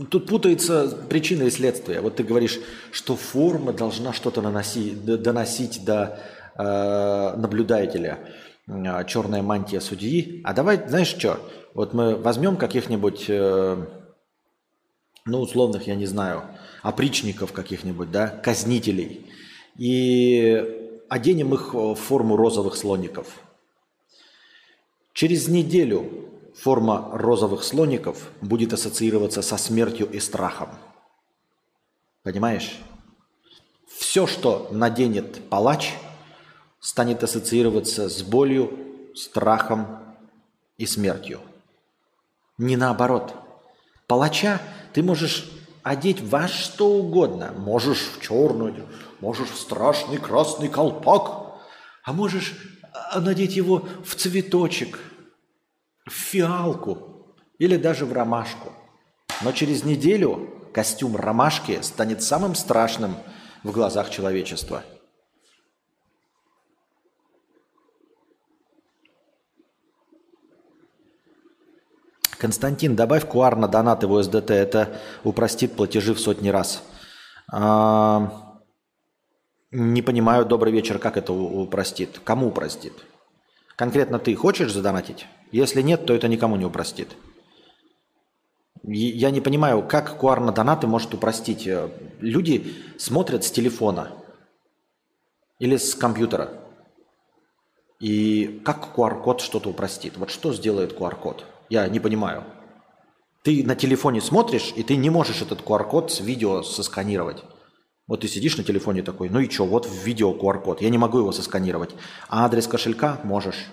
[0.09, 2.01] Тут путается причина и следствие.
[2.01, 2.61] Вот ты говоришь,
[2.93, 6.21] что форма должна что-то доносить до
[6.57, 8.21] э, наблюдателя.
[8.69, 10.43] Э, черная мантия судьи.
[10.45, 11.41] А давай, знаешь что,
[11.75, 13.87] вот мы возьмем каких-нибудь, э,
[15.25, 16.45] ну, условных, я не знаю,
[16.83, 19.27] опричников каких-нибудь, да, казнителей,
[19.77, 23.27] и оденем их в форму розовых слоников.
[25.15, 26.30] Через неделю
[26.63, 30.69] форма розовых слоников будет ассоциироваться со смертью и страхом.
[32.23, 32.79] Понимаешь?
[33.89, 35.95] Все, что наденет палач,
[36.79, 38.79] станет ассоциироваться с болью,
[39.15, 39.87] страхом
[40.77, 41.41] и смертью.
[42.59, 43.35] Не наоборот.
[44.07, 44.61] Палача
[44.93, 45.51] ты можешь
[45.83, 47.53] одеть во что угодно.
[47.57, 48.87] Можешь в черную,
[49.21, 51.59] можешь в страшный красный колпак,
[52.05, 52.55] а можешь
[52.93, 54.99] а, надеть его в цветочек–
[56.11, 58.73] в фиалку или даже в ромашку.
[59.43, 63.17] Но через неделю костюм ромашки станет самым страшным
[63.63, 64.83] в глазах человечества.
[72.39, 74.53] Константин, добавь QR на донаты в USDT.
[74.53, 76.83] Это упростит платежи в сотни раз.
[77.53, 78.63] А,
[79.71, 82.19] не понимаю, добрый вечер, как это упростит?
[82.25, 82.95] Кому упростит?
[83.77, 85.27] Конкретно ты хочешь задонатить?
[85.53, 87.09] Если нет, то это никому не упростит.
[88.83, 91.67] Я не понимаю, как QR на донаты может упростить.
[91.67, 91.91] Э,
[92.21, 94.13] люди смотрят с телефона
[95.59, 96.51] или с компьютера.
[98.01, 100.17] И как QR-код что-то упростит?
[100.17, 101.45] Вот что сделает QR-код?
[101.69, 102.45] Я не понимаю.
[103.43, 107.45] Ты на телефоне смотришь, и ты не можешь этот QR-код с видео сосканировать.
[108.07, 110.81] Вот ты сидишь на телефоне такой, ну и что, вот в видео QR-код.
[110.81, 111.95] Я не могу его сосканировать.
[112.29, 113.67] А адрес кошелька можешь.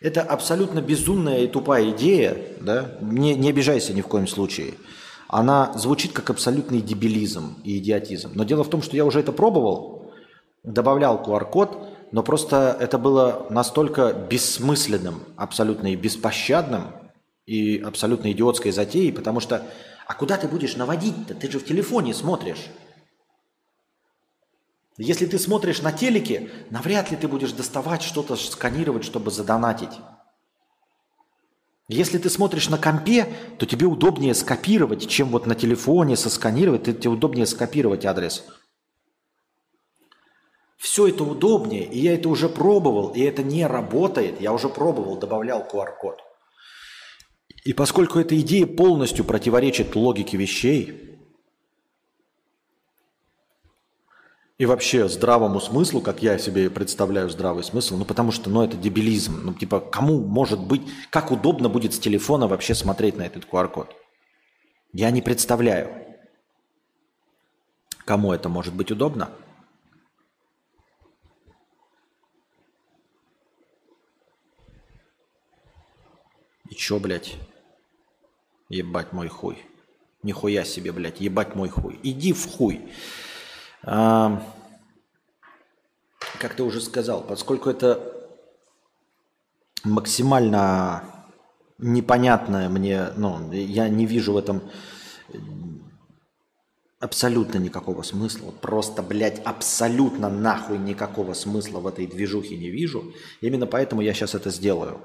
[0.00, 2.98] Это абсолютно безумная и тупая идея, да?
[3.00, 4.74] Не, не обижайся ни в коем случае.
[5.28, 8.32] Она звучит как абсолютный дебилизм и идиотизм.
[8.34, 10.12] Но дело в том, что я уже это пробовал,
[10.62, 16.92] добавлял QR-код, но просто это было настолько бессмысленным, абсолютно и беспощадным,
[17.46, 19.62] и абсолютно идиотской затеей, потому что
[20.06, 21.34] а куда ты будешь наводить-то?
[21.34, 22.66] Ты же в телефоне смотришь.
[24.96, 29.90] Если ты смотришь на телеке, навряд ли ты будешь доставать что-то, сканировать, чтобы задонатить.
[31.88, 33.26] Если ты смотришь на компе,
[33.58, 38.44] то тебе удобнее скопировать, чем вот на телефоне сосканировать, тебе удобнее скопировать адрес.
[40.76, 44.40] Все это удобнее, и я это уже пробовал, и это не работает.
[44.40, 46.20] Я уже пробовал, добавлял QR-код.
[47.64, 51.13] И поскольку эта идея полностью противоречит логике вещей,
[54.56, 58.76] И вообще здравому смыслу, как я себе представляю здравый смысл, ну потому что, ну это
[58.76, 59.40] дебилизм.
[59.42, 63.92] Ну типа, кому может быть, как удобно будет с телефона вообще смотреть на этот QR-код?
[64.92, 65.90] Я не представляю,
[68.04, 69.30] кому это может быть удобно.
[76.70, 77.34] И чё, блядь?
[78.68, 79.58] Ебать мой хуй.
[80.22, 81.98] Нихуя себе, блядь, ебать мой хуй.
[82.04, 82.88] Иди в хуй.
[83.86, 84.42] А,
[86.40, 88.00] как ты уже сказал, поскольку это
[89.84, 91.04] максимально
[91.78, 94.62] непонятное мне, ну, я не вижу в этом
[97.00, 98.50] абсолютно никакого смысла.
[98.50, 103.12] Просто, блядь, абсолютно нахуй никакого смысла в этой движухе не вижу.
[103.42, 105.00] Именно поэтому я сейчас это сделаю.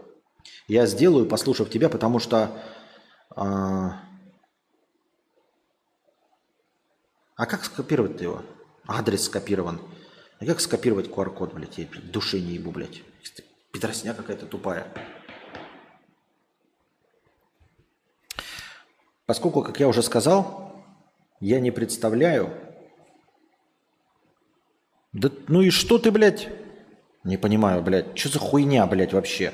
[0.68, 2.58] Я сделаю, послушав тебя, потому что...
[3.36, 4.02] А,
[7.36, 8.44] а как скопировать его?
[8.90, 9.80] Адрес скопирован.
[10.40, 11.78] А как скопировать QR-код, блядь?
[11.78, 13.04] Я души не ебу, блядь.
[13.72, 14.88] Петросня какая-то тупая.
[19.28, 20.84] Поскольку, как я уже сказал,
[21.40, 22.52] я не представляю...
[25.14, 26.50] Да ну и что ты, блядь?
[27.24, 28.18] Не понимаю, блядь.
[28.18, 29.54] Что за хуйня, блядь, вообще?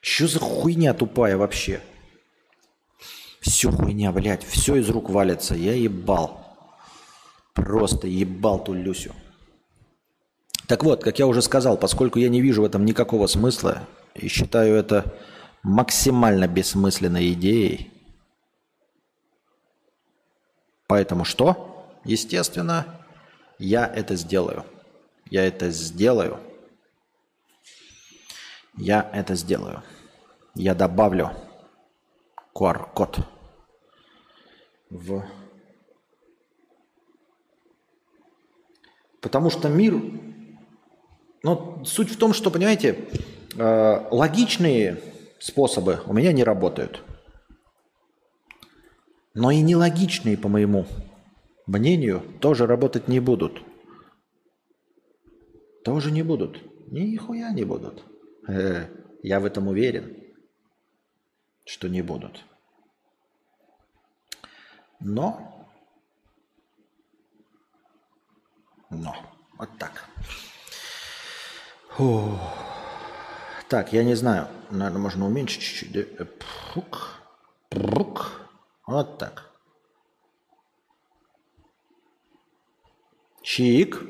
[0.00, 1.80] Что за хуйня тупая вообще?
[3.40, 4.44] Все хуйня, блядь.
[4.44, 5.54] Все из рук валится.
[5.54, 6.45] Я ебал.
[7.56, 9.12] Просто ебал ту Люсю.
[10.68, 14.28] Так вот, как я уже сказал, поскольку я не вижу в этом никакого смысла и
[14.28, 15.14] считаю это
[15.62, 17.90] максимально бессмысленной идеей,
[20.86, 21.88] поэтому что?
[22.04, 22.84] Естественно,
[23.58, 24.64] я это сделаю.
[25.30, 26.38] Я это сделаю.
[28.76, 29.82] Я это сделаю.
[30.54, 31.30] Я добавлю
[32.54, 33.20] QR-код
[34.90, 35.24] в
[39.26, 40.00] Потому что мир...
[41.42, 43.08] Ну, суть в том, что, понимаете,
[43.58, 45.02] э, логичные
[45.40, 47.02] способы у меня не работают.
[49.34, 50.86] Но и нелогичные, по моему
[51.66, 53.64] мнению, тоже работать не будут.
[55.84, 56.62] Тоже не будут.
[56.92, 58.04] Нихуя не будут.
[58.46, 58.86] Э,
[59.24, 60.16] я в этом уверен,
[61.64, 62.44] что не будут.
[65.00, 65.55] Но
[68.90, 69.14] Но.
[69.58, 70.04] Вот так.
[71.90, 72.38] Фу.
[73.68, 74.48] Так, я не знаю.
[74.70, 76.08] Наверное, можно уменьшить чуть-чуть.
[76.72, 77.20] Прук.
[77.68, 78.40] Прук.
[78.86, 79.50] Вот так.
[83.42, 84.02] Чик.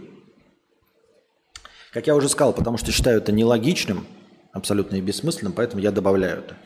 [1.92, 4.06] Как я уже сказал, потому что считаю это нелогичным,
[4.52, 6.56] абсолютно и бессмысленным, поэтому я добавляю это.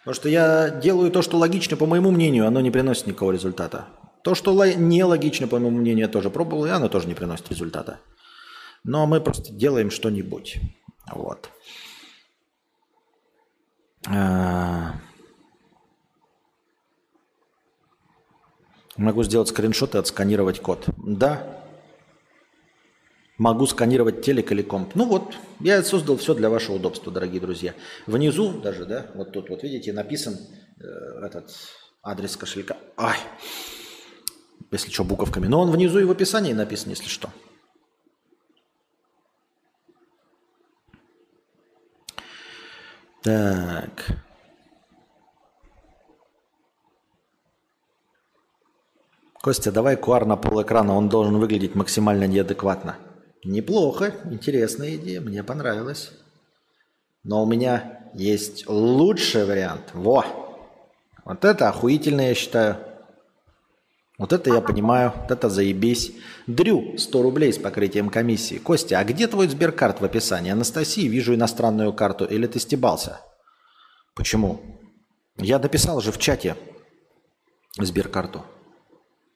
[0.00, 3.86] Потому что я делаю то, что логично, по моему мнению, оно не приносит никакого результата.
[4.24, 8.00] То, что нелогично, по моему мнению, я тоже пробовал, и оно тоже не приносит результата.
[8.82, 10.60] Но мы просто делаем что-нибудь.
[11.12, 11.50] Вот.
[14.08, 14.94] А.
[18.96, 20.86] Могу сделать скриншот и отсканировать код.
[20.96, 21.62] Да.
[23.36, 24.94] Могу сканировать телек или комп.
[24.94, 27.74] Ну вот, я создал все для вашего удобства, дорогие друзья.
[28.06, 30.38] Внизу даже, да, вот тут вот видите, написан
[30.80, 31.50] э, этот
[32.02, 32.78] адрес кошелька.
[32.96, 33.18] Ай,
[34.74, 35.46] если что, буковками.
[35.46, 37.30] Но он внизу и в описании написан, если что.
[43.22, 44.24] Так.
[49.42, 52.96] Костя, давай QR на пол экрана, он должен выглядеть максимально неадекватно.
[53.44, 56.12] Неплохо, интересная идея, мне понравилось.
[57.24, 59.90] Но у меня есть лучший вариант.
[59.92, 60.24] Во!
[61.24, 62.76] Вот это охуительно, я считаю.
[64.16, 66.12] Вот это я понимаю, вот это заебись.
[66.46, 68.58] Дрю, 100 рублей с покрытием комиссии.
[68.58, 70.52] Костя, а где твой сберкарт в описании?
[70.52, 72.24] Анастасии, вижу иностранную карту.
[72.24, 73.20] Или ты стебался?
[74.14, 74.60] Почему?
[75.36, 76.56] Я написал же в чате
[77.76, 78.44] сберкарту.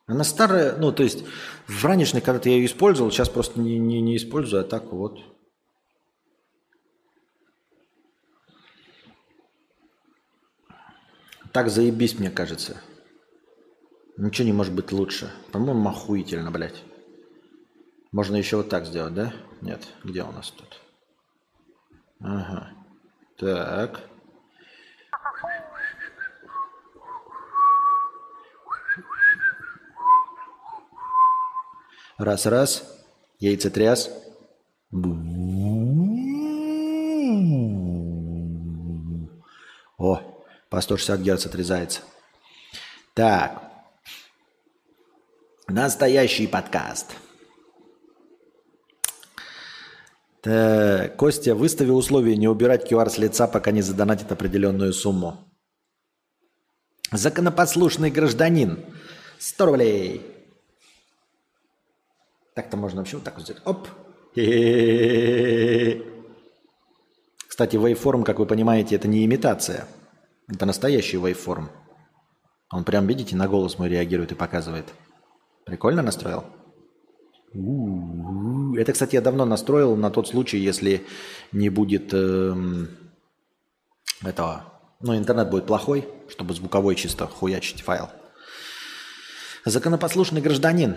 [0.07, 1.25] Она старая, ну, то есть
[1.67, 5.19] в ранешный когда-то я ее использовал, сейчас просто не, не, не использую, а так вот.
[11.53, 12.81] Так заебись, мне кажется.
[14.19, 15.33] Ничего не может быть лучше.
[15.53, 16.83] По-моему, охуительно, блядь.
[18.11, 19.33] Можно еще вот так сделать, да?
[19.61, 20.81] Нет, где у нас тут?
[22.19, 22.73] Ага.
[23.37, 24.01] Так.
[32.19, 32.93] Раз-раз.
[33.39, 34.11] Яйцетряс.
[39.97, 42.01] О, по 160 Гц отрезается.
[43.15, 43.68] Так.
[45.71, 47.15] Настоящий подкаст.
[50.41, 55.37] Так, Костя, выстави условие не убирать QR с лица, пока не задонатит определенную сумму.
[57.13, 58.83] Законопослушный гражданин.
[59.39, 60.23] 100 рублей.
[62.55, 63.63] Так-то можно вообще вот так вот сделать.
[63.67, 63.89] Оп.
[67.47, 69.87] Кстати, waveform, как вы понимаете, это не имитация.
[70.49, 71.69] Это настоящий waveform.
[72.71, 74.87] Он прям, видите, на голос мой реагирует и показывает.
[75.69, 76.45] Прикольно настроил?
[78.79, 81.05] Это, кстати, я давно настроил на тот случай, если
[81.53, 82.89] не будет эм,
[84.25, 84.65] этого.
[85.01, 88.09] Ну, интернет будет плохой, чтобы звуковой чисто хуячить файл.
[89.65, 90.97] Законопослушный гражданин.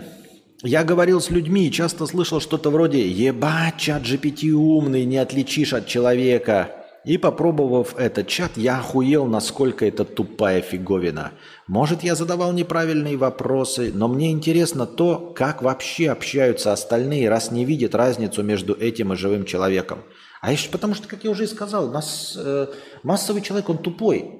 [0.62, 5.74] Я говорил с людьми и часто слышал что-то вроде «Ебать, чат GPT умный, не отличишь
[5.74, 6.81] от человека».
[7.04, 11.32] И попробовав этот чат, я охуел, насколько это тупая фиговина.
[11.66, 17.64] Может, я задавал неправильные вопросы, но мне интересно то, как вообще общаются остальные, раз не
[17.64, 20.04] видят разницу между этим и живым человеком.
[20.40, 22.68] А еще потому что, как я уже и сказал, нас, э,
[23.02, 24.38] массовый человек, он тупой.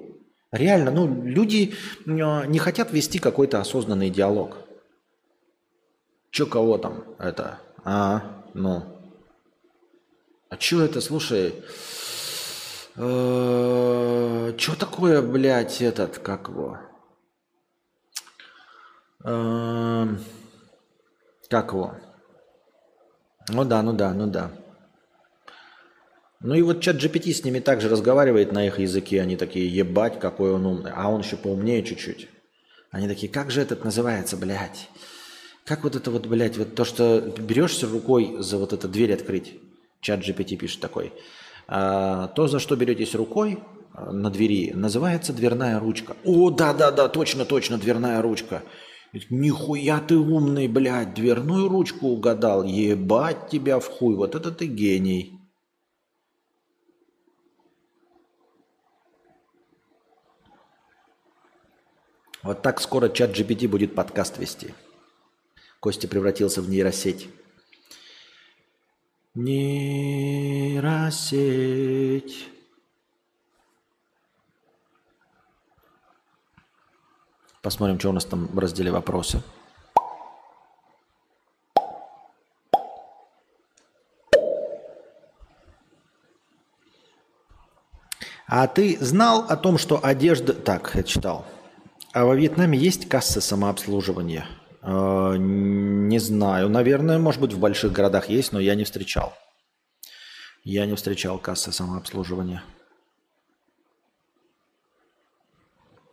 [0.51, 1.73] Реально, ну, люди
[2.05, 2.11] э,
[2.47, 4.57] не хотят вести какой-то осознанный диалог.
[6.31, 7.59] Че кого там это?
[7.83, 8.83] А, ну.
[10.49, 11.53] А че это, слушай?
[12.95, 16.77] Э, че такое, блядь, этот, как его?
[19.23, 20.07] Э,
[21.49, 21.95] как его?
[23.49, 24.51] Ну да, ну да, ну да.
[26.39, 29.21] Ну и вот чат GPT с ними также разговаривает на их языке.
[29.21, 30.91] Они такие, ебать, какой он умный.
[30.93, 32.27] А он еще поумнее чуть-чуть.
[32.91, 34.89] Они такие, как же этот называется, блядь?
[35.65, 39.57] Как вот это вот, блядь, вот то, что берешься рукой за вот эту дверь открыть,
[40.01, 41.13] чат GPT пишет такой,
[41.67, 43.59] то, за что беретесь рукой
[43.93, 46.15] а, на двери, называется дверная ручка.
[46.23, 48.63] О, да-да-да, точно-точно, дверная ручка.
[49.29, 52.63] Нихуя ты умный, блядь, дверную ручку угадал.
[52.63, 55.39] Ебать тебя в хуй, вот это ты гений.
[62.41, 64.73] Вот так скоро чат GPT будет подкаст вести.
[65.79, 67.29] Костя превратился в нейросеть.
[69.35, 70.83] Нейросеть.
[77.63, 79.41] Посмотрим, что у нас там в разделе вопросы.
[88.45, 90.53] А ты знал о том, что одежда...
[90.53, 91.43] Так, я читал.
[92.11, 94.45] А во Вьетнаме есть кассы самообслуживания?
[94.83, 96.69] А, не знаю.
[96.69, 99.33] Наверное, может быть, в больших городах есть, но я не встречал.
[100.63, 102.63] Я не встречал кассы самообслуживания.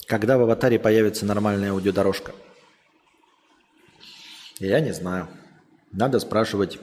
[0.07, 2.33] Когда в аватаре появится нормальная аудиодорожка?
[4.59, 5.29] Я не знаю.
[5.93, 6.79] Надо спрашивать,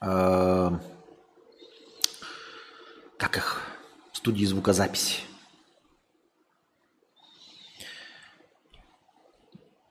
[0.00, 0.70] э,
[3.18, 3.62] как их,
[4.12, 5.20] студии звукозаписи.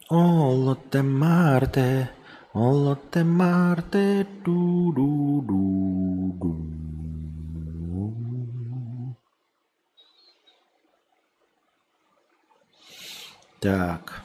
[0.07, 2.10] Olette Marte,
[2.53, 6.76] olette Marte, du, du, du, du.
[13.60, 14.22] Так.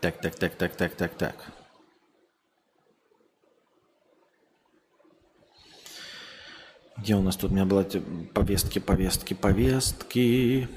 [0.00, 1.59] Так, так, так, так, так, так, так.
[7.02, 7.50] Где у нас тут?
[7.50, 7.84] У меня была
[8.34, 10.68] повестки, повестки, повестки.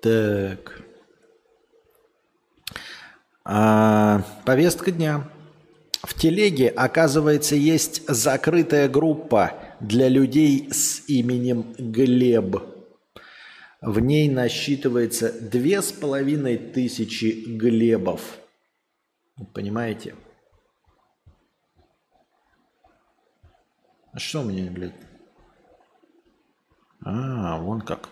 [0.00, 0.82] Так.
[3.44, 5.28] А, повестка дня.
[6.02, 12.81] В телеге, оказывается, есть закрытая группа для людей с именем Глеб.
[13.82, 18.38] В ней насчитывается две с половиной тысячи Глебов.
[19.52, 20.14] Понимаете?
[24.12, 24.94] А что меня, блядь?
[27.04, 28.08] А, вон как.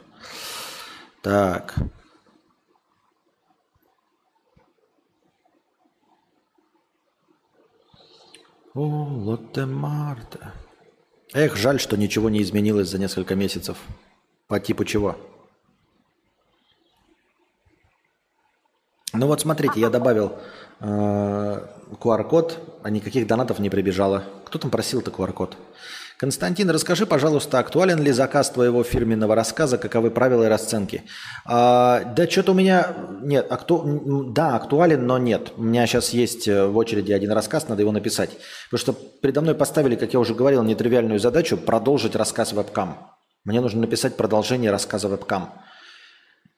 [1.22, 1.76] Так.
[8.74, 10.52] О, Лотте Марта.
[11.32, 13.78] Эх, жаль, что ничего не изменилось за несколько месяцев.
[14.48, 15.29] По типу чего?
[19.12, 20.32] Ну вот смотрите, я добавил
[20.80, 21.60] э,
[22.00, 24.24] QR-код, а никаких донатов не прибежало.
[24.44, 25.56] Кто там просил-то QR-код?
[26.16, 31.02] Константин, расскажи, пожалуйста, актуален ли заказ твоего фирменного рассказа, каковы правила и расценки?
[31.46, 32.94] А, да что-то у меня...
[33.22, 34.28] Нет, акту...
[34.32, 35.52] да, актуален, но нет.
[35.56, 38.30] У меня сейчас есть э, в очереди один рассказ, надо его написать.
[38.70, 38.92] Потому что
[39.22, 42.98] передо мной поставили, как я уже говорил, нетривиальную задачу продолжить рассказ вебкам.
[43.44, 45.48] Мне нужно написать продолжение рассказа вебкам.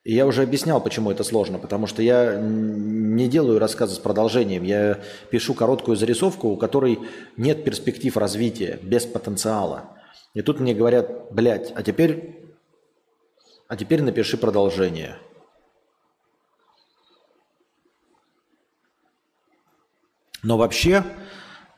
[0.05, 5.01] Я уже объяснял, почему это сложно, потому что я не делаю рассказы с продолжением, я
[5.31, 6.99] пишу короткую зарисовку, у которой
[7.37, 9.85] нет перспектив развития, без потенциала.
[10.35, 12.37] И тут мне говорят, блядь, а теперь,
[13.69, 15.19] а теперь напиши продолжение.
[20.43, 21.05] Но вообще,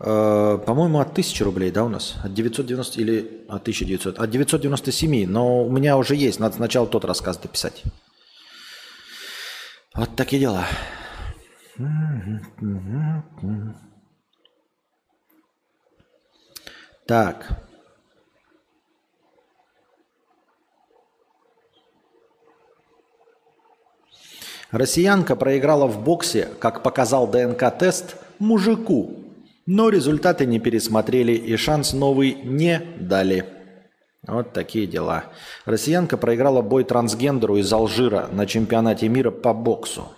[0.00, 2.14] э, по-моему, от 1000 рублей, да, у нас?
[2.24, 4.18] От 990 или от 1900?
[4.18, 7.82] От 997, но у меня уже есть, надо сначала тот рассказ дописать.
[9.94, 10.66] Вот такие дела.
[17.06, 17.60] Так.
[24.72, 29.20] Россиянка проиграла в боксе, как показал ДНК-тест, мужику.
[29.66, 33.46] Но результаты не пересмотрели и шанс новый не дали.
[34.26, 35.24] Вот такие дела.
[35.66, 40.08] Россиянка проиграла бой трансгендеру из Алжира на чемпионате мира по боксу.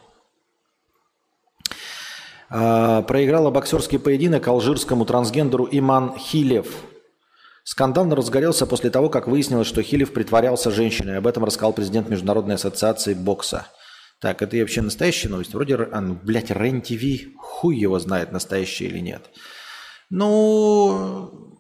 [2.49, 6.69] А, проиграла боксерский поединок алжирскому трансгендеру Иман Хилев.
[7.65, 11.19] Скандал разгорелся после того, как выяснилось, что Хилев притворялся женщиной.
[11.19, 13.66] Об этом рассказал президент Международной ассоциации бокса.
[14.20, 15.53] Так, это вообще настоящая новость?
[15.53, 19.24] Вроде, а, ну, блядь, РЕН-ТВ, хуй его знает, настоящая или нет.
[20.11, 21.56] Ну,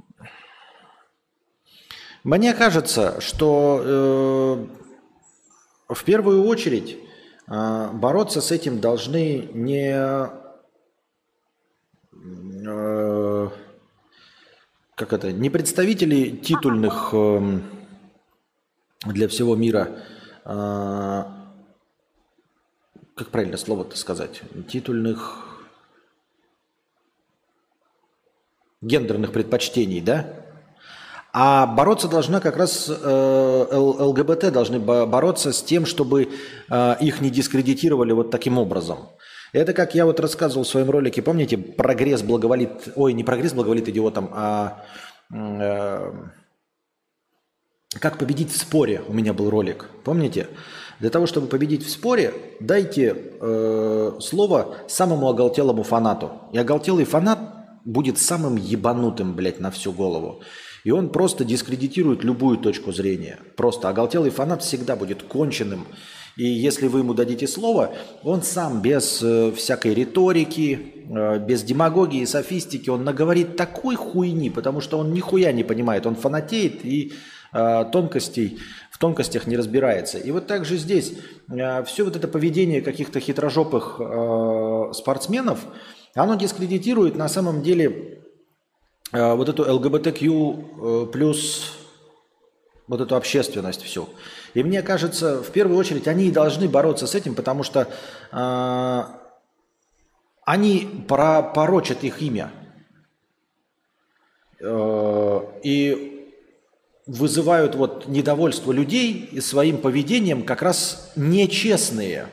[2.26, 4.66] мне кажется, что
[5.88, 6.98] э, в первую очередь
[7.46, 10.28] э, бороться с этим должны не э,
[14.96, 17.60] как это, не представители титульных э,
[19.04, 20.02] для всего мира,
[20.44, 21.22] э,
[23.14, 25.44] как правильно слово-то сказать, титульных
[28.80, 30.45] гендерных предпочтений, да?
[31.38, 36.30] А бороться должна как раз э, ЛГБТ должны бороться с тем, чтобы
[36.70, 39.10] э, их не дискредитировали вот таким образом.
[39.52, 43.86] Это как я вот рассказывал в своем ролике, помните, прогресс благоволит, ой, не прогресс благоволит
[43.86, 44.82] идиотам, а
[45.30, 46.10] э,
[48.00, 50.46] как победить в споре у меня был ролик, помните?
[51.00, 56.30] Для того, чтобы победить в споре, дайте э, слово самому оголтелому фанату.
[56.54, 57.40] И оголтелый фанат
[57.84, 60.40] будет самым ебанутым, блядь, на всю голову.
[60.86, 63.40] И он просто дискредитирует любую точку зрения.
[63.56, 65.84] Просто оголтелый фанат всегда будет конченным.
[66.36, 67.92] И если вы ему дадите слово,
[68.22, 74.48] он сам без э, всякой риторики, э, без демагогии и софистики, он наговорит такой хуйни,
[74.48, 76.06] потому что он нихуя не понимает.
[76.06, 77.14] Он фанатеет и
[77.52, 78.60] э, тонкостей,
[78.92, 80.18] в тонкостях не разбирается.
[80.18, 81.14] И вот также здесь
[81.50, 85.66] э, все вот это поведение каких-то хитрожопых э, спортсменов,
[86.14, 88.20] оно дискредитирует на самом деле
[89.12, 91.72] вот эту ЛГБТК э, плюс
[92.88, 94.08] вот эту общественность всю.
[94.54, 97.88] И мне кажется, в первую очередь они и должны бороться с этим, потому что
[98.32, 99.02] э,
[100.44, 102.52] они порочат их имя.
[104.60, 106.12] Э, и
[107.06, 112.26] вызывают вот недовольство людей своим поведением как раз нечестные,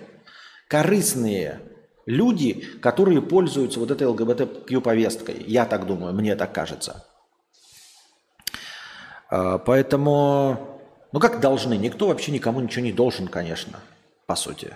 [0.67, 1.61] корыстные,
[2.05, 5.43] Люди, которые пользуются вот этой ЛГБТQ-повесткой.
[5.47, 7.05] Я так думаю, мне так кажется.
[9.29, 10.81] А, поэтому,
[11.11, 11.77] ну как должны?
[11.77, 13.79] Никто вообще никому ничего не должен, конечно,
[14.25, 14.75] по сути.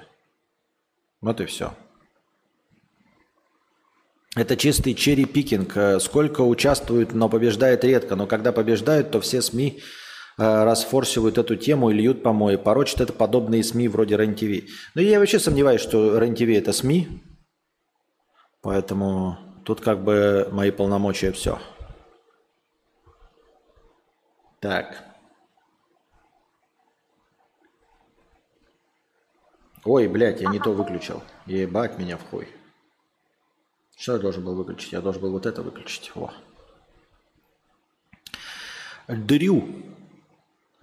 [1.19, 1.73] Вот и все.
[4.35, 6.01] Это чистый черри-пикинг.
[6.01, 8.15] Сколько участвуют, но побеждает редко.
[8.15, 9.81] Но когда побеждают, то все СМИ
[10.37, 12.55] расфорсивают эту тему и льют помои.
[12.55, 14.69] Порочат это подобные СМИ вроде РЕН-ТВ.
[14.95, 17.23] Но я вообще сомневаюсь, что РЕН-ТВ это СМИ.
[18.61, 21.59] Поэтому тут как бы мои полномочия все.
[24.59, 25.03] Так.
[29.85, 31.23] Ой, блядь, я не то выключил.
[31.45, 32.47] Ебать меня в хуй.
[33.95, 34.91] Что я должен был выключить?
[34.91, 36.11] Я должен был вот это выключить.
[36.13, 36.31] Во.
[39.07, 39.96] Дрю.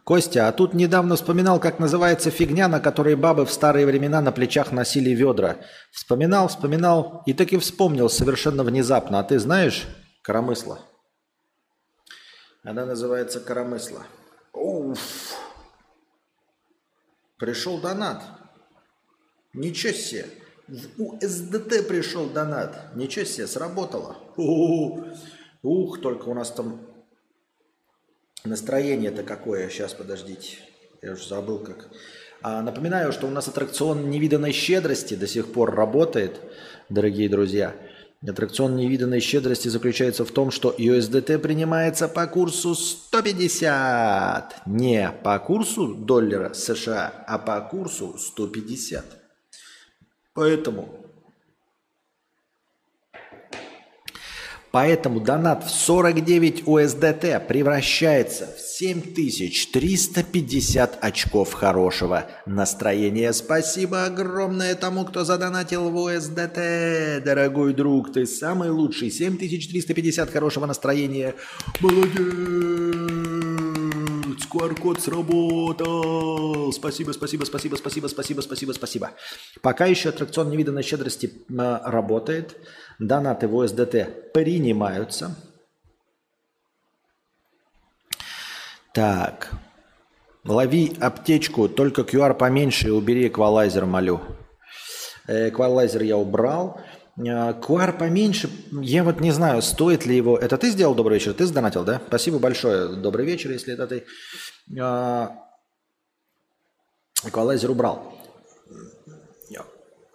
[0.05, 4.33] Костя, а тут недавно вспоминал, как называется фигня, на которой бабы в старые времена на
[4.33, 5.57] плечах носили ведра.
[5.93, 9.19] Вспоминал, вспоминал и таки вспомнил совершенно внезапно.
[9.19, 9.85] А ты знаешь
[10.23, 10.79] коромысло?
[12.63, 14.03] Она называется коромысло.
[14.53, 15.37] Уф.
[17.39, 18.23] Пришел донат.
[19.55, 20.27] Ничего себе.
[20.69, 22.95] В УСДТ пришел донат.
[22.95, 24.17] Ничего себе, сработало.
[24.37, 25.05] Ух,
[25.63, 26.94] ух, только у нас там
[28.45, 29.69] настроение-то какое.
[29.69, 30.59] Сейчас, подождите.
[31.03, 31.89] Я уже забыл как.
[32.43, 36.41] А, напоминаю, что у нас аттракцион невиданной щедрости до сих пор работает,
[36.91, 37.75] дорогие друзья.
[38.27, 44.67] Аттракцион невиданной щедрости заключается в том, что USDT принимается по курсу 150.
[44.67, 49.05] Не по курсу доллара США, а по курсу 150.
[50.33, 51.04] Поэтому,
[54.75, 63.33] поэтому донат в 49 USDT превращается в 7350 очков хорошего настроения.
[63.33, 67.21] Спасибо огромное тому, кто задонатил в USDT.
[67.21, 69.13] Дорогой друг, ты самый лучший.
[69.13, 71.37] 7350 хорошего настроения.
[71.79, 73.54] Молодец!
[74.35, 76.73] QR-код сработал.
[76.73, 79.11] Спасибо, спасибо, спасибо, спасибо, спасибо, спасибо, спасибо.
[79.63, 82.57] Пока еще аттракцион невиданной щедрости работает.
[82.99, 85.37] Донаты в ОСДТ принимаются.
[88.93, 89.51] Так.
[90.45, 94.21] Лови аптечку, только QR поменьше и убери эквалайзер, молю.
[95.27, 96.81] Э, эквалайзер я убрал.
[97.17, 100.37] Куар поменьше, я вот не знаю, стоит ли его...
[100.37, 101.33] Это ты сделал добрый вечер?
[101.33, 102.01] Ты сдонатил, да?
[102.09, 102.97] Спасибо большое.
[102.97, 104.05] Добрый вечер, если это ты.
[107.25, 108.13] Эквалайзер убрал.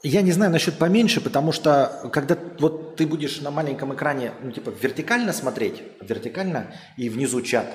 [0.02, 4.52] Я не знаю насчет поменьше, потому что когда вот ты будешь на маленьком экране, ну
[4.52, 7.66] типа вертикально смотреть, вертикально и внизу чат,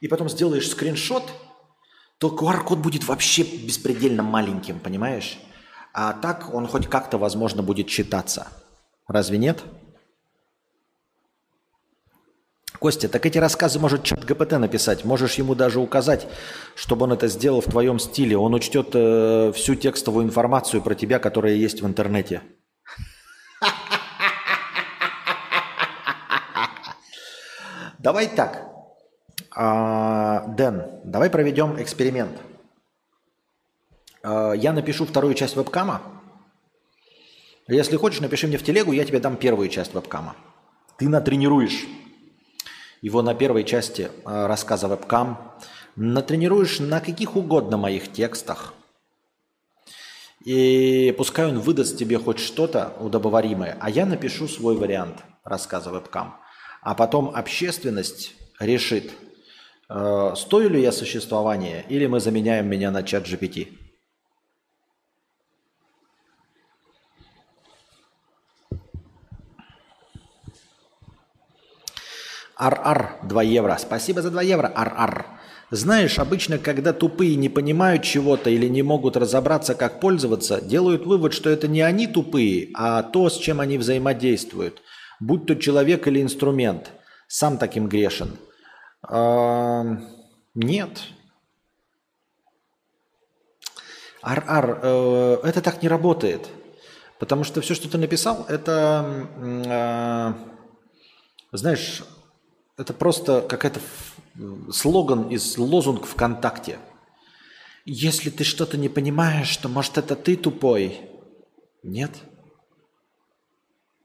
[0.00, 1.22] и потом сделаешь скриншот,
[2.18, 5.38] то QR-код будет вообще беспредельно маленьким, понимаешь?
[5.92, 8.48] А так он хоть как-то, возможно, будет читаться.
[9.08, 9.64] Разве нет?
[12.78, 15.04] Костя, так эти рассказы может чат ГПТ написать.
[15.04, 16.28] Можешь ему даже указать,
[16.76, 18.36] чтобы он это сделал в твоем стиле.
[18.38, 22.42] Он учтет э, всю текстовую информацию про тебя, которая есть в интернете.
[27.98, 28.68] Давай так.
[29.50, 32.38] А, Дэн, давай проведем эксперимент.
[34.22, 36.00] А, я напишу вторую часть вебкама,
[37.74, 40.36] если хочешь, напиши мне в телегу, я тебе дам первую часть вебкама.
[40.96, 41.86] Ты натренируешь
[43.02, 45.52] его на первой части э, рассказа вебкам,
[45.96, 48.74] натренируешь на каких угодно моих текстах,
[50.44, 56.36] и пускай он выдаст тебе хоть что-то удобоваримое, а я напишу свой вариант рассказа вебкам.
[56.80, 59.12] А потом общественность решит,
[59.90, 63.77] э, стою ли я существования, или мы заменяем меня на чат GPT.
[72.58, 73.76] Ар-ар, 2 евро.
[73.78, 75.26] Спасибо за 2 евро, ар-ар.
[75.70, 81.34] Знаешь, обычно, когда тупые не понимают чего-то или не могут разобраться, как пользоваться, делают вывод,
[81.34, 84.82] что это не они тупые, а то, с чем они взаимодействуют.
[85.20, 86.90] Будь то человек или инструмент.
[87.28, 88.36] Сам таким грешен.
[90.54, 91.00] Нет.
[94.20, 96.48] Ар-ар, э, это так не работает.
[97.20, 100.32] Потому что все, что ты написал, это, э,
[101.52, 102.02] знаешь,
[102.78, 103.80] это просто какая-то
[104.72, 106.78] слоган из лозунг ВКонтакте.
[107.84, 111.00] Если ты что-то не понимаешь, то может это ты тупой.
[111.82, 112.12] Нет?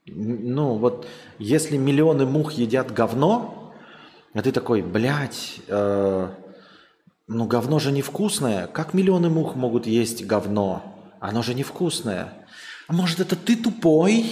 [0.07, 3.73] Ну вот, если миллионы мух едят говно,
[4.33, 6.29] а ты такой, блядь, э,
[7.27, 8.67] ну говно же невкусное.
[8.67, 10.81] Как миллионы мух могут есть говно?
[11.19, 12.33] Оно же невкусное.
[12.87, 14.25] А может, это ты тупой?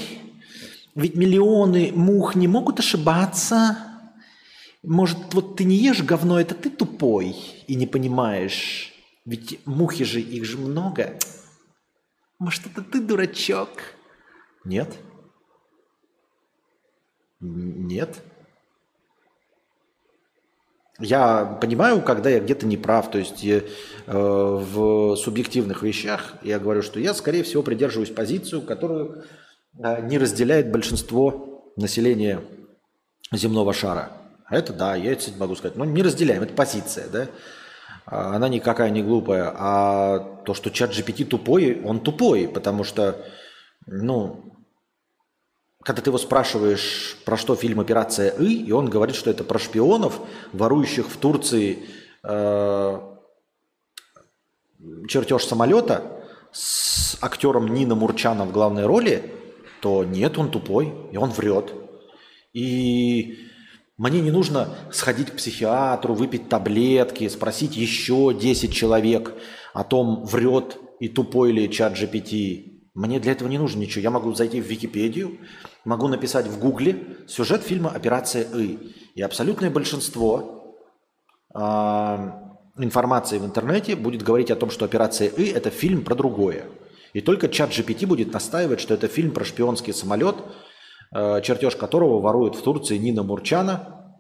[0.95, 3.90] Ведь миллионы мух не могут ошибаться.
[4.83, 7.35] Может, вот ты не ешь говно, это ты тупой
[7.67, 8.93] и не понимаешь.
[9.25, 11.19] Ведь мухи же, их же много.
[12.39, 13.69] Может, это ты дурачок?
[14.65, 14.97] Нет.
[17.39, 18.23] Нет.
[20.99, 23.63] Я понимаю, когда я где-то не прав, то есть э,
[24.07, 29.23] в субъективных вещах я говорю, что я, скорее всего, придерживаюсь позицию, которую
[29.77, 32.41] э, не разделяет большинство населения
[33.31, 34.20] земного шара.
[34.51, 35.77] Это да, я это могу сказать.
[35.77, 37.27] Но не разделяем, это позиция, да.
[38.05, 39.53] А, она никакая не глупая.
[39.55, 43.25] А то, что чат GPT тупой, он тупой, потому что,
[43.87, 44.51] ну,
[45.83, 49.57] когда ты его спрашиваешь, про что фильм «Операция И», и он говорит, что это про
[49.57, 50.19] шпионов,
[50.51, 51.79] ворующих в Турции
[52.23, 52.99] э,
[55.07, 56.03] чертеж самолета
[56.51, 59.33] с актером Нина Мурчана в главной роли,
[59.81, 61.73] то нет, он тупой, и он врет.
[62.53, 63.50] И
[63.97, 69.33] мне не нужно сходить к психиатру, выпить таблетки, спросить еще 10 человек
[69.73, 72.71] о том, врет и тупой ли чат GPT.
[72.93, 74.01] Мне для этого не нужно ничего.
[74.01, 75.37] Я могу зайти в Википедию,
[75.85, 78.77] могу написать в Гугле сюжет фильма «Операция И».
[79.15, 80.77] И абсолютное большинство
[81.53, 81.59] э,
[82.77, 86.65] информации в интернете будет говорить о том, что «Операция И»– это фильм про другое.
[87.13, 90.35] И только чат GPT будет настаивать, что это фильм про шпионский самолет,
[91.13, 94.17] чертеж которого ворует в Турции Нина Мурчана,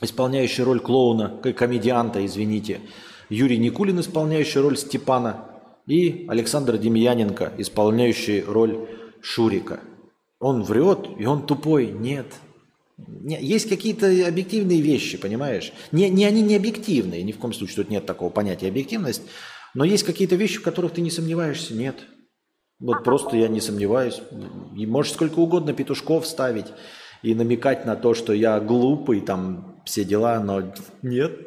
[0.00, 2.80] исполняющий роль клоуна, комедианта, извините,
[3.28, 5.44] Юрий Никулин, исполняющий роль Степана,
[5.86, 8.88] и Александр Демьяненко, исполняющий роль
[9.20, 9.80] Шурика–
[10.38, 11.86] он врет, и он тупой.
[11.86, 12.26] Нет.
[12.98, 15.72] Есть какие-то объективные вещи, понимаешь?
[15.92, 19.22] Не, не они не объективные, ни в коем случае тут нет такого понятия объективность,
[19.74, 21.96] но есть какие-то вещи, в которых ты не сомневаешься, нет.
[22.78, 24.20] Вот просто я не сомневаюсь.
[24.76, 26.66] И можешь сколько угодно петушков ставить
[27.22, 30.72] и намекать на то, что я глупый, там все дела, но
[31.02, 31.40] нет.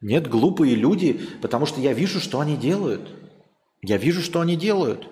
[0.00, 3.08] Нет, глупые люди, потому что я вижу, что они делают.
[3.82, 5.08] Я вижу, что они делают.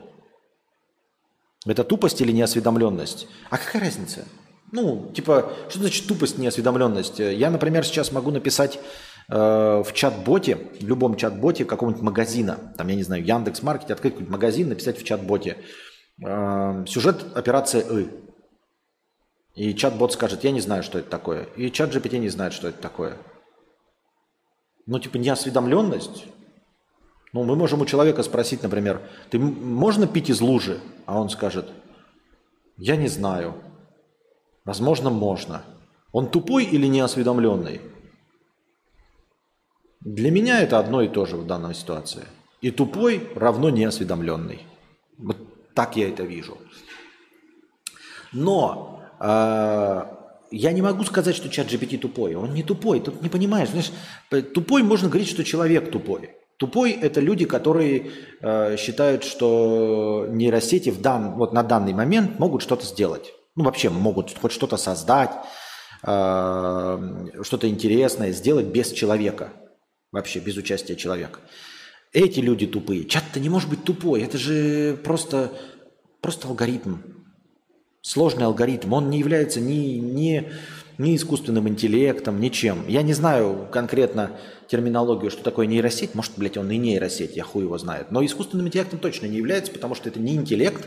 [1.66, 3.28] Это тупость или неосведомленность?
[3.51, 4.24] А какая разница?
[4.73, 7.19] Ну, типа, что значит тупость, неосведомленность?
[7.19, 8.78] Я, например, сейчас могу написать
[9.31, 14.32] в чат-боте, в любом чат-боте какого-нибудь магазина, там, я не знаю, Яндекс Маркет, открыть какой-нибудь
[14.32, 15.59] магазин, написать в чат-боте
[16.24, 18.09] э, сюжет операция И.
[19.55, 21.44] И чат-бот скажет, я не знаю, что это такое.
[21.57, 23.16] И чат GPT не знает, что это такое.
[24.86, 26.24] Ну, типа, неосведомленность,
[27.32, 29.01] ну, мы можем у человека спросить, например,
[29.31, 30.81] ты можно пить из лужи?
[31.07, 31.69] А он скажет,
[32.77, 33.55] я не знаю.
[34.65, 35.62] Возможно, можно.
[36.12, 37.81] Он тупой или неосведомленный?
[40.01, 42.24] Для меня это одно и то же в данной ситуации.
[42.62, 44.60] И тупой равно неосведомленный.
[45.18, 45.36] Вот
[45.74, 46.56] так я это вижу.
[48.32, 50.02] Но э,
[50.51, 52.35] я не могу сказать, что чат GPT тупой.
[52.35, 53.01] Он не тупой.
[53.01, 53.68] Тут не понимаешь.
[53.68, 53.93] Знаешь,
[54.55, 56.31] тупой можно говорить, что человек тупой.
[56.56, 58.10] Тупой– это люди, которые
[58.40, 63.32] э, считают, что нейросети в дан, вот на данный момент могут что-то сделать.
[63.56, 65.31] Ну, вообще могут хоть что-то создать,
[66.06, 69.52] э, что-то интересное сделать без человека.
[70.12, 71.41] Вообще без участия человека.
[72.12, 73.05] Эти люди тупые.
[73.05, 74.23] Чат-то не может быть тупой.
[74.23, 75.53] Это же просто,
[76.20, 76.97] просто алгоритм.
[78.03, 78.93] Сложный алгоритм.
[78.93, 80.51] Он не является ни, ни
[81.01, 82.87] ни искусственным интеллектом, ничем.
[82.87, 84.39] Я не знаю конкретно
[84.69, 86.15] терминологию, что такое нейросеть.
[86.15, 88.11] Может, блядь, он и нейросеть, я хуй его знает.
[88.11, 90.87] Но искусственным интеллектом точно не является, потому что это не интеллект,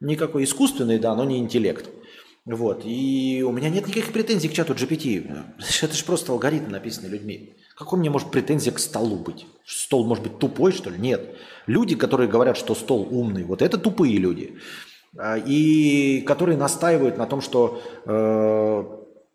[0.00, 1.88] никакой искусственный, да, но не интеллект.
[2.44, 2.82] Вот.
[2.84, 5.32] И у меня нет никаких претензий к чату GPT.
[5.82, 7.54] Это же просто алгоритм, написанный людьми.
[7.76, 9.46] Какой мне может претензия к столу быть?
[9.66, 10.98] Стол может быть тупой, что ли?
[10.98, 11.36] Нет.
[11.66, 14.58] Люди, которые говорят, что стол умный, вот это тупые люди.
[15.16, 18.84] А, и которые настаивают на том, что э,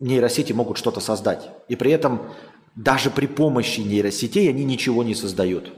[0.00, 1.50] нейросети могут что-то создать.
[1.68, 2.22] И при этом
[2.76, 5.72] даже при помощи нейросетей они ничего не создают.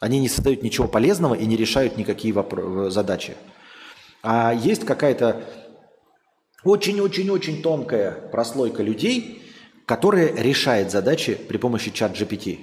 [0.00, 3.36] Они не создают ничего полезного и не решают никакие вопро- задачи.
[4.22, 5.44] А есть какая-то
[6.62, 9.43] очень-очень-очень тонкая прослойка людей,
[9.86, 12.58] которая решает задачи при помощи чат GPT.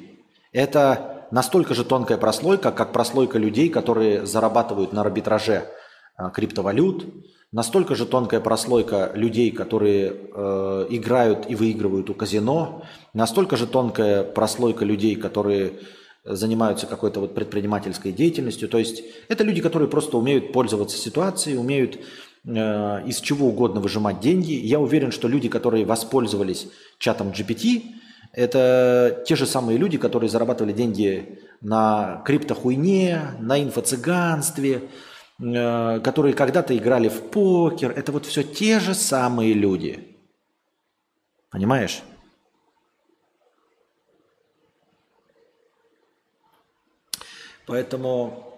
[0.51, 5.65] Это настолько же тонкая прослойка, как прослойка людей, которые зарабатывают на арбитраже
[6.15, 7.05] а, криптовалют,
[7.51, 12.83] Настолько же тонкая прослойка людей, которые э, играют и выигрывают у казино,
[13.13, 15.73] настолько же тонкая прослойка людей, которые
[16.23, 18.69] занимаются какой-то вот предпринимательской деятельностью.
[18.69, 21.99] То есть это люди, которые просто умеют пользоваться ситуацией, умеют
[22.45, 24.53] э, из чего угодно выжимать деньги.
[24.53, 27.83] Я уверен, что люди, которые воспользовались чатом GPT,
[28.33, 34.89] это те же самые люди, которые зарабатывали деньги на криптохуйне, на инфо-цыганстве,
[35.39, 37.91] э, которые когда-то играли в покер.
[37.91, 40.17] Это вот все те же самые люди.
[41.49, 42.01] Понимаешь?
[47.65, 48.50] Поэтому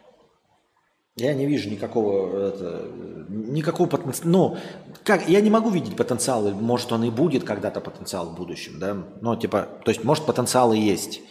[1.15, 2.88] я не вижу никакого, это,
[3.30, 4.31] никакого потенциала.
[4.31, 4.57] Ну,
[5.03, 8.98] как, я не могу видеть потенциал, может он и будет когда-то потенциал в будущем, да?
[9.22, 11.22] Ну, типа, то есть, может, потенциал и есть.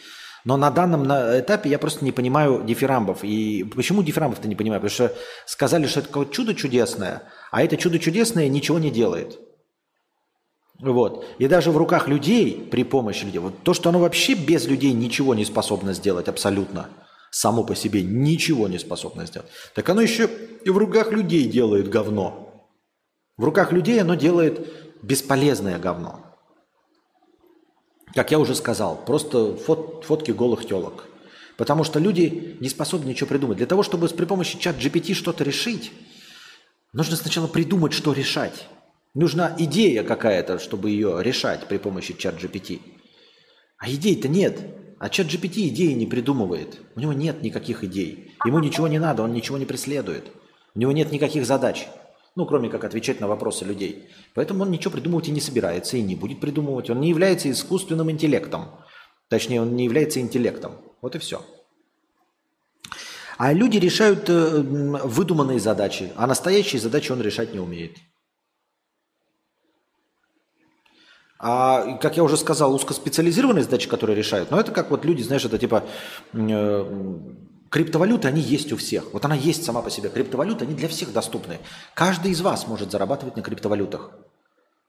[0.45, 3.23] Но на данном этапе я просто не понимаю дифирамбов.
[3.23, 4.81] И почему дифирамбов-то не понимаю?
[4.81, 9.39] Потому что сказали, что это какое-то чудо чудесное, а это чудо чудесное ничего не делает.
[10.81, 11.25] Вот.
[11.39, 14.93] И даже в руках людей, при помощи людей, вот то, что оно вообще без людей
[14.93, 16.89] ничего не способно сделать абсолютно–
[17.33, 20.31] само по себе ничего не способно сделать, так оно еще
[20.65, 22.71] и в руках людей делает говно.
[23.37, 24.69] В руках людей оно делает
[25.03, 26.21] бесполезное говно.
[28.15, 31.09] Как я уже сказал, просто фот, фотки голых телок.
[31.57, 33.57] Потому что люди не способны ничего придумать.
[33.57, 35.93] Для того, чтобы при помощи чат GPT что-то решить,
[36.93, 38.69] нужно сначала придумать, что решать.
[39.15, 42.81] Нужна идея какая-то, чтобы ее решать при помощи чат GPT.
[43.79, 44.61] А идей-то нет.
[45.03, 46.81] А чат GPT идеи не придумывает.
[46.95, 48.31] У него нет никаких идей.
[48.45, 50.31] Ему ничего не надо, он ничего не преследует.
[50.77, 51.89] У него нет никаких задач.
[52.37, 54.09] Ну, кроме как отвечать на вопросы людей.
[54.33, 56.89] Поэтому он ничего придумывать и не собирается, и не будет придумывать.
[56.89, 58.67] Он не является искусственным интеллектом.
[59.27, 60.77] Точнее, он не является интеллектом.
[61.01, 61.45] Вот и все.
[63.39, 67.97] А люди решают э, выдуманные задачи, а настоящие задачи он решать не умеет.
[71.45, 75.45] А, как я уже сказал, узкоспециализированные задачи, которые решают, но это как вот люди, знаешь,
[75.45, 75.85] это типа
[76.35, 77.19] э,
[77.69, 79.13] криптовалюты, они есть у всех.
[79.13, 80.09] Вот она есть сама по себе.
[80.09, 81.59] Криптовалюты, они для всех доступны.
[81.95, 84.13] Каждый из вас может зарабатывать на криптовалютах,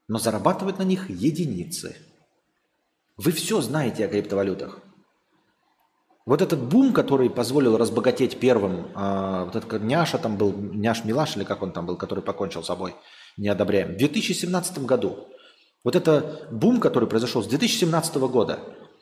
[0.07, 1.97] но зарабатывать на них единицы.
[3.17, 4.79] Вы все знаете о криптовалютах.
[6.27, 11.35] Вот этот бум, который позволил разбогатеть первым, э, вот этот няша там был, няш Милаш
[11.35, 12.93] или как он там был, который покончил с собой,
[13.37, 15.29] не одобряем, в 2017 году
[15.83, 18.59] вот это бум, который произошел с 2017 года.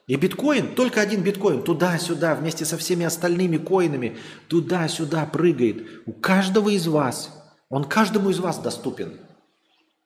[0.08, 4.18] И биткоин, только один биткоин, туда-сюда, вместе со всеми остальными коинами,
[4.48, 5.86] туда-сюда прыгает.
[6.08, 7.30] У каждого из вас,
[7.70, 9.20] он каждому из вас доступен.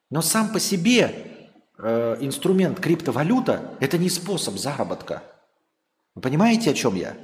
[0.09, 1.49] Но сам по себе
[1.79, 5.23] э, инструмент криптовалюта– это не способ заработка.
[6.13, 7.15] Вы понимаете, о чем я?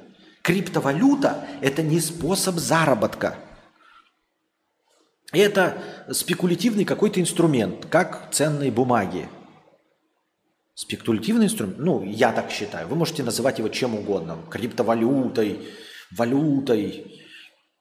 [0.41, 3.35] Криптовалюта– это не способ заработка.
[5.33, 5.77] Это
[6.09, 9.27] спекулятивный какой-то инструмент, как ценные бумаги–
[10.73, 12.87] Спекулятивный инструмент, ну, я так считаю.
[12.87, 14.39] Вы можете называть его чем угодно.
[14.49, 15.59] Криптовалютой,
[16.11, 17.21] валютой,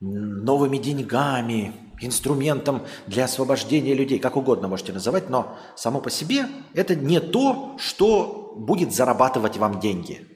[0.01, 4.19] новыми деньгами, инструментом для освобождения людей.
[4.19, 9.81] Как угодно можете называть, но само по себе это не то, что будет зарабатывать вам
[9.81, 10.27] деньги.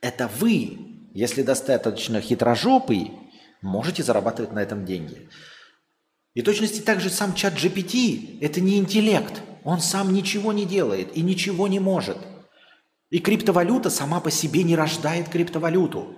[0.00, 0.78] Это вы,
[1.14, 3.12] если достаточно хитрожопый,
[3.62, 5.28] можете зарабатывать на этом деньги.
[6.38, 11.20] И точности также сам чат GPT– это не интеллект– он сам ничего не делает и
[11.20, 12.16] ничего не может.
[13.10, 16.14] И криптовалюта сама по себе не рождает криптовалюту.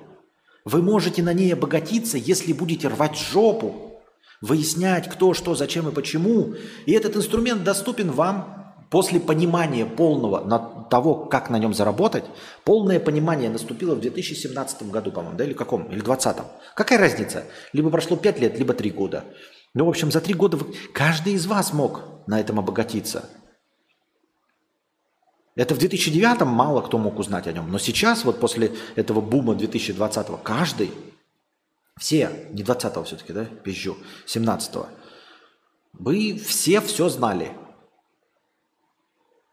[0.67, 4.03] Вы можете на ней обогатиться, если будете рвать жопу,
[4.43, 6.55] выяснять, кто, что, зачем и почему.
[6.85, 12.25] И этот инструмент доступен вам после понимания полного того, как на нем заработать.
[12.65, 15.85] Полное понимание наступило в 2017 году, по-моему, да, или каком?
[15.87, 16.43] Или 2020.
[16.75, 17.45] Какая разница?
[17.73, 19.25] Либо прошло 5 лет, либо 3 года.
[19.75, 20.75] Ну, в общем, за 3 года вы...
[20.93, 23.29] каждый из вас мог на этом обогатиться–
[25.61, 27.71] это в 2009 мало кто мог узнать о нем.
[27.71, 30.91] Но сейчас, вот после этого бума 2020-го, каждый,
[31.99, 34.89] все, не 20-го все-таки, да, пизжу, 17-го,
[35.93, 37.53] вы все все знали.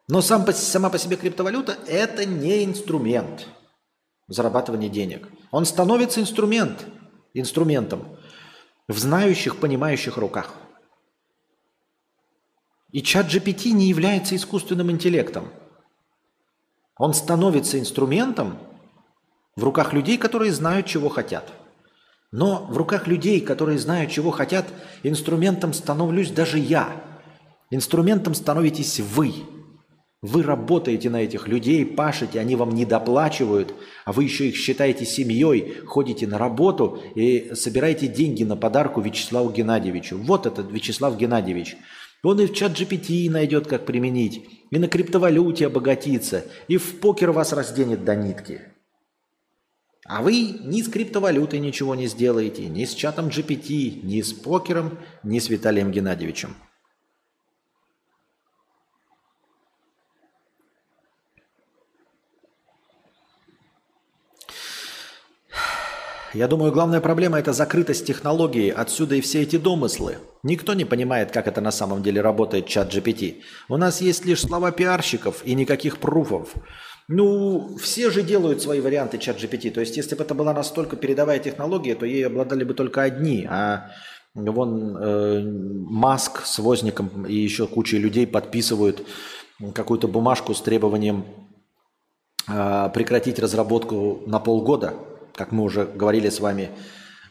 [0.08, 3.46] Но сам сама по себе криптовалюта– это не инструмент
[4.30, 5.28] зарабатывания денег.
[5.52, 6.86] Он становится инструмент,
[7.34, 8.18] инструментом
[8.88, 10.54] в знающих, понимающих руках.
[12.92, 15.50] И чат GPT не является искусственным интеллектом–
[16.98, 18.58] он становится инструментом
[19.56, 21.52] в руках людей, которые знают, чего хотят.
[22.32, 24.66] Но в руках людей, которые знают, чего хотят,
[25.04, 26.90] инструментом становлюсь даже я.
[27.70, 29.34] Инструментом становитесь вы.
[30.28, 33.74] Вы работаете на этих людей, пашете, они вам не доплачивают,
[34.04, 39.52] а вы еще их считаете семьей, ходите на работу и собираете деньги на подарку Вячеславу
[39.52, 40.18] Геннадьевичу.
[40.18, 41.78] Вот этот Вячеслав Геннадьевич.
[42.24, 47.32] Он и в чат GPT найдет, как применить и на криптовалюте обогатиться, и в покер
[47.32, 48.62] вас разденет до нитки.
[50.06, 54.98] А вы ни с криптовалютой ничего не сделаете, ни с чатом GPT, ни с покером,
[55.24, 56.54] ни с Виталием Геннадьевичем.
[66.34, 70.18] Я думаю, главная проблема– это закрытость технологии, отсюда и все эти домыслы.
[70.44, 73.42] Никто не понимает, как это на самом деле работает чат GPT.
[73.70, 76.54] У нас есть лишь слова пиарщиков и никаких пруфов.
[77.08, 79.72] Ну, все же делают свои варианты чат GPT.
[79.72, 83.48] То есть, если бы это была настолько передовая технология, то ей обладали бы только одни.
[83.50, 83.92] А
[84.36, 89.08] вон э, Маск с Возником и еще куча людей подписывают
[89.74, 91.26] какую-то бумажку с требованием
[92.50, 94.94] э, прекратить разработку на полгода–
[95.38, 96.72] как мы уже говорили с вами,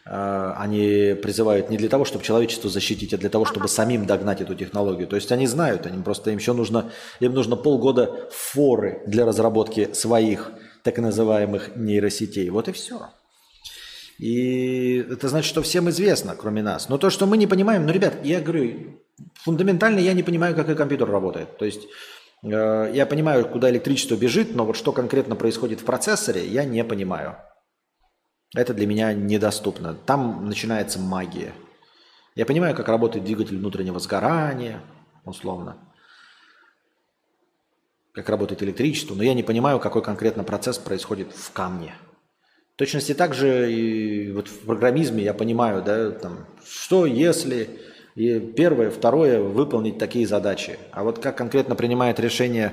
[0.07, 4.41] э, они призывают не для того, чтобы человечество защитить, а для того, чтобы самим догнать
[4.41, 5.09] эту технологию.
[5.09, 9.93] То есть они знают, они просто им еще нужно, им нужно полгода форы для разработки
[9.93, 10.53] своих
[10.83, 12.49] так называемых нейросетей.
[12.51, 13.09] Вот и все.
[14.19, 16.89] И это значит, что всем известно, кроме нас.
[16.89, 19.01] Но то, что мы не понимаем, ну, ребят, я говорю,
[19.35, 21.59] фундаментально я не понимаю, как и компьютер работает.
[21.59, 21.83] То есть
[22.43, 26.83] э, я понимаю, куда электричество бежит, но вот что конкретно происходит в процессоре, я не
[26.85, 27.37] понимаю.
[28.55, 29.95] Это для меня недоступно.
[29.95, 31.53] Там начинается магия.
[32.35, 34.81] Я понимаю, как работает двигатель внутреннего сгорания,
[35.25, 35.79] условно.
[38.13, 41.95] Как работает электричество, но я не понимаю, какой конкретно процесс происходит в камне.
[42.75, 47.81] В точности так же и вот в программизме я понимаю, да, там, что если
[48.17, 50.79] и первое, второе выполнить такие задачи.
[50.91, 52.73] А вот как конкретно принимает решение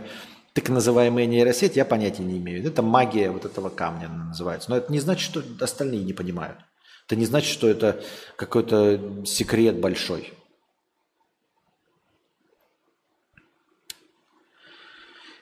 [0.53, 2.65] так называемая нейросеть, я понятия не имею.
[2.65, 4.69] Это магия вот этого камня называется.
[4.69, 6.59] Но это не значит, что остальные не понимают.
[7.07, 8.01] Это не значит, что это
[8.37, 10.33] какой-то секрет большой.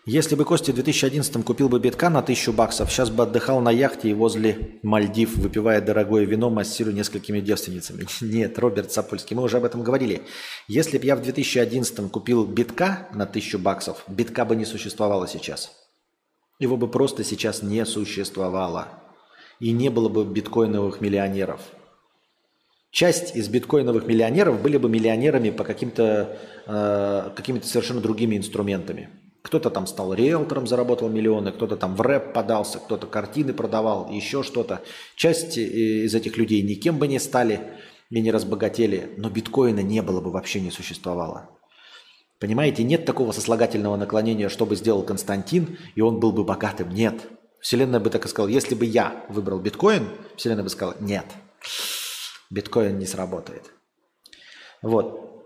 [0.05, 3.69] Если бы Костя в 2011 купил бы битка на тысячу баксов, сейчас бы отдыхал на
[3.69, 8.07] яхте и возле Мальдив, выпивая дорогое вино, массируя несколькими девственницами.
[8.21, 10.23] Нет, Роберт Сапольский, мы уже об этом говорили.
[10.67, 15.71] Если бы я в 2011 купил битка на тысячу баксов, битка бы не существовало сейчас.
[16.57, 18.87] Его бы просто сейчас не существовало.
[19.59, 21.61] И не было бы биткоиновых миллионеров.
[22.89, 29.09] Часть из биткоиновых миллионеров были бы миллионерами по каким-то э, какими-то совершенно другими инструментами.
[29.41, 34.43] Кто-то там стал риэлтором, заработал миллионы, кто-то там в рэп подался, кто-то картины продавал, еще
[34.43, 34.81] что-то.
[35.15, 37.61] Часть э, из этих людей никем бы не стали
[38.09, 41.49] и не разбогатели, но биткоина не было бы, вообще не существовало.
[42.39, 46.89] Понимаете, нет такого сослагательного наклонения, что бы сделал Константин, и он был бы богатым.
[46.89, 47.27] Нет.
[47.59, 51.25] Вселенная бы так и сказала, если бы я выбрал биткоин, Вселенная бы сказала, нет,
[52.49, 53.71] биткоин не сработает.
[54.81, 55.45] Вот.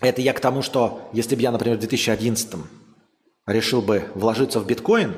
[0.00, 2.54] Это я к тому, что если бы я, например, в 2011
[3.46, 5.14] решил бы вложиться в биткоин,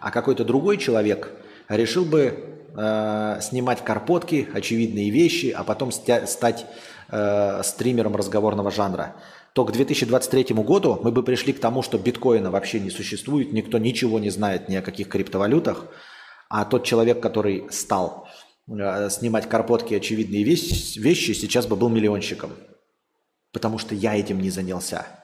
[0.00, 1.30] а какой-то другой человек
[1.68, 6.66] решил бы э, снимать карпотки, очевидные вещи, а потом стать
[7.10, 9.16] э, стримером разговорного жанра,
[9.52, 13.78] то к 2023 году мы бы пришли к тому, что биткоина вообще не существует, никто
[13.78, 15.86] ничего не знает ни о каких криптовалютах,
[16.48, 18.28] а тот человек, который стал
[18.68, 22.50] э, снимать карпотки, очевидные вещи, вещи, сейчас бы был миллионщиком,
[23.52, 25.19] потому что я этим не занялся.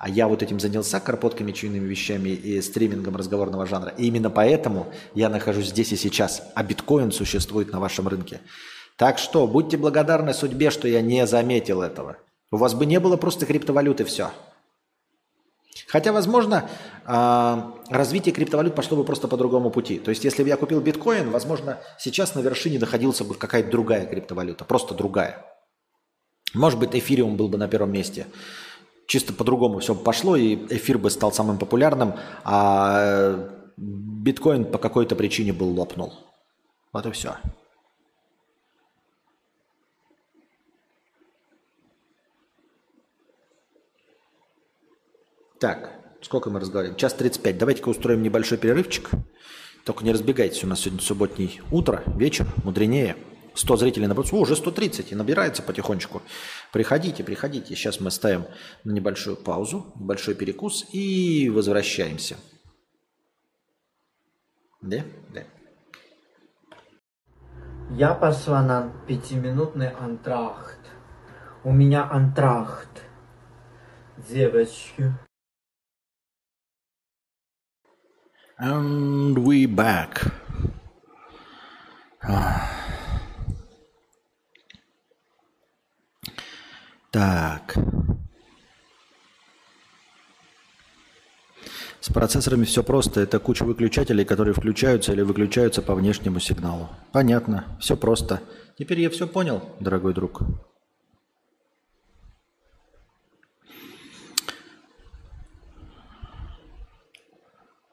[0.00, 3.92] А я вот этим занялся карпотками, чуйными вещами и стримингом разговорного жанра.
[3.98, 6.42] И именно поэтому я нахожусь здесь и сейчас.
[6.54, 8.40] А биткоин существует на вашем рынке.
[8.96, 12.16] Так что будьте благодарны судьбе, что я не заметил этого.
[12.50, 14.30] У вас бы не было просто криптовалюты, все.
[15.86, 16.70] Хотя, возможно,
[17.04, 19.98] а, развитие криптовалют пошло бы просто по другому пути.
[19.98, 24.06] То есть, если бы я купил биткоин, возможно, сейчас на вершине находился бы какая-то другая
[24.06, 25.44] криптовалюта, просто другая.
[26.54, 28.26] Может быть, эфириум был бы на первом месте
[29.10, 32.14] чисто по-другому все пошло, и эфир бы стал самым популярным,
[32.44, 36.14] а биткоин по какой-то причине был лопнул.
[36.92, 37.34] Вот и все.
[45.58, 45.90] Так,
[46.22, 46.96] сколько мы разговариваем?
[46.96, 47.58] Час 35.
[47.58, 49.10] Давайте-ка устроим небольшой перерывчик.
[49.84, 53.16] Только не разбегайтесь, у нас сегодня субботний утро, вечер, мудренее.
[53.60, 56.22] 100 зрителей на О, уже 130 и набирается потихонечку.
[56.72, 57.76] Приходите, приходите.
[57.76, 58.46] Сейчас мы ставим
[58.84, 62.36] на небольшую паузу, большой перекус и возвращаемся.
[64.80, 65.02] Да?
[65.34, 65.42] Да.
[67.90, 70.78] Я пошла на пятиминутный антрахт.
[71.62, 73.02] У меня антрахт.
[74.28, 75.12] Девочки.
[78.58, 80.30] And we back.
[87.10, 87.76] Так.
[92.00, 93.20] С процессорами все просто.
[93.20, 96.88] Это куча выключателей, которые включаются или выключаются по внешнему сигналу.
[97.12, 97.64] Понятно.
[97.80, 98.40] Все просто.
[98.78, 100.40] Теперь я все понял, дорогой друг.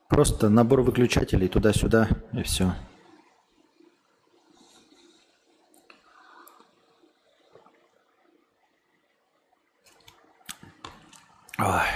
[0.08, 2.74] Просто набор выключателей туда-сюда и все.
[11.60, 11.88] Ой.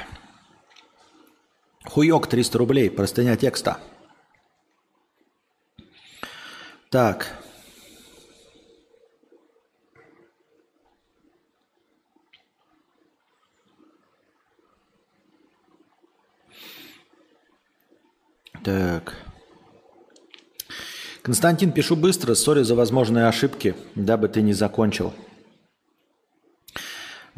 [1.86, 3.80] Хуёк 300 рублей, простыня текста.
[6.90, 7.38] Так.
[18.64, 19.16] Так.
[21.22, 25.14] Константин, пишу быстро, сори за возможные ошибки, дабы ты не закончил.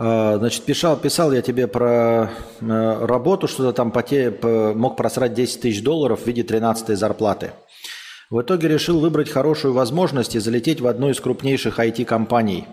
[0.06, 4.38] А, значит, писал, писал я тебе про э, работу, что-то там поте,
[4.76, 7.52] мог просрать 10 тысяч долларов в виде 13 зарплаты.
[8.30, 12.66] В итоге решил выбрать хорошую возможность и залететь в одну из крупнейших IT-компаний.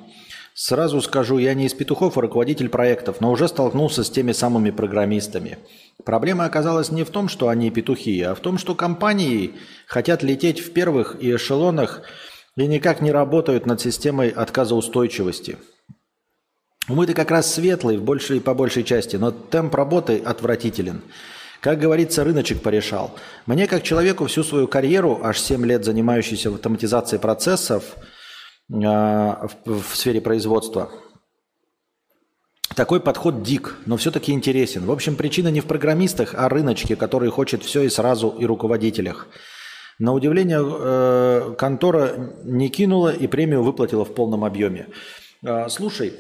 [0.55, 4.71] Сразу скажу, я не из петухов, а руководитель проектов, но уже столкнулся с теми самыми
[4.71, 5.59] программистами.
[6.05, 9.53] Проблема оказалась не в том, что они петухи, а в том, что компании
[9.87, 12.03] хотят лететь в первых и эшелонах
[12.57, 15.59] и никак не работают над системой отказоустойчивости–
[16.91, 21.03] Умы-то как раз светлые в большей, по большей части, но темп работы отвратителен.
[21.61, 23.15] Как говорится, рыночек порешал.
[23.47, 29.95] Мне, как человеку, всю свою карьеру, аж 7 лет занимающийся автоматизацией процессов э, в, в
[29.95, 30.91] сфере производства,
[32.75, 34.85] такой подход дик, но все-таки интересен.
[34.87, 39.29] В общем, причина не в программистах, а рыночке, который хочет все и сразу, и руководителях.
[40.01, 44.89] На удивление, э, контора не кинула и премию выплатила в полном объеме.
[45.45, 46.15] Э, слушай,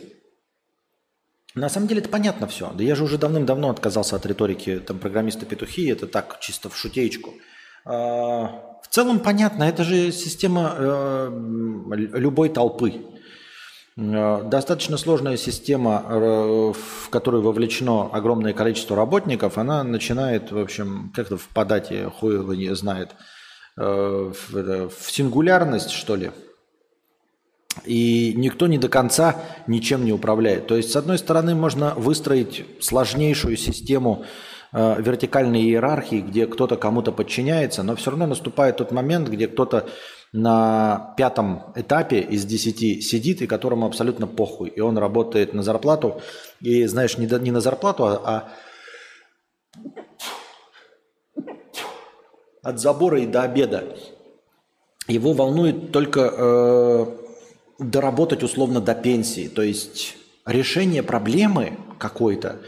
[1.54, 2.70] на самом деле это понятно все.
[2.74, 7.34] Да я же уже давным-давно отказался от риторики там программисты-петухи, это так, чисто в шутеечку.
[7.84, 11.30] А, в целом понятно, это же система э,
[11.94, 13.02] любой толпы.
[13.96, 21.12] Э, достаточно сложная система, э, в которую вовлечено огромное количество работников, она начинает, в общем,
[21.14, 23.10] как-то впадать, хуй его не знает,
[23.76, 24.34] в
[25.08, 26.32] сингулярность, что ли,
[27.84, 29.36] и никто не до конца
[29.66, 30.66] ничем не управляет.
[30.66, 34.24] То есть, с одной стороны, можно выстроить сложнейшую систему
[34.72, 39.88] э, вертикальной иерархии, где кто-то кому-то подчиняется, но все равно наступает тот момент, где кто-то
[40.32, 44.68] на пятом этапе из десяти сидит, и которому абсолютно похуй.
[44.68, 46.20] И он работает на зарплату,
[46.60, 48.48] и, знаешь, не, до, не на зарплату, а, а
[52.62, 53.84] от забора и до обеда.
[55.08, 57.06] Его волнует только э,
[57.80, 59.48] доработать условно до пенсии.
[59.48, 60.16] То есть
[60.46, 62.60] решение проблемы какой-то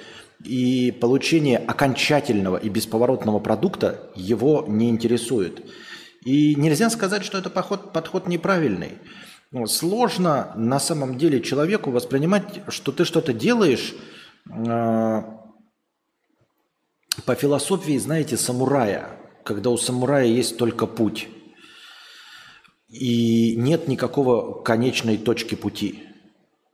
[0.45, 5.65] и получение окончательного и бесповоротного продукта его не интересует.
[6.25, 8.99] И нельзя сказать, что это подход, подход неправильный.
[9.67, 13.95] Сложно на самом деле человеку воспринимать, что ты что-то делаешь
[14.49, 15.23] э,
[17.27, 21.29] по философии, знаете, самурая, когда у самурая есть только путь
[22.93, 26.05] и нет никакого конечной точки пути.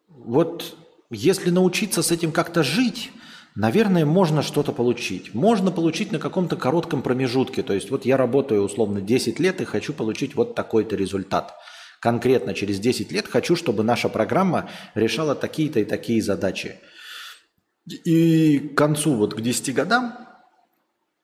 [0.09, 0.77] Вот
[1.11, 3.13] если научиться с этим как-то жить,
[3.55, 5.33] наверное, можно что-то получить.
[5.33, 7.63] Можно получить на каком-то коротком промежутке.
[7.63, 11.55] То есть вот я работаю условно 10 лет и хочу получить вот такой-то результат.
[12.01, 16.81] Конкретно через 10 лет хочу, чтобы наша программа решала такие-то и такие задачи.
[18.05, 20.19] И к концу, вот к 10 годам,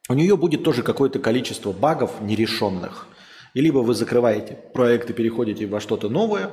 [0.08, 3.08] у нее будет тоже какое-то количество багов нерешенных.
[3.54, 6.50] И либо вы закрываете проект и переходите во что-то новое,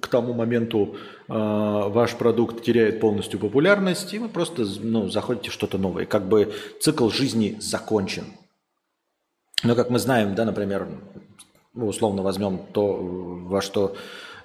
[0.00, 0.96] к тому моменту
[1.28, 6.06] э, ваш продукт теряет полностью популярность, и вы просто ну, заходите в что-то новое.
[6.06, 8.24] Как бы цикл жизни закончен.
[9.64, 10.88] Но как мы знаем, да, например,
[11.74, 13.96] ну, условно возьмем то, во что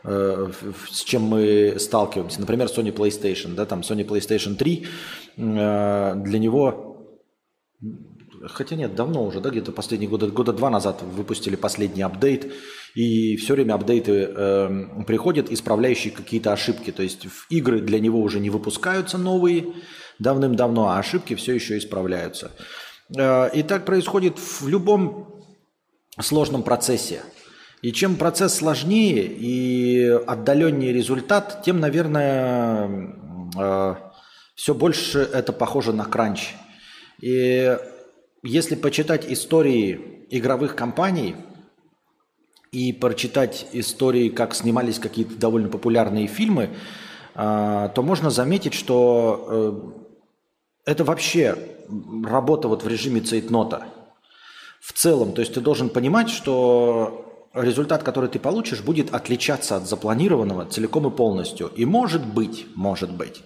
[0.03, 0.52] э,
[0.90, 2.40] с чем мы сталкиваемся.
[2.40, 3.53] Например, Sony PlayStation.
[3.53, 4.88] Да, там Sony PlayStation 3
[5.38, 6.98] э, для него
[8.48, 12.52] Хотя нет, давно уже, да, где-то последние года, года два назад выпустили последний апдейт,
[12.94, 16.91] и все время апдейты э, приходят, исправляющие какие-то ошибки.
[16.91, 19.74] То есть в игры для него уже не выпускаются новые
[20.20, 22.52] давным-давно, а ошибки все еще исправляются.
[23.16, 25.44] Э, и так происходит в любом
[26.20, 27.22] сложном процессе.
[27.82, 33.14] И чем процесс сложнее и отдаленнее результат, тем, наверное,
[33.60, 33.95] э,
[34.56, 36.56] все больше это похоже на кранч.
[37.22, 37.78] И
[38.45, 41.35] если почитать истории игровых компаний
[42.72, 46.69] и прочитать истории, как снимались какие-то довольно популярные фильмы,
[47.34, 49.93] а, то можно заметить, что
[50.85, 51.57] э, это вообще
[52.23, 53.88] работа вот в режиме цейтнота.
[54.80, 59.88] В целом, то есть ты должен понимать, что результат, который ты получишь, будет отличаться от
[59.88, 61.72] запланированного целиком и полностью.
[61.76, 63.43] И может быть, может быть,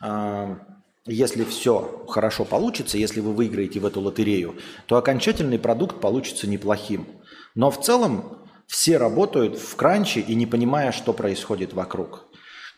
[0.00, 0.58] а,
[1.06, 4.56] если все хорошо получится, если вы выиграете в эту лотерею,
[4.86, 7.06] то окончательный продукт получится неплохим.
[7.54, 12.26] Но в целом все работают в кранче и не понимая, что происходит вокруг.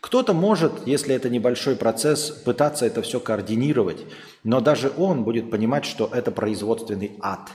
[0.01, 4.05] Кто-то может, если это небольшой процесс, пытаться это все координировать,
[4.43, 7.49] но даже он будет понимать, что это производственный ад.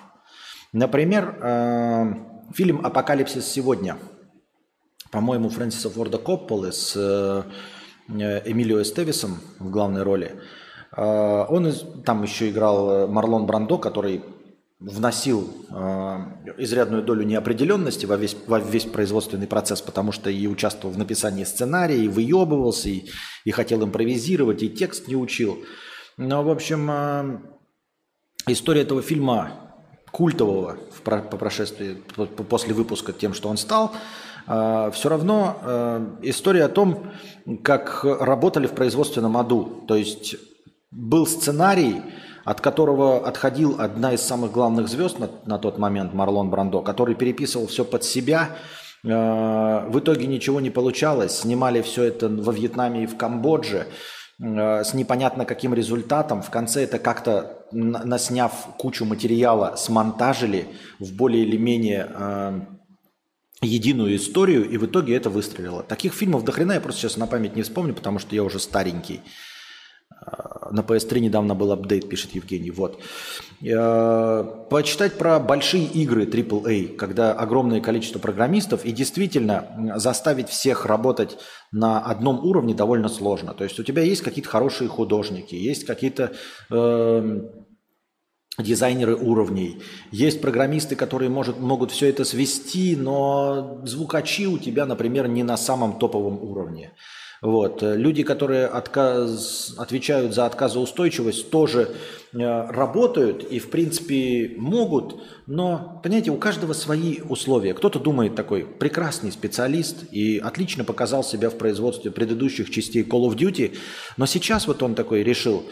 [0.73, 2.15] Например, э,
[2.55, 3.99] фильм «Апокалипсис сегодня»,
[5.11, 7.43] по-моему, Фрэнсиса Форда Копполы с э,
[8.09, 10.41] Эмилио Эстевисом в главной роли.
[10.97, 11.73] Э, он
[12.05, 14.23] там еще играл Марлон Брандо, который
[14.81, 16.19] вносил э,
[16.59, 21.45] изрядную долю неопределенности во весь, во весь производственный процесс, потому что и участвовал в написании
[21.45, 23.07] сценария, и выебывался, и,
[23.45, 25.59] и хотел импровизировать, и текст не учил.
[26.17, 27.39] Но, в общем, э,
[28.47, 29.51] история этого фильма
[30.13, 32.01] культового в, по прошествии,
[32.49, 33.93] после выпуска тем, что он стал,
[34.47, 37.11] э, все равно э, история о том,
[37.65, 39.85] как работали в производственном аду.
[39.89, 40.37] То есть
[40.91, 42.03] был сценарий,
[42.45, 47.15] от которого отходил одна из самых главных звезд на, на тот момент, Марлон Брандо, который
[47.15, 48.57] переписывал все под себя.
[49.05, 51.41] Э, в итоге ничего не получалось.
[51.41, 53.87] Снимали все это во Вьетнаме и в Камбодже
[54.41, 56.41] э, с непонятно каким результатом.
[56.41, 62.61] В конце это как-то, насняв кучу материала, смонтажили в более или менее э,
[63.61, 65.83] единую историю, и в итоге это выстрелило.
[65.83, 68.59] Таких фильмов до хрена я просто сейчас на память не вспомню, потому что я уже
[68.59, 69.21] старенький.
[70.71, 72.71] На PS3 недавно был апдейт, пишет Евгений.
[72.71, 73.01] Вот.
[73.63, 81.39] Э, почитать про большие игры AAA, когда огромное количество программистов, и действительно заставить всех работать
[81.73, 83.55] на одном уровне довольно сложно.
[83.55, 86.33] То есть у тебя есть какие-то хорошие художники, есть какие-то
[86.71, 87.41] э,
[88.59, 89.81] дизайнеры уровней,
[90.11, 95.57] есть программисты, которые может, могут все это свести, но звукачи у тебя, например, не на
[95.57, 96.93] самом топовом уровне.
[97.41, 97.83] Вот.
[97.83, 101.95] Люди, которые отказ, отвечают за отказоустойчивость, тоже
[102.33, 107.75] э, работают и, в принципе, могут, но, понимаете, у каждого свои условия.
[107.75, 113.37] Кто-то думает такой, прекрасный специалист и отлично показал себя в производстве предыдущих частей Call of
[113.37, 113.77] Duty,
[114.17, 115.65] но сейчас вот он такой решил,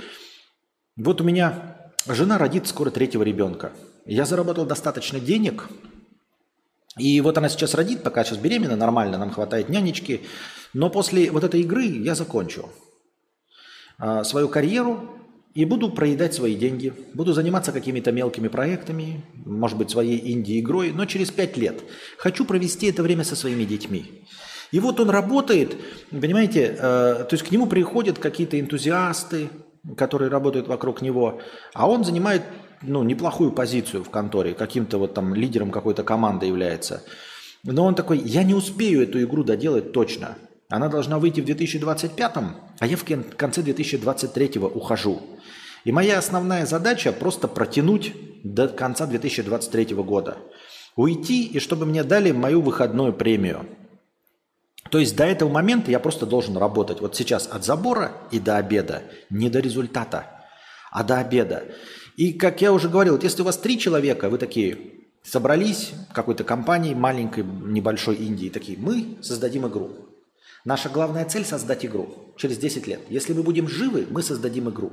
[0.96, 3.72] вот у меня жена родит скоро третьего ребенка,
[4.04, 5.68] я заработал достаточно денег,
[6.98, 10.22] и вот она сейчас родит, пока сейчас беременна, нормально, нам хватает нянечки,
[10.72, 12.70] но после вот этой игры я закончу
[13.98, 15.10] а, свою карьеру
[15.54, 21.04] и буду проедать свои деньги, буду заниматься какими-то мелкими проектами, может быть, своей инди-игрой, но
[21.06, 21.82] через пять лет.
[22.18, 24.22] Хочу провести это время со своими детьми.
[24.70, 25.76] И вот он работает,
[26.10, 29.48] понимаете, э, то есть к нему приходят какие-то энтузиасты,
[29.96, 31.40] которые работают вокруг него,
[31.72, 32.42] а он занимает
[32.86, 37.02] ну, неплохую позицию в конторе, каким-то вот там лидером какой-то команды является.
[37.64, 40.36] Но он такой, я не успею эту игру доделать точно.
[40.68, 42.32] Она должна выйти в 2025,
[42.78, 43.04] а я в
[43.36, 45.22] конце 2023 ухожу.
[45.84, 50.38] И моя основная задача просто протянуть до конца 2023 года.
[50.96, 53.66] Уйти, и чтобы мне дали мою выходную премию.
[54.90, 57.00] То есть до этого момента я просто должен работать.
[57.00, 59.02] Вот сейчас от забора и до обеда.
[59.30, 60.26] Не до результата,
[60.90, 61.64] а до обеда.
[62.16, 64.78] И как я уже говорил, вот если у вас три человека, вы такие
[65.22, 69.90] собрались в какой-то компании маленькой, небольшой Индии, такие, мы создадим игру.
[70.64, 73.00] Наша главная цель– создать игру через 10 лет.
[73.08, 74.90] Если мы будем живы, мы создадим игру.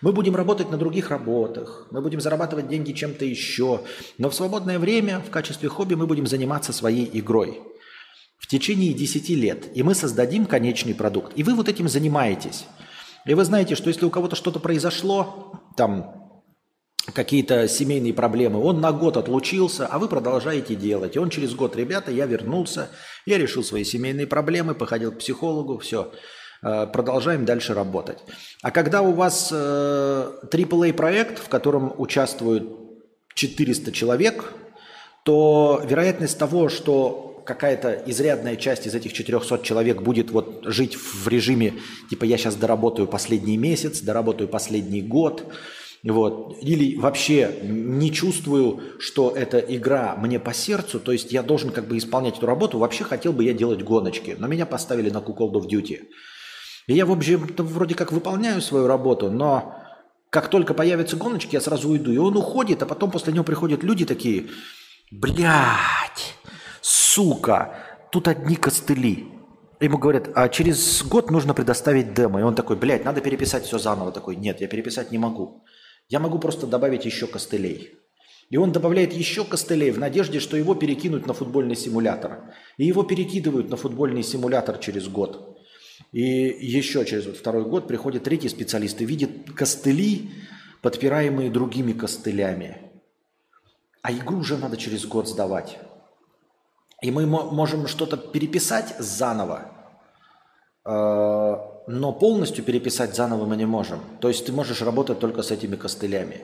[0.00, 3.82] Мы будем работать на других работах, мы будем зарабатывать деньги чем-то еще,
[4.18, 7.60] но в свободное время в качестве хобби мы будем заниматься своей игрой
[8.38, 11.32] в течение 10 лет, и мы создадим конечный продукт.
[11.36, 12.64] И вы вот этим занимаетесь.
[13.24, 16.21] И вы знаете, что если у кого-то что-то произошло, там
[17.14, 21.16] какие-то семейные проблемы, он на год отлучился, а вы продолжаете делать.
[21.16, 22.90] И он через год, ребята, я вернулся,
[23.26, 26.12] я решил свои семейные проблемы, походил к психологу, все,
[26.62, 28.18] э, продолжаем дальше работать.
[28.62, 32.70] А когда у вас AAA э, проект, в котором участвуют
[33.34, 34.52] 400 человек,
[35.24, 41.26] то вероятность того, что какая-то изрядная часть из этих 400 человек будет вот жить в
[41.26, 41.74] режиме,
[42.10, 45.52] типа я сейчас доработаю последний месяц, доработаю последний год,
[46.10, 46.58] вот.
[46.60, 51.86] Или вообще не чувствую, что эта игра мне по сердцу, то есть я должен как
[51.86, 52.78] бы исполнять эту работу.
[52.78, 56.00] Вообще хотел бы я делать гоночки, но меня поставили на Call of Duty.
[56.88, 59.76] И я, в общем вроде как выполняю свою работу, но
[60.30, 62.10] как только появятся гоночки, я сразу уйду.
[62.10, 64.46] И он уходит, а потом после него приходят люди такие,
[65.12, 66.34] блядь,
[66.80, 67.76] сука,
[68.10, 69.28] тут одни костыли.
[69.78, 72.40] Ему говорят, а через год нужно предоставить демо.
[72.40, 74.10] И он такой, блядь, надо переписать все заново.
[74.10, 75.64] Такой, нет, я переписать не могу.
[76.08, 77.94] Я могу просто добавить еще костылей.
[78.50, 82.52] И он добавляет еще костылей в надежде, что его перекинут на футбольный симулятор.
[82.76, 85.58] И его перекидывают на футбольный симулятор через год.
[86.12, 90.30] И еще через второй год приходит третий специалист и видит костыли,
[90.82, 92.90] подпираемые другими костылями.
[94.02, 95.78] А игру уже надо через год сдавать.
[97.00, 99.72] И мы можем что-то переписать заново,
[100.84, 104.00] э, но полностью переписать заново мы не можем.
[104.20, 106.42] То есть ты можешь работать только с этими костылями.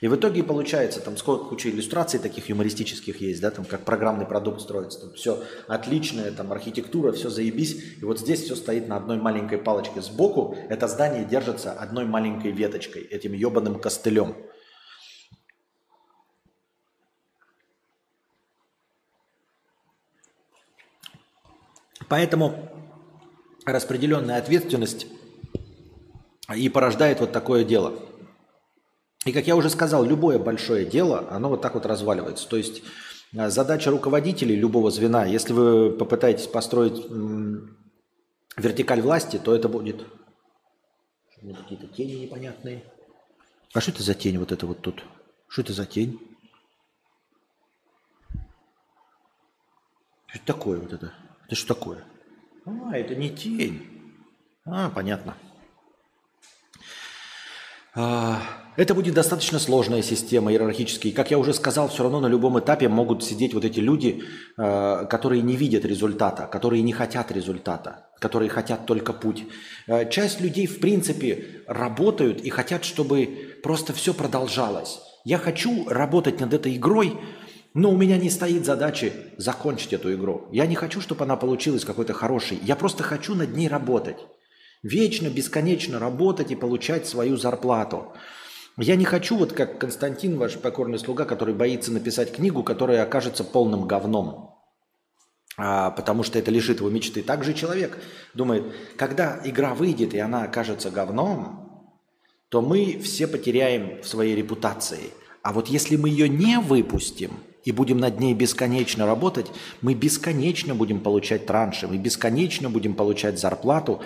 [0.00, 4.24] И в итоге получается, там сколько куча иллюстраций таких юмористических есть, да, там как программный
[4.24, 7.98] продукт строится, там все отличное, там архитектура, все заебись.
[8.00, 10.56] И вот здесь все стоит на одной маленькой палочке сбоку.
[10.70, 14.36] Это здание держится одной маленькой веточкой, этим ебаным костылем.
[22.08, 22.69] Поэтому
[23.66, 25.06] распределенная ответственность
[26.54, 27.98] и порождает вот такое дело.
[29.26, 32.48] И как я уже сказал, любое большое дело, оно вот так вот разваливается.
[32.48, 32.82] То есть
[33.34, 37.04] э, задача руководителей любого звена, если вы попытаетесь построить
[38.56, 40.06] вертикаль власти, то это будет
[41.40, 42.84] какие-то тени непонятные.
[43.72, 45.04] А что это за тень вот это вот тут?
[45.48, 46.18] Что это за тень?
[50.26, 51.12] Что это такое вот это?
[51.46, 52.04] Это что такое?
[52.70, 53.86] А, это не тень.
[54.64, 55.34] А, понятно.
[57.94, 58.40] А,
[58.76, 61.10] это будет достаточно сложная система иерархическая.
[61.10, 64.22] И, как я уже сказал, все равно на любом этапе могут сидеть вот эти люди,
[64.56, 69.44] а, которые не видят результата, которые не хотят результата, которые хотят только путь.
[69.88, 75.00] А, часть людей, в принципе, работают и хотят, чтобы просто все продолжалось.
[75.24, 77.18] Я хочу работать над этой игрой,
[77.74, 80.48] но у меня не стоит задачи закончить эту игру.
[80.50, 82.58] Я не хочу, чтобы она получилась какой-то хорошей.
[82.62, 84.18] Я просто хочу над ней работать.
[84.82, 88.12] Вечно, бесконечно работать и получать свою зарплату.
[88.76, 93.44] Я не хочу, вот как Константин, ваш покорный слуга, который боится написать книгу, которая окажется
[93.44, 94.58] полным говном.
[95.56, 97.22] А, потому что это лишит его мечты.
[97.22, 97.98] Также человек
[98.34, 98.64] думает,
[98.96, 101.92] когда игра выйдет и она окажется говном,
[102.48, 105.12] то мы все потеряем в своей репутации.
[105.42, 107.30] А вот если мы ее не выпустим–
[107.64, 109.50] и будем над ней бесконечно работать,
[109.80, 114.02] мы бесконечно будем получать транши, мы бесконечно будем получать зарплату,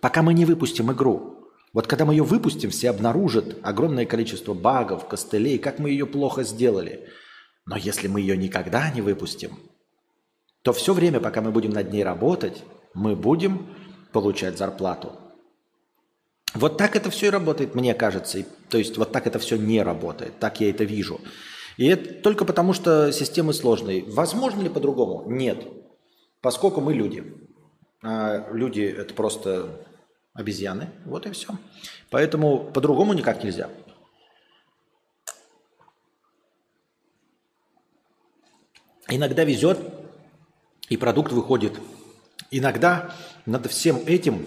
[0.00, 1.34] пока мы не выпустим игру.
[1.72, 6.42] Вот когда мы ее выпустим, все обнаружат огромное количество багов, костылей, как мы ее плохо
[6.42, 7.08] сделали.
[7.66, 9.58] Но если мы ее никогда не выпустим,
[10.62, 12.64] то все время, пока мы будем над ней работать,
[12.94, 13.68] мы будем
[14.12, 15.18] получать зарплату.
[16.54, 18.44] Вот так это все и работает, мне кажется.
[18.70, 20.38] То есть вот так это все не работает.
[20.38, 21.20] Так я это вижу.
[21.78, 24.04] И это только потому, что системы сложные.
[24.04, 25.30] Возможно ли по-другому?
[25.30, 25.64] Нет.
[26.40, 27.32] Поскольку мы люди.
[28.02, 29.86] А люди– это просто
[30.34, 30.90] обезьяны.
[31.04, 31.50] Вот и все.
[32.10, 33.70] Поэтому по-другому никак нельзя.
[39.08, 39.78] Иногда везет,
[40.88, 41.78] и продукт выходит.
[42.50, 43.14] Иногда
[43.46, 44.46] над всем этим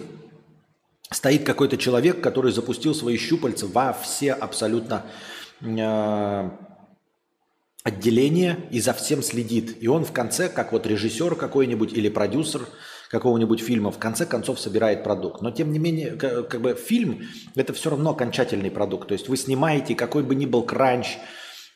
[1.10, 5.06] стоит какой-то человек, который запустил свои щупальца во все абсолютно
[5.62, 6.50] э,
[7.84, 9.76] отделение и за всем следит.
[9.80, 12.68] И он в конце, как вот режиссер какой-нибудь или продюсер
[13.10, 15.42] какого-нибудь фильма, в конце концов собирает продукт.
[15.42, 19.08] Но тем не менее, как, бы фильм– это все равно окончательный продукт.
[19.08, 21.18] То есть вы снимаете, какой бы ни был кранч,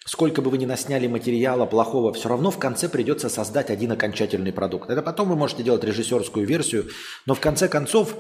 [0.06, 4.52] сколько бы вы ни насняли материала плохого, все равно в конце придется создать один окончательный
[4.52, 4.88] продукт.
[4.88, 6.86] Это потом вы можете делать режиссерскую версию,
[7.26, 8.16] но в конце концов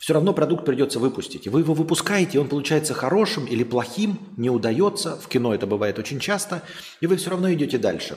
[0.00, 1.46] все равно продукт придется выпустить.
[1.46, 5.16] Вы его выпускаете, он получается хорошим или плохим, не удается.
[5.20, 6.62] В кино это бывает очень часто,
[7.02, 8.16] и вы все равно идете дальше.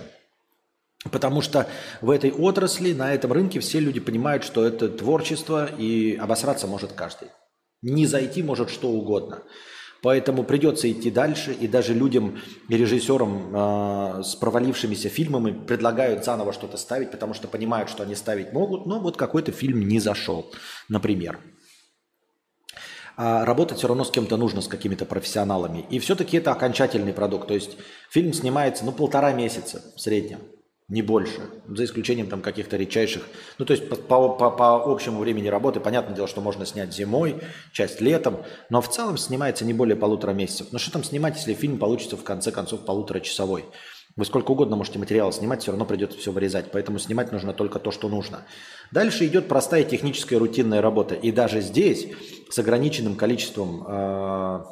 [1.11, 1.67] Потому что
[1.99, 6.93] в этой отрасли, на этом рынке все люди понимают, что это творчество, и обосраться может
[6.93, 7.27] каждый.
[7.81, 9.43] Не зайти может что угодно.
[10.01, 12.39] Поэтому придется идти дальше, и даже людям
[12.69, 18.15] и режиссерам э, с провалившимися фильмами предлагают заново что-то ставить, потому что понимают, что они
[18.15, 20.49] ставить могут, но вот какой-то фильм не зашел,
[20.87, 21.39] например.
[23.15, 25.85] А работать все равно с кем-то нужно, с какими-то профессионалами.
[25.89, 27.47] И все-таки это окончательный продукт.
[27.47, 27.77] То есть
[28.09, 30.39] фильм снимается, ну, полтора месяца в среднем,
[30.87, 31.41] не больше.
[31.67, 33.23] За исключением там каких-то редчайших.
[33.59, 37.41] Ну, то есть по, по, по общему времени работы, понятное дело, что можно снять зимой,
[37.71, 40.67] часть летом, но в целом снимается не более полутора месяцев.
[40.71, 43.65] Но что там снимать, если фильм получится в конце концов полуторачасовой?
[44.15, 46.71] Вы сколько угодно можете материала снимать, все равно придется все вырезать.
[46.71, 48.45] Поэтому снимать нужно только то, что нужно.
[48.93, 51.15] Дальше идет простая техническая рутинная работа.
[51.15, 52.09] И даже здесь
[52.47, 54.63] с ограниченным количеством э,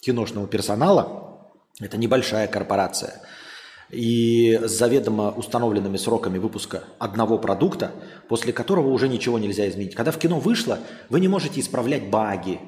[0.00, 3.22] киношного персонала, это небольшая корпорация,
[3.88, 7.92] и с заведомо установленными сроками выпуска одного продукта,
[8.28, 9.94] после которого уже ничего нельзя изменить.
[9.94, 12.58] Когда в кино вышло, вы не можете исправлять баги,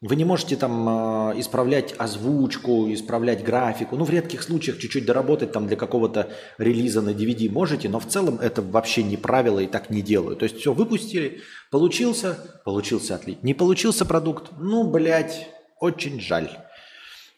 [0.00, 3.96] вы не можете там э, исправлять озвучку, исправлять графику.
[3.96, 8.06] Ну, в редких случаях чуть-чуть доработать там для какого-то релиза на DVD можете, но в
[8.06, 10.36] целом это вообще не правило и так не делаю.
[10.36, 13.40] То есть все, выпустили, получился, получился отлично.
[13.42, 15.48] Не получился продукт, ну, блядь,
[15.80, 16.50] очень жаль.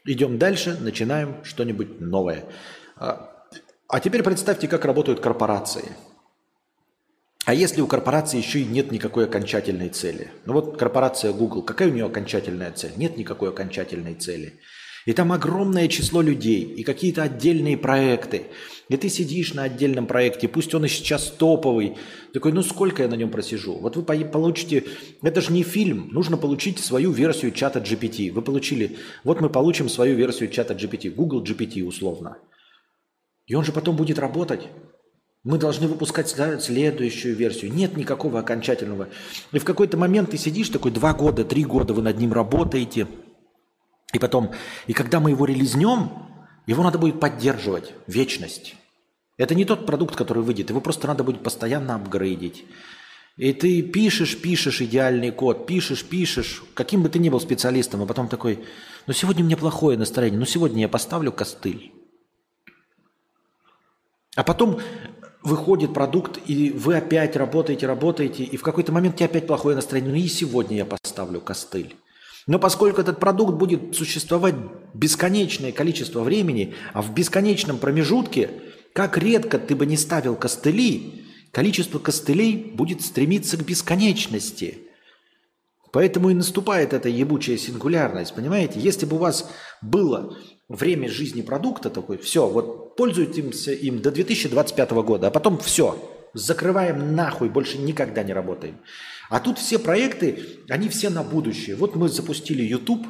[0.04, 2.44] Идем дальше, начинаем что-нибудь новое.
[2.96, 3.30] А,
[3.88, 5.92] а теперь представьте, как работают корпорации.
[7.46, 10.30] А если у корпорации еще и нет никакой окончательной цели?
[10.44, 12.92] Ну вот корпорация Google, какая у нее окончательная цель?
[12.96, 14.60] Нет никакой окончательной цели.
[15.06, 18.48] И там огромное число людей, и какие-то отдельные проекты.
[18.90, 21.96] И ты сидишь на отдельном проекте, пусть он и сейчас топовый.
[22.34, 23.72] Такой, ну сколько я на нем просижу?
[23.74, 24.84] Вот вы получите,
[25.22, 28.30] это же не фильм, нужно получить свою версию чата GPT.
[28.30, 32.36] Вы получили, вот мы получим свою версию чата GPT, Google GPT условно.
[33.46, 34.68] И он же потом будет работать.
[35.42, 37.72] Мы должны выпускать следующую версию.
[37.72, 39.08] Нет никакого окончательного.
[39.52, 43.08] И в какой-то момент ты сидишь такой, два года, три года вы над ним работаете.
[44.12, 44.52] И потом,
[44.86, 46.10] и когда мы его релизнем,
[46.66, 47.94] его надо будет поддерживать.
[48.06, 48.76] Вечность.
[49.38, 50.68] Это не тот продукт, который выйдет.
[50.68, 52.66] Его просто надо будет постоянно апгрейдить.
[53.38, 58.06] И ты пишешь, пишешь идеальный код, пишешь, пишешь, каким бы ты ни был специалистом, а
[58.06, 58.62] потом такой,
[59.06, 61.94] ну сегодня у меня плохое настроение, ну сегодня я поставлю костыль.
[64.36, 64.80] А потом
[65.42, 69.76] выходит продукт, и вы опять работаете, работаете, и в какой-то момент у тебя опять плохое
[69.76, 70.12] настроение.
[70.12, 71.96] Ну и сегодня я поставлю костыль.
[72.46, 74.54] Но поскольку этот продукт будет существовать
[74.94, 78.50] бесконечное количество времени, а в бесконечном промежутке,
[78.92, 84.78] как редко ты бы не ставил костыли, количество костылей будет стремиться к бесконечности.
[85.92, 88.80] Поэтому и наступает эта ебучая сингулярность, понимаете?
[88.80, 89.50] Если бы у вас
[89.82, 90.36] было
[90.70, 95.98] время жизни продукта такой, все, вот пользуйтесь им до 2025 года, а потом все,
[96.32, 98.78] закрываем нахуй, больше никогда не работаем.
[99.28, 101.76] А тут все проекты, они все на будущее.
[101.76, 103.06] Вот мы запустили YouTube,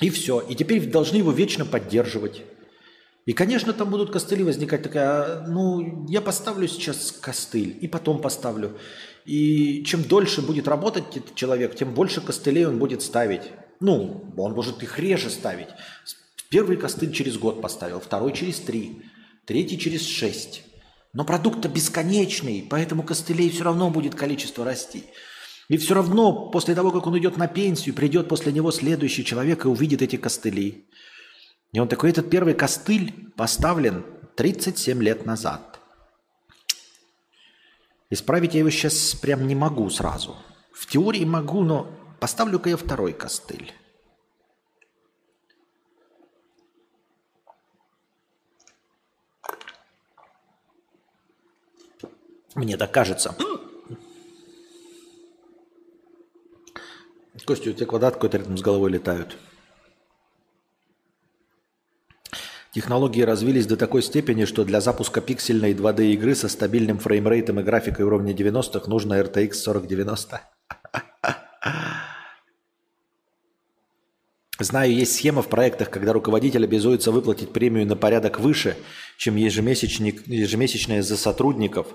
[0.00, 0.40] и все.
[0.40, 2.42] И теперь должны его вечно поддерживать.
[3.24, 4.82] И, конечно, там будут костыли возникать.
[4.82, 8.78] Такая, «А, ну, я поставлю сейчас костыль, и потом поставлю.
[9.24, 13.42] И чем дольше будет работать этот человек, тем больше костылей он будет ставить.
[13.80, 15.68] Ну, он может их реже ставить.
[16.50, 19.02] Первый костыль через год поставил, второй через три,
[19.44, 20.62] третий через шесть.
[21.12, 25.04] Но продукт-то бесконечный, поэтому костылей все равно будет количество расти.
[25.68, 29.64] И все равно после того, как он идет на пенсию, придет после него следующий человек
[29.64, 30.86] и увидит эти костыли.
[31.72, 34.04] И он такой, этот первый костыль поставлен
[34.36, 35.80] 37 лет назад.
[38.10, 40.36] Исправить я его сейчас прям не могу сразу.
[40.72, 41.90] В теории могу, но
[42.20, 43.72] поставлю-ка я второй костыль.
[52.56, 53.36] Мне так кажется.
[57.44, 59.36] Костя, у тебя квадрат какой-то рядом с головой летают.
[62.72, 67.62] Технологии развились до такой степени, что для запуска пиксельной 2D игры со стабильным фреймрейтом и
[67.62, 70.55] графикой уровня 90-х нужно RTX 4090.
[74.58, 78.78] Знаю, есть схема в проектах, когда руководитель обязуется выплатить премию на порядок выше,
[79.18, 81.88] чем ежемесячная за сотрудников,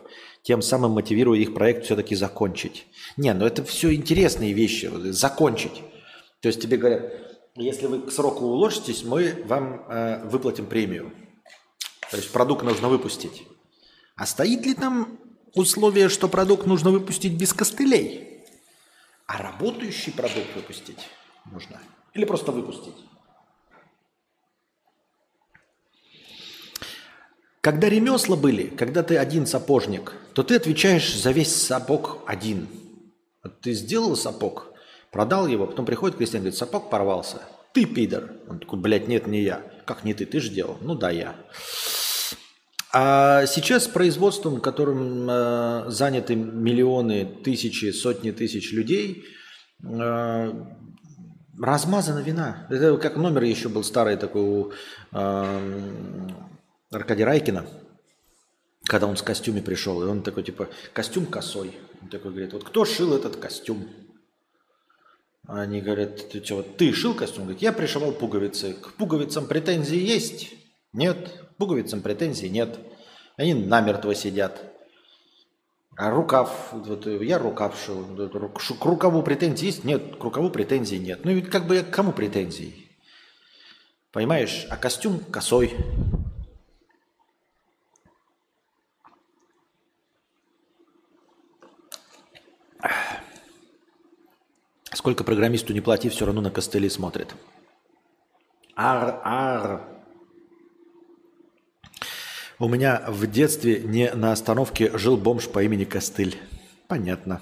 [0.44, 2.86] тем самым мотивируя их проект все-таки закончить.
[3.18, 4.92] Не, ну это все интересные вещи.
[5.12, 5.82] Закончить.
[6.42, 7.12] То есть тебе говорят,
[7.56, 11.12] если вы к сроку уложитесь, мы вам э, выплатим премию.
[12.12, 13.44] То есть продукт нужно выпустить.
[14.16, 15.18] А стоит ли там
[15.56, 18.44] условие, что продукт нужно выпустить без костылей?
[19.26, 21.08] А работающий продукт выпустить
[21.52, 21.80] нужно–
[22.14, 22.96] или просто выпустить.
[27.62, 32.68] Когда ремесла были, когда ты один сапожник, то ты отвечаешь за весь сапог один.
[33.62, 34.74] Ты сделал сапог,
[35.12, 37.42] продал его, потом приходит крестьян, говорит, сапог порвался.
[37.74, 38.32] Ты пидор.
[38.48, 39.64] Он такой, блядь, нет, не я.
[39.86, 40.78] Как не ты, ты же делал.
[40.82, 41.36] Ну да, я.
[42.94, 49.24] А сейчас производством, которым э, заняты миллионы, тысячи, сотни тысяч людей,
[49.84, 50.54] э,
[51.62, 52.66] Размазана вина.
[52.72, 54.72] Это как номер еще был старый такой у
[55.12, 56.30] э,
[56.92, 57.68] Аркадия Райкина,
[58.86, 60.02] когда он с костюме пришел.
[60.02, 61.78] И он такой, типа, костюм косой.
[62.02, 63.88] Он такой говорит, вот кто шил этот костюм?
[65.48, 67.44] Они говорят, ты что, ты шил костюм?
[67.44, 68.74] Говорит, я пришивал пуговицы.
[68.74, 70.54] К пуговицам претензии есть?
[70.94, 71.30] Нет.
[71.30, 72.80] К пуговицам претензий нет.
[73.38, 74.71] Они намертво сидят.
[75.98, 78.06] А рукав, вот я рукав шил,
[78.80, 79.84] к рукаву претензий есть?
[79.84, 81.26] Нет, к рукаву претензий нет.
[81.26, 82.90] Ну ведь как бы я к кому претензий?
[84.12, 84.66] Понимаешь?
[84.70, 85.76] А костюм косой.
[94.94, 97.34] Сколько программисту не плати, все равно на костыли смотрит.
[98.76, 99.91] Ар-ар.
[102.62, 106.38] У меня в детстве не на остановке жил бомж по имени Костыль.
[106.88, 107.42] Понятно.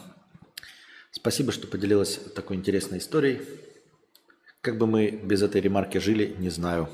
[1.11, 3.41] Спасибо, что поделилась такой интересной историей.
[4.61, 6.87] Как бы мы без этой ремарки жили, не знаю.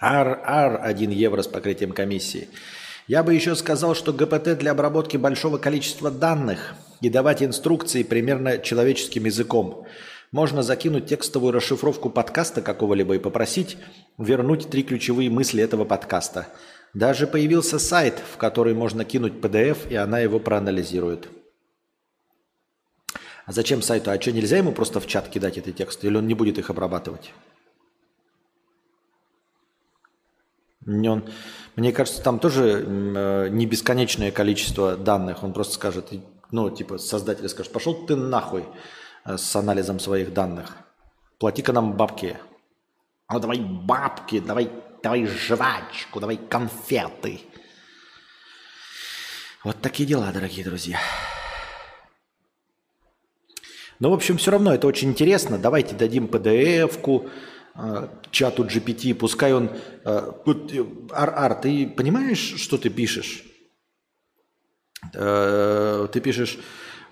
[0.00, 2.48] Ар-ар 1 евро с покрытием комиссии.
[3.06, 8.56] Я бы еще сказал, что ГПТ для обработки большого количества данных и давать инструкции примерно
[8.56, 9.84] человеческим языком.
[10.32, 13.76] Можно закинуть текстовую расшифровку подкаста какого-либо и попросить
[14.16, 16.48] вернуть три ключевые мысли этого подкаста.
[16.94, 21.28] Даже появился сайт, в который можно кинуть PDF, и она его проанализирует.
[23.48, 24.10] А зачем сайту?
[24.10, 26.06] А что, нельзя ему просто в чат кидать эти тексты?
[26.06, 27.32] Или он не будет их обрабатывать?
[30.86, 31.24] Он,
[31.76, 35.44] мне кажется, там тоже э, не бесконечное количество данных.
[35.44, 36.12] Он просто скажет,
[36.50, 38.64] ну, типа, создатель скажет, пошел ты нахуй
[39.24, 40.76] э, с анализом своих данных.
[41.38, 42.36] Плати-ка нам бабки.
[43.30, 44.70] Ну, давай бабки, давай,
[45.02, 47.40] давай жвачку, давай конфеты.
[49.64, 51.00] Вот такие дела, дорогие друзья.
[53.98, 55.58] Но, в общем, все равно это очень интересно.
[55.58, 57.28] Давайте дадим PDF-ку,
[57.74, 59.70] э, чату GPT, пускай он...
[60.04, 60.32] Э,
[61.10, 63.44] Ар-Ар, ты понимаешь, что ты пишешь?
[65.14, 66.58] Э, ты пишешь,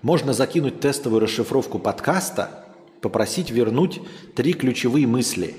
[0.01, 2.65] можно закинуть тестовую расшифровку подкаста,
[3.01, 3.99] попросить вернуть
[4.35, 5.57] три ключевые мысли.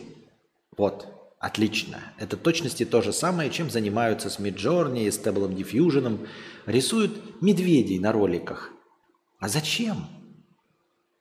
[0.76, 2.00] Вот, отлично.
[2.18, 6.26] Это точности то же самое, чем занимаются с Midjourney и Stable Diffusion.
[6.66, 8.70] Рисуют медведей на роликах.
[9.38, 10.06] А зачем?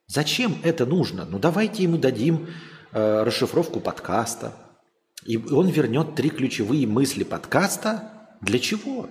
[0.07, 1.25] Зачем это нужно?
[1.25, 2.47] Ну давайте ему дадим
[2.91, 4.53] э, расшифровку подкаста.
[5.25, 8.29] И он вернет три ключевые мысли подкаста.
[8.41, 9.09] Для чего?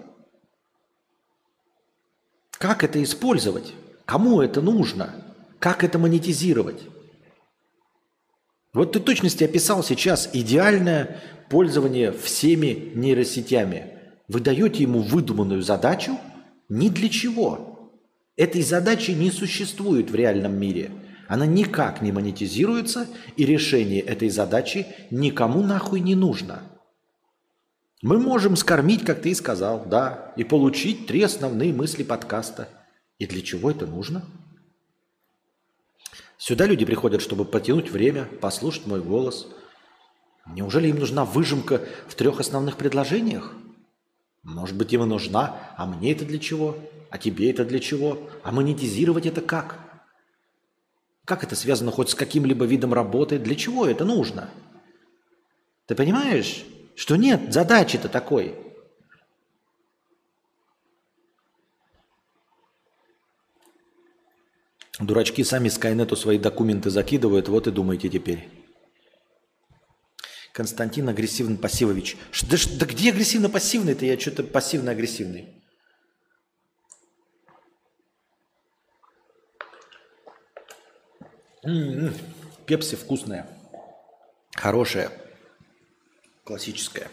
[2.53, 3.75] Как это использовать?
[4.07, 5.23] Кому это нужно?
[5.59, 6.83] Как это монетизировать?
[8.77, 13.87] Вот ты точности описал сейчас идеальное пользование всеми нейросетями.
[14.29, 16.19] Вы даете ему выдуманную задачу
[16.69, 17.91] ни для чего.
[18.37, 20.91] Этой задачи не существует в реальном мире–
[21.29, 26.63] она никак не монетизируется, и решение этой задачи никому нахуй не нужно.
[28.03, 32.69] Мы можем скормить, как ты и сказал, да, и получить три основные мысли подкаста.
[33.19, 34.25] И для чего это нужно?
[36.47, 39.49] Сюда люди приходят, чтобы потянуть время, послушать мой голос.
[40.47, 43.53] Неужели им нужна выжимка в трех основных предложениях?
[44.45, 46.77] Может быть, им и нужна, а мне это для чего?
[47.11, 48.31] А тебе это для чего?
[48.45, 49.81] А монетизировать это как?
[51.25, 53.41] Как это связано хоть с каким-либо видом работы?
[53.41, 54.49] Для чего это нужно?
[55.87, 56.65] Ты понимаешь,
[56.95, 58.55] что нет задачи-то такой.
[64.99, 68.49] Дурачки сами Скайнету свои документы закидывают, вот и думаете теперь.
[70.53, 72.17] Константин агрессивно-пассивович.
[72.49, 74.07] Да, да где агрессивно-пассивный-то?
[74.07, 75.63] Я что-то пассивно-агрессивный.
[81.63, 82.15] М-м-м.
[82.65, 83.47] Пепси вкусная.
[84.55, 85.11] Хорошая.
[86.45, 87.11] Классическая.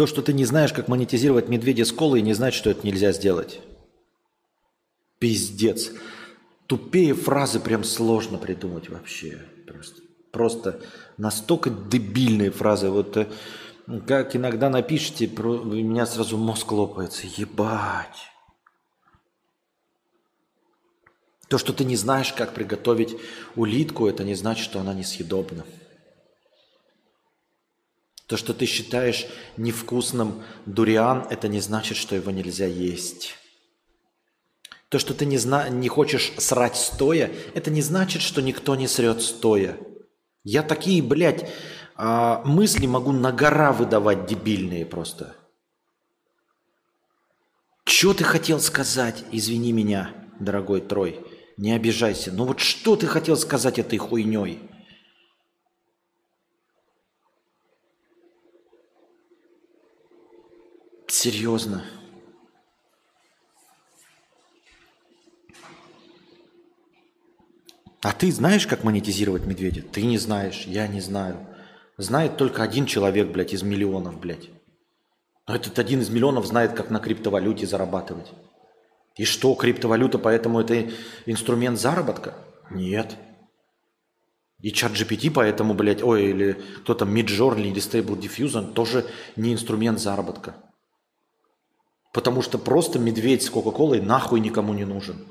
[0.00, 3.12] То, что ты не знаешь, как монетизировать медведя с колой, не значит, что это нельзя
[3.12, 3.60] сделать.
[5.18, 5.92] Пиздец.
[6.66, 9.42] Тупее фразы прям сложно придумать вообще.
[9.66, 10.00] Просто,
[10.32, 10.80] просто
[11.18, 12.88] настолько дебильные фразы.
[12.88, 13.26] Вот э,
[14.06, 17.26] как иногда напишите, у меня сразу мозг лопается.
[17.36, 18.30] Ебать.
[21.48, 23.16] То, что ты не знаешь, как приготовить
[23.54, 25.66] улитку, это не значит, что она несъедобна.
[28.30, 29.26] То, что ты считаешь
[29.56, 33.34] невкусным дуриан, это не значит, что его нельзя есть.
[34.88, 38.86] То, что ты не, зна- не хочешь срать стоя, это не значит, что никто не
[38.86, 39.78] срет стоя.
[40.44, 41.50] Я такие, блядь,
[41.96, 45.34] а, мысли могу на гора выдавать дебильные просто.
[47.82, 49.24] Что ты хотел сказать?
[49.32, 51.18] Извини меня, дорогой Трой.
[51.56, 52.30] Не обижайся.
[52.30, 54.69] Ну вот что ты хотел сказать этой хуйней?
[61.10, 61.82] Серьезно.
[68.00, 69.82] А ты знаешь, как монетизировать медведя?
[69.82, 71.48] Ты не знаешь, я не знаю.
[71.98, 74.50] Знает только один человек, блядь, из миллионов, блядь.
[75.48, 78.30] Но этот один из миллионов знает, как на криптовалюте зарабатывать.
[79.16, 80.90] И что, криптовалюта, поэтому это
[81.26, 82.36] инструмент заработка?
[82.70, 83.16] Нет.
[84.60, 89.52] И чат GPT поэтому, блядь, ой, или кто там, Midjourney или Stable Diffusion тоже не
[89.52, 90.69] инструмент заработка.
[92.12, 95.24] Потому что просто медведь с Кока-Колой нахуй никому не нужен.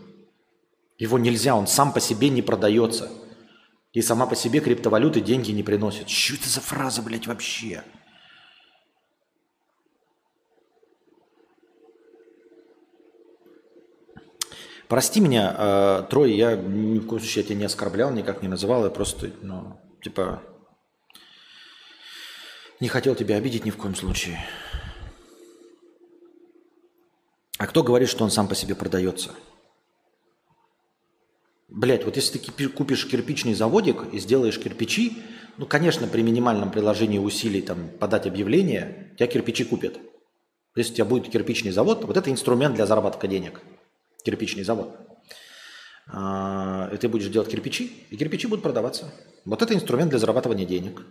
[0.97, 3.09] Его нельзя, он сам по себе не продается.
[3.91, 6.09] И сама по себе криптовалюты деньги не приносит.
[6.09, 7.83] Что это за фраза, блядь, вообще?
[14.87, 18.85] Прости меня, э, Трой, я ни в коем случае тебя не оскорблял, никак не называл,
[18.85, 20.41] я просто, ну, типа,
[22.79, 24.39] Не хотел тебя обидеть ни в коем случае.
[27.59, 29.31] А кто говорит, что он сам по себе продается?
[31.67, 35.17] Блять, вот если ты купишь кирпичный заводик и сделаешь кирпичи,
[35.57, 39.99] ну, конечно, при минимальном приложении усилий там, подать объявление, тебя кирпичи купят.
[40.77, 43.59] Если у тебя будет кирпичный завод, вот это инструмент для заработка денег.
[44.23, 44.97] Кирпичный завод.
[46.07, 49.13] А, и ты будешь делать кирпичи, и кирпичи будут продаваться.
[49.43, 51.01] Вот это инструмент для зарабатывания денег.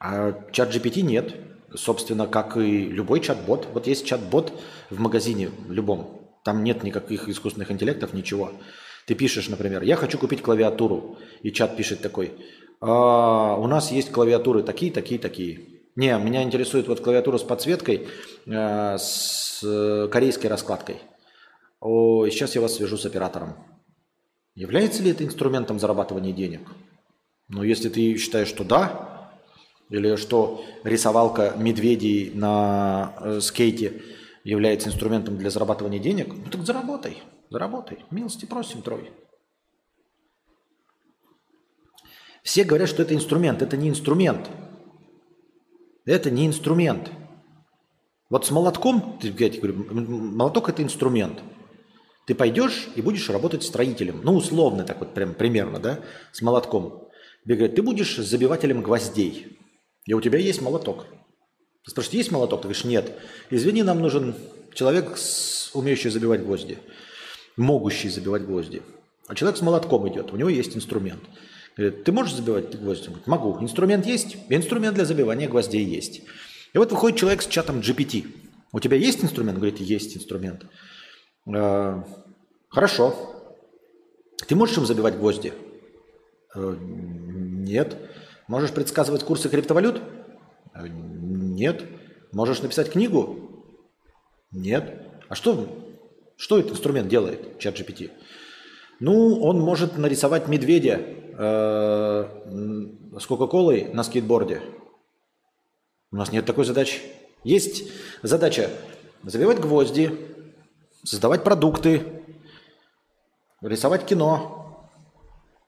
[0.00, 1.51] А чат GPT нет.
[1.74, 3.68] Собственно, как и любой чат-бот.
[3.72, 4.52] Вот есть чат-бот
[4.90, 6.28] в магазине, любом.
[6.44, 8.52] Там нет никаких искусственных интеллектов, ничего.
[9.06, 11.18] Ты пишешь, например, я хочу купить клавиатуру.
[11.42, 12.32] И чат пишет такой,
[12.80, 15.60] а, у нас есть клавиатуры такие, такие, такие.
[15.94, 18.08] Не, меня интересует вот клавиатура с подсветкой,
[18.46, 20.96] э, с корейской раскладкой.
[21.80, 23.56] О, сейчас я вас свяжу с оператором.
[24.54, 26.60] Является ли это инструментом зарабатывания денег?
[27.48, 29.11] Ну, если ты считаешь, что да,
[29.92, 34.02] или что рисовалка медведей на э, скейте
[34.42, 37.98] является инструментом для зарабатывания денег, ну так заработай, заработай.
[38.10, 39.10] Милости просим, Трой.
[42.42, 43.60] Все говорят, что это инструмент.
[43.60, 44.50] Это не инструмент.
[46.06, 47.10] Это не инструмент.
[48.30, 51.40] Вот с молотком, я тебе говорю, молоток это инструмент.
[52.26, 54.22] Ты пойдешь и будешь работать строителем.
[54.24, 56.00] Ну, условно так вот, прям примерно, да,
[56.32, 57.08] с молотком.
[57.44, 59.58] Говорят, ты будешь забивателем гвоздей.
[60.06, 61.06] И у тебя есть молоток.
[61.84, 62.60] Ты спрашиваешь, есть молоток?
[62.60, 63.12] Ты говоришь, нет.
[63.50, 64.34] Извини, нам нужен
[64.74, 65.16] человек,
[65.74, 66.78] умеющий забивать гвозди.
[67.56, 68.82] Могущий забивать гвозди.
[69.28, 71.22] А человек с молотком идет, у него есть инструмент.
[71.76, 73.06] Говорит, ты можешь забивать гвозди?
[73.06, 73.62] Он говорит, могу.
[73.62, 74.36] Инструмент есть?
[74.48, 76.22] Инструмент для забивания гвоздей есть.
[76.72, 78.26] И вот выходит человек с чатом GPT.
[78.72, 79.58] У тебя есть инструмент?
[79.58, 80.64] Говорит, есть инструмент.
[81.46, 82.02] «Э,
[82.68, 83.14] хорошо.
[84.46, 85.52] Ты можешь им забивать гвозди?
[86.54, 87.96] «Э, нет.
[88.52, 90.02] Можешь предсказывать курсы криптовалют?
[90.74, 91.86] «Э, нет.
[92.32, 93.64] Можешь написать книгу?
[94.50, 95.08] Нет.
[95.30, 95.66] А что,
[96.36, 98.10] что этот инструмент делает, чат GPT?
[99.00, 102.28] Ну, он может нарисовать медведя э,
[103.18, 104.60] с Кока-Колой на скейтборде.
[106.10, 107.00] У нас нет такой задачи.
[107.44, 107.90] Есть
[108.22, 108.68] задача
[109.22, 110.10] забивать гвозди,
[111.04, 112.02] создавать продукты,
[113.62, 114.90] рисовать кино,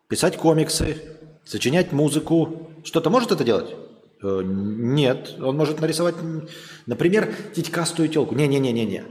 [0.09, 1.14] писать комиксы,
[1.45, 2.71] сочинять музыку.
[2.85, 3.75] Что-то может это делать?
[4.23, 5.37] Э, нет.
[5.41, 6.17] Он может нарисовать,
[6.87, 8.35] например, титькастую телку.
[8.35, 9.05] Не-не-не-не-не.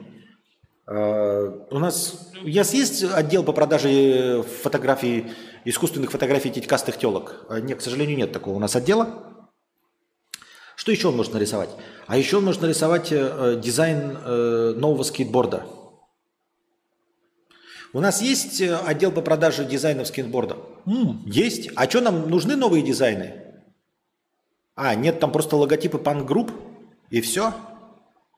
[0.88, 5.31] Э, у нас, у нас есть отдел по продаже фотографий,
[5.65, 7.45] искусственных фотографий титькастых телок?
[7.49, 9.34] Э, нет, к сожалению, нет такого у нас отдела.
[10.76, 11.69] Что еще он может нарисовать?
[12.07, 15.64] А еще он может нарисовать э, дизайн э, нового скейтборда.
[17.94, 20.57] У нас есть отдел по продаже дизайнов скейтборда?
[20.88, 21.70] М-м, есть.
[21.76, 23.36] А что нам нужны новые дизайны?
[24.76, 26.52] А, нет, там просто логотипы панк-групп
[27.11, 27.53] и все?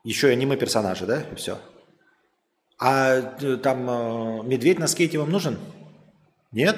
[0.04, 1.22] Еще и аниме-персонажи, да?
[1.32, 1.58] И все.
[2.78, 5.58] А э, там э, медведь на скейте вам нужен?
[6.52, 6.76] Нет?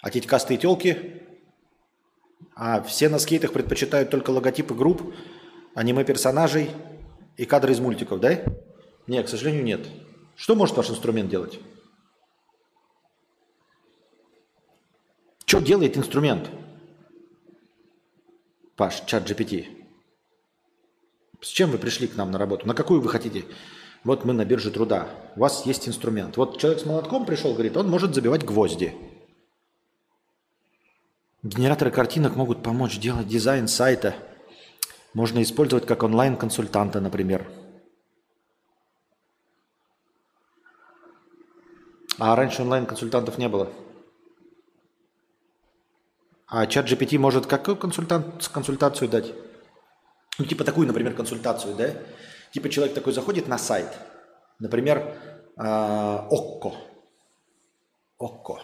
[0.00, 1.22] А тетькастые телки?
[2.54, 5.12] А все на скейтах предпочитают только логотипы групп,
[5.74, 6.70] аниме-персонажей
[7.36, 8.38] и кадры из мультиков, да?
[9.08, 9.80] Нет, к сожалению, нет.
[10.36, 11.60] Что может ваш инструмент делать?
[15.46, 16.50] Что делает инструмент?
[18.76, 19.86] Паш, чат GPT.
[21.40, 22.66] С чем вы пришли к нам на работу?
[22.66, 23.44] На какую вы хотите
[24.04, 25.08] вот мы на бирже труда.
[25.34, 26.36] У вас есть инструмент.
[26.36, 28.94] Вот человек с молотком пришел, говорит, он может забивать гвозди.
[31.42, 34.14] Генераторы картинок могут помочь делать дизайн сайта.
[35.14, 37.46] Можно использовать как онлайн-консультанта, например.
[42.18, 43.70] А раньше онлайн-консультантов не было.
[46.46, 49.32] А чат GPT может какую консультант, консультацию дать?
[50.38, 51.90] Ну, типа такую, например, консультацию, да?
[52.52, 53.88] Типа человек такой заходит на сайт,
[54.60, 55.16] например,
[55.56, 56.72] а, ОККО,
[58.18, 58.62] ОККО,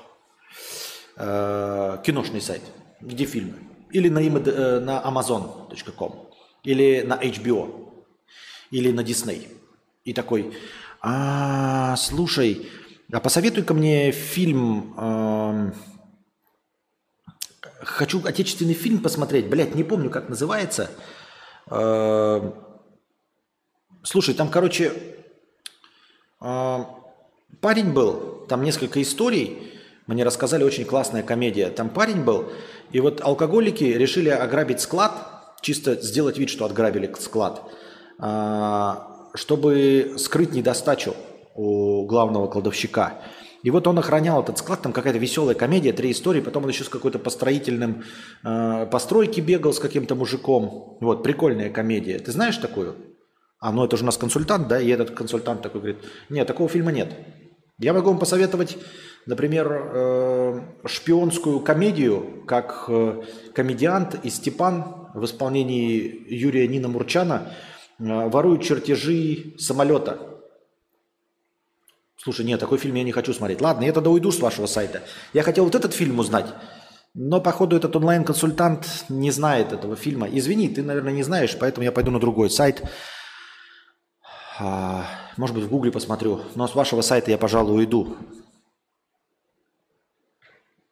[1.17, 2.63] а, киношный сайт,
[3.01, 3.59] где фильмы,
[3.91, 6.31] или на, э, на amazon.com,
[6.63, 8.05] или на HBO,
[8.71, 9.49] или на Disney.
[10.05, 10.57] И такой,
[11.01, 12.69] а, слушай,
[13.13, 15.73] а посоветуй-ка мне фильм, э,
[17.83, 20.91] хочу отечественный фильм посмотреть, блядь, не помню, как называется,
[21.71, 22.53] э,
[24.03, 24.93] Слушай, там, короче,
[26.41, 26.89] а,
[27.61, 29.73] парень был, там несколько историй,
[30.07, 31.69] мне рассказали, очень классная комедия.
[31.69, 32.51] Там парень был,
[32.93, 35.13] и вот алкоголики решили ограбить склад,
[35.61, 37.63] чисто сделать вид, что отграбили склад,
[38.19, 41.15] а, чтобы скрыть недостачу
[41.55, 43.21] у главного кладовщика.
[43.63, 46.85] И вот он охранял этот склад, там какая-то веселая комедия, три истории, потом он еще
[46.85, 48.05] с какой-то по строительным
[48.43, 50.97] э, постройке бегал с каким-то мужиком.
[51.01, 52.19] Вот, прикольная комедия.
[52.19, 52.97] Ты знаешь такую?
[53.59, 54.81] А, ну это же у нас консультант, да?
[54.81, 55.99] И этот консультант такой говорит,
[56.31, 57.13] нет, такого фильма нет.
[57.79, 58.79] Я могу вам посоветовать,
[59.27, 63.23] например, э, шпионскую комедию, как э,
[63.55, 67.53] комедиант и Степан в исполнении Юрия Нина Мурчана
[67.99, 70.19] э, воруют чертежи самолета–
[72.23, 73.63] Слушай, нет, такой фильм я не хочу смотреть.
[73.63, 75.03] Ладно, я тогда уйду с вашего сайта.
[75.33, 76.47] Я хотел вот этот фильм узнать,
[77.15, 80.29] но, походу, этот онлайн-консультант не знает этого фильма.
[80.29, 82.83] Извини, ты, наверное, не знаешь, поэтому я пойду на другой сайт.
[84.59, 85.07] А,
[85.37, 86.43] может быть, в Гугле посмотрю.
[86.55, 88.17] Но с вашего сайта я, пожалуй, уйду.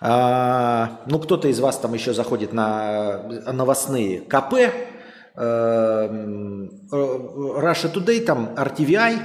[0.00, 4.54] а, ну, кто-то из вас там еще заходит на новостные КП,
[5.34, 6.06] а,
[6.92, 9.18] Russia Today, там RTVI,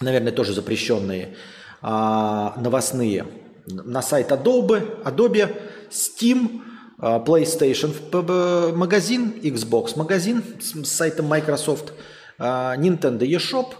[0.00, 1.36] наверное, тоже запрещенные,
[1.82, 3.26] а, новостные,
[3.66, 5.54] на сайт Adobe, Adobe,
[5.90, 6.62] Steam,
[6.98, 11.92] а, PlayStation магазин, Xbox магазин с, сайтом Microsoft,
[12.38, 13.74] а, Nintendo eShop.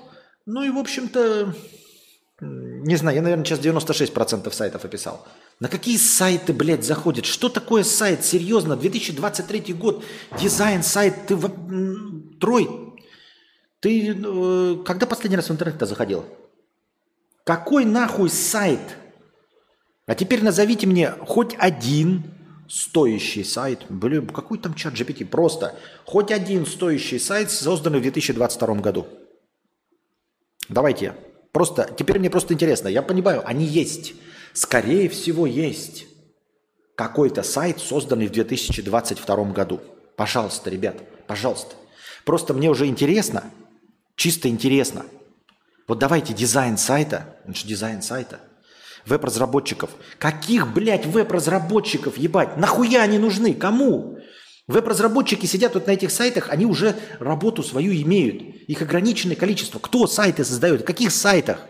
[0.46, 1.54] Ну и, в общем-то,
[2.40, 5.26] не знаю, я, наверное, сейчас 96% сайтов описал.
[5.58, 7.26] На какие сайты, блядь, заходят?
[7.26, 8.24] Что такое сайт?
[8.24, 10.02] Серьезно, 2023 год,
[10.40, 11.50] дизайн сайт, ты в...
[12.40, 12.79] трой,
[13.80, 16.24] ты э, когда последний раз в интернет заходил?
[17.44, 18.80] Какой нахуй сайт?
[20.06, 22.22] А теперь назовите мне хоть один
[22.68, 23.86] стоящий сайт.
[23.88, 25.26] Блин, какой там чат GPT?
[25.26, 29.06] Просто хоть один стоящий сайт, созданный в 2022 году.
[30.68, 31.14] Давайте.
[31.52, 32.88] Просто, теперь мне просто интересно.
[32.88, 34.14] Я понимаю, они есть.
[34.52, 36.06] Скорее всего, есть
[36.94, 39.80] какой-то сайт, созданный в 2022 году.
[40.16, 40.96] Пожалуйста, ребят,
[41.26, 41.74] пожалуйста.
[42.24, 43.44] Просто мне уже интересно,
[44.20, 45.06] Чисто интересно.
[45.88, 48.40] Вот давайте дизайн сайта, же дизайн сайта,
[49.06, 49.88] веб-разработчиков.
[50.18, 52.58] Каких, блядь, веб-разработчиков, ебать?
[52.58, 53.54] Нахуя они нужны?
[53.54, 54.18] Кому?
[54.66, 58.42] Веб-разработчики сидят вот на этих сайтах, они уже работу свою имеют.
[58.68, 59.78] Их ограниченное количество.
[59.78, 60.82] Кто сайты создает?
[60.82, 61.66] В каких сайтах?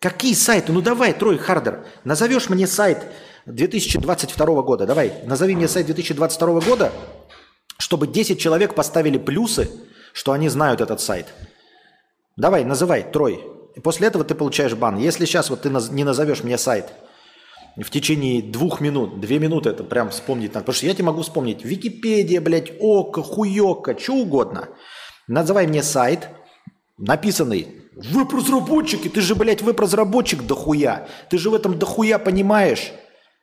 [0.00, 0.72] Какие сайты?
[0.72, 3.04] Ну давай, Трой Хардер, назовешь мне сайт
[3.44, 4.86] 2022 года.
[4.86, 6.90] Давай, назови мне сайт 2022 года,
[7.78, 9.70] чтобы 10 человек поставили плюсы,
[10.12, 11.26] что они знают этот сайт.
[12.36, 13.44] Давай, называй, Трой.
[13.74, 14.98] И после этого ты получаешь бан.
[14.98, 16.92] Если сейчас вот ты не назовешь мне сайт
[17.76, 20.64] в течение двух минут, две минуты это прям вспомнить надо.
[20.64, 24.68] Потому что я тебе могу вспомнить Википедия, блядь, Ока, Хуёка, что угодно.
[25.26, 26.28] Называй мне сайт,
[26.98, 31.06] написанный Веб-разработчики, ты же, блядь, веб-разработчик дохуя.
[31.30, 32.92] Ты же в этом дохуя понимаешь.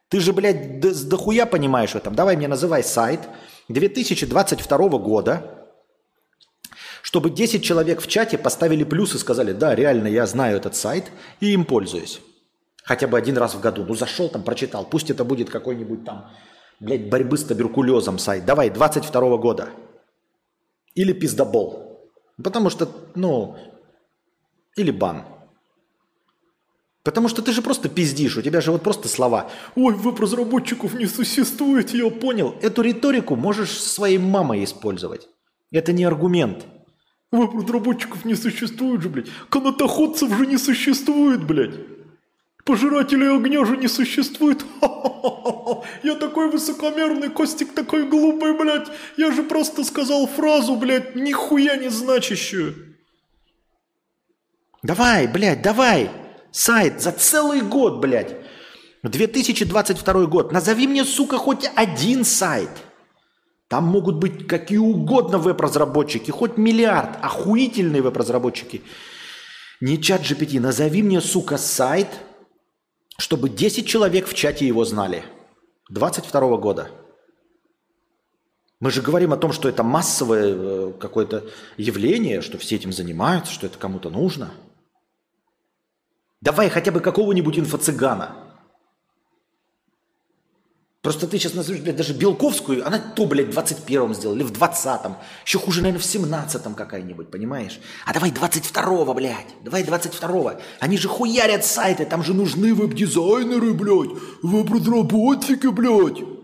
[0.09, 2.15] Ты же, блядь, дохуя понимаешь в этом.
[2.15, 3.21] Давай мне называй сайт,
[3.73, 5.67] 2022 года,
[7.01, 11.11] чтобы 10 человек в чате поставили плюс и сказали, да, реально, я знаю этот сайт
[11.39, 12.21] и им пользуюсь.
[12.83, 13.85] Хотя бы один раз в году.
[13.85, 14.85] Ну, зашел там, прочитал.
[14.85, 16.31] Пусть это будет какой-нибудь там,
[16.79, 18.45] блядь, борьбы с туберкулезом сайт.
[18.45, 19.69] Давай, 22 года.
[20.95, 22.11] Или пиздобол.
[22.43, 23.55] Потому что, ну,
[24.75, 25.25] или бан.
[27.03, 29.49] Потому что ты же просто пиздишь, у тебя же вот просто слова.
[29.75, 32.55] Ой, веб-разработчиков не существует, я понял.
[32.61, 35.27] Эту риторику можешь своей мамой использовать.
[35.71, 36.65] Это не аргумент.
[37.31, 39.27] Веб-разработчиков не существует же, блядь.
[39.49, 41.75] Канатоходцев же не существует, блядь.
[42.65, 44.63] Пожирателей огня же не существует.
[44.79, 45.81] Ха-ха-ха-ха.
[46.03, 48.87] Я такой высокомерный, Костик такой глупый, блядь.
[49.17, 52.95] Я же просто сказал фразу, блядь, нихуя не значащую.
[54.83, 56.11] Давай, блядь, давай.
[56.51, 58.35] Сайт за целый год, блядь.
[59.03, 60.51] 2022 год.
[60.51, 62.69] Назови мне, сука, хоть один сайт.
[63.67, 68.81] Там могут быть какие угодно веб-разработчики, хоть миллиард, охуительные веб-разработчики.
[69.79, 72.09] Не чат GPT, назови мне, сука, сайт,
[73.17, 75.23] чтобы 10 человек в чате его знали.
[75.89, 76.91] 22 года.
[78.81, 81.45] Мы же говорим о том, что это массовое э, какое-то
[81.77, 84.51] явление, что все этим занимаются, что это кому-то нужно–
[86.41, 88.51] Давай хотя бы какого-нибудь инфо-цыгана.
[91.01, 95.15] Просто ты сейчас назовешь, блядь, даже Белковскую, она то, блядь, в 21-м сделала, в 20-м.
[95.43, 97.79] Еще хуже, наверное, в 17-м какая-нибудь, понимаешь?
[98.05, 100.59] А давай 22-го, блядь, давай 22-го.
[100.79, 106.40] Они же хуярят сайты, там же нужны веб-дизайнеры, блядь, веб-разработчики, блядь.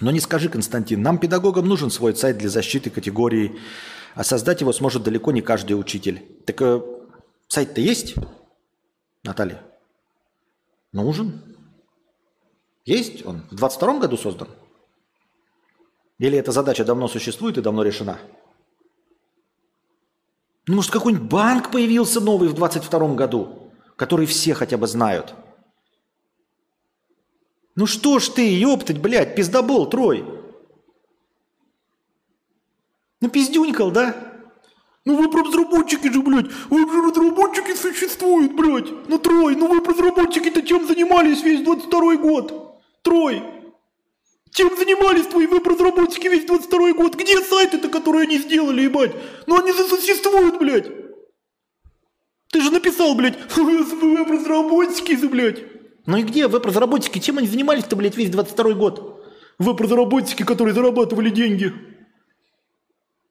[0.00, 3.58] Но не скажи, Константин, нам, педагогам, нужен свой сайт для защиты категории,
[4.14, 6.24] а создать его сможет далеко не каждый учитель.
[6.46, 6.80] Так э,
[7.48, 8.14] сайт-то есть,
[9.22, 9.62] Наталья?
[10.92, 11.42] Нужен.
[12.86, 13.42] Есть он?
[13.50, 14.48] В 22 году создан?
[16.18, 18.18] Или эта задача давно существует и давно решена?
[20.66, 25.34] Ну, может, какой-нибудь банк появился новый в 22 году, который все хотя бы знают–
[27.80, 30.22] ну что ж ты, ёптать, блядь, пиздобол, Трой.
[33.22, 34.14] Ну пиздюнькал, да?
[35.06, 39.08] Ну вы разработчики же, блядь, вы же разработчики существуют, блядь.
[39.08, 42.82] Ну Трой, ну вы разработчики-то чем занимались весь 22 год?
[43.00, 43.42] Трой,
[44.50, 47.14] чем занимались твои веб-разработчики весь 22 год?
[47.14, 49.12] Где сайты-то, которые они сделали, ебать?
[49.46, 50.90] Ну они же существуют, блядь.
[52.52, 55.79] Ты же написал, блядь, веб-разработчики, блядь.
[56.10, 57.20] Ну и где веб-разработчики?
[57.20, 59.24] Чем они занимались-то, блядь, весь 22 год?
[59.60, 61.72] Веб-разработчики, которые зарабатывали деньги.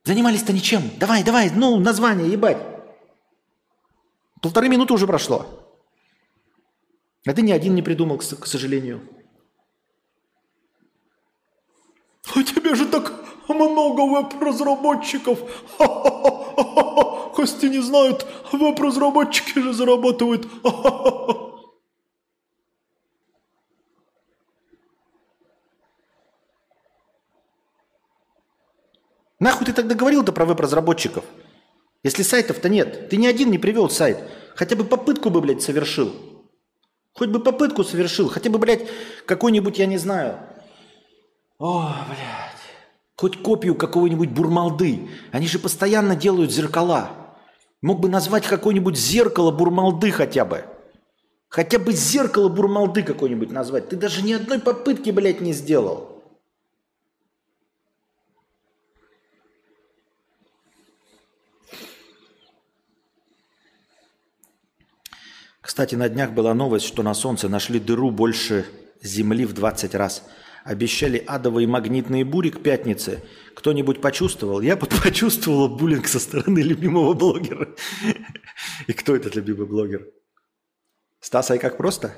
[0.06, 0.84] Занимались-то ничем.
[0.98, 2.66] Давай, давай, ну, название, ебать.
[4.42, 5.46] Полторы минуты уже прошло.
[7.28, 9.02] А ты ни один не придумал, к, сожалению.
[12.34, 13.12] У тебя же так
[13.50, 15.38] много веб-разработчиков.
[17.36, 20.48] Кости не знают, веб-разработчики же зарабатывают.
[20.64, 21.49] Ха-ха-ха.
[29.40, 31.24] Нахуй ты тогда говорил-то про веб-разработчиков?
[32.04, 34.20] Если сайтов-то нет, ты ни один не привел сайт.
[34.56, 36.14] Хотя бы попытку бы, блядь, совершил.
[37.14, 38.30] Хоть бы попытку совершил.
[38.30, 38.88] Хотя бы, блядь,
[39.26, 40.40] какой-нибудь, я не знаю.
[41.58, 42.60] О, блядь.
[43.16, 45.10] Хоть копию какого-нибудь бурмалды.
[45.32, 47.12] Они же постоянно делают зеркала.
[47.82, 50.66] Мог бы назвать какое-нибудь зеркало бурмалды хотя бы.
[51.50, 53.90] Хотя бы зеркало бурмалды какое-нибудь назвать.
[53.90, 56.09] Ты даже ни одной попытки, блядь, не сделал.
[65.80, 68.66] Кстати, на днях была новость, что на Солнце нашли дыру больше
[69.02, 70.26] Земли в 20 раз.
[70.66, 73.24] Обещали адовые магнитные бури к пятнице.
[73.56, 74.60] Кто-нибудь почувствовал?
[74.60, 77.70] Я почувствовал буллинг со стороны любимого блогера.
[78.88, 80.06] И кто этот любимый блогер?
[81.22, 82.14] Стас, а как просто?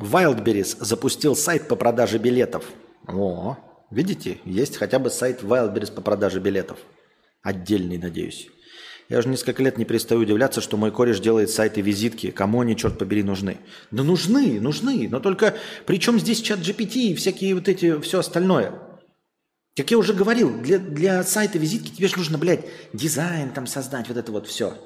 [0.00, 2.64] Wildberries запустил сайт по продаже билетов–
[3.08, 3.56] о,
[3.90, 6.78] видите, есть хотя бы сайт Wildberries по продаже билетов.
[7.42, 8.48] Отдельный, надеюсь.
[9.08, 12.30] Я уже несколько лет не перестаю удивляться, что мой кореш делает сайты-визитки.
[12.30, 13.56] Кому они, черт побери, нужны?
[13.90, 15.08] Да нужны, нужны.
[15.10, 15.56] Но только
[15.86, 18.74] при чем здесь чат GPT и всякие вот эти, все остальное?
[19.74, 24.18] Как я уже говорил, для, для сайта-визитки тебе же нужно, блядь, дизайн там создать, вот
[24.18, 24.76] это вот все.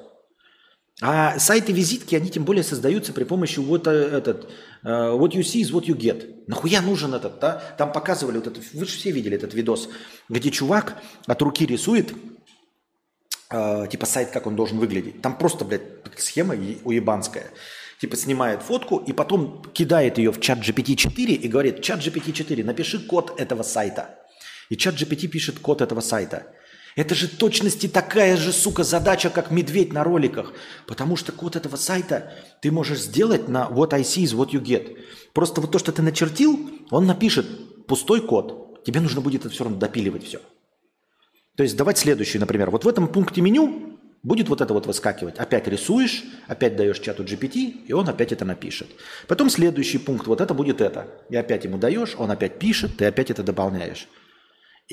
[1.01, 4.49] А сайты-визитки, они тем более создаются при помощи вот э, этот,
[4.83, 6.43] uh, what you see is what you get.
[6.47, 7.75] Нахуя нужен этот, да?
[7.77, 9.89] Там показывали вот это, вы же все видели этот видос,
[10.29, 12.13] где чувак от руки рисует
[13.49, 15.21] э, типа сайт, как он должен выглядеть.
[15.21, 15.81] Там просто, блядь,
[16.17, 17.47] схема уебанская.
[17.99, 22.99] Типа снимает фотку и потом кидает ее в чат GPT-4 и говорит, чат GPT-4, напиши
[22.99, 24.19] код этого сайта.
[24.69, 26.47] И чат GPT пишет код этого сайта.
[26.95, 30.53] Это же точности такая же, сука, задача, как медведь на роликах.
[30.85, 34.61] Потому что код этого сайта ты можешь сделать на what I see is what you
[34.61, 34.97] get.
[35.33, 38.83] Просто вот то, что ты начертил, он напишет пустой код.
[38.85, 40.39] Тебе нужно будет это все равно допиливать все.
[41.55, 42.69] То есть давать следующий, например.
[42.69, 45.37] Вот в этом пункте меню будет вот это вот выскакивать.
[45.37, 48.87] Опять рисуешь, опять даешь чату GPT, и он опять это напишет.
[49.27, 51.07] Потом следующий пункт, вот это будет это.
[51.29, 54.07] И опять ему даешь, он опять пишет, ты опять это дополняешь.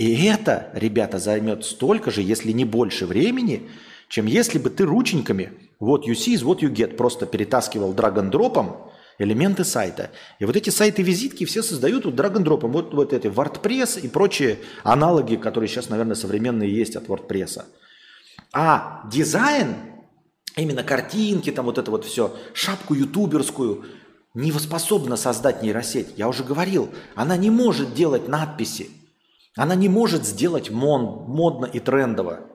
[0.01, 3.69] И это, ребята, займет столько же, если не больше времени,
[4.09, 8.91] чем если бы ты рученьками вот you see is what you get просто перетаскивал драг-н-дропом
[9.19, 10.11] элементы сайта.
[10.39, 12.73] И вот эти сайты-визитки все создают вот драг-н-дропом.
[12.73, 17.65] Вот, вот эти WordPress и прочие аналоги, которые сейчас, наверное, современные есть от WordPress.
[18.55, 19.75] А дизайн,
[20.57, 23.85] именно картинки, там вот это вот все, шапку ютуберскую,
[24.33, 26.15] не способна создать нейросеть.
[26.17, 28.89] Я уже говорил, она не может делать надписи.
[29.57, 32.47] Она не может сделать мон, модно и трендово.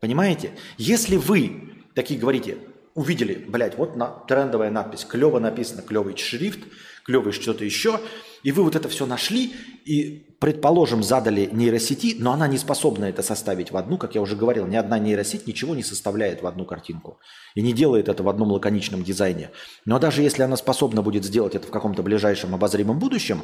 [0.00, 0.52] Понимаете?
[0.76, 2.58] Если вы такие говорите,
[2.94, 6.60] увидели, блядь, вот на, трендовая надпись, клево написано, клевый шрифт,
[7.04, 8.00] клевый что-то еще,
[8.42, 9.54] и вы вот это все нашли
[9.84, 14.36] и, предположим, задали нейросети, но она не способна это составить в одну, как я уже
[14.36, 17.18] говорил, ни одна нейросеть ничего не составляет в одну картинку
[17.54, 19.50] и не делает это в одном лаконичном дизайне.
[19.84, 23.42] Но даже если она способна будет сделать это в каком-то ближайшем обозримом будущем,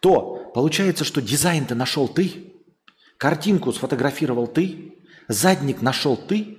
[0.00, 2.54] то получается, что дизайн-то нашел ты,
[3.16, 4.94] картинку сфотографировал ты,
[5.26, 6.58] задник нашел ты,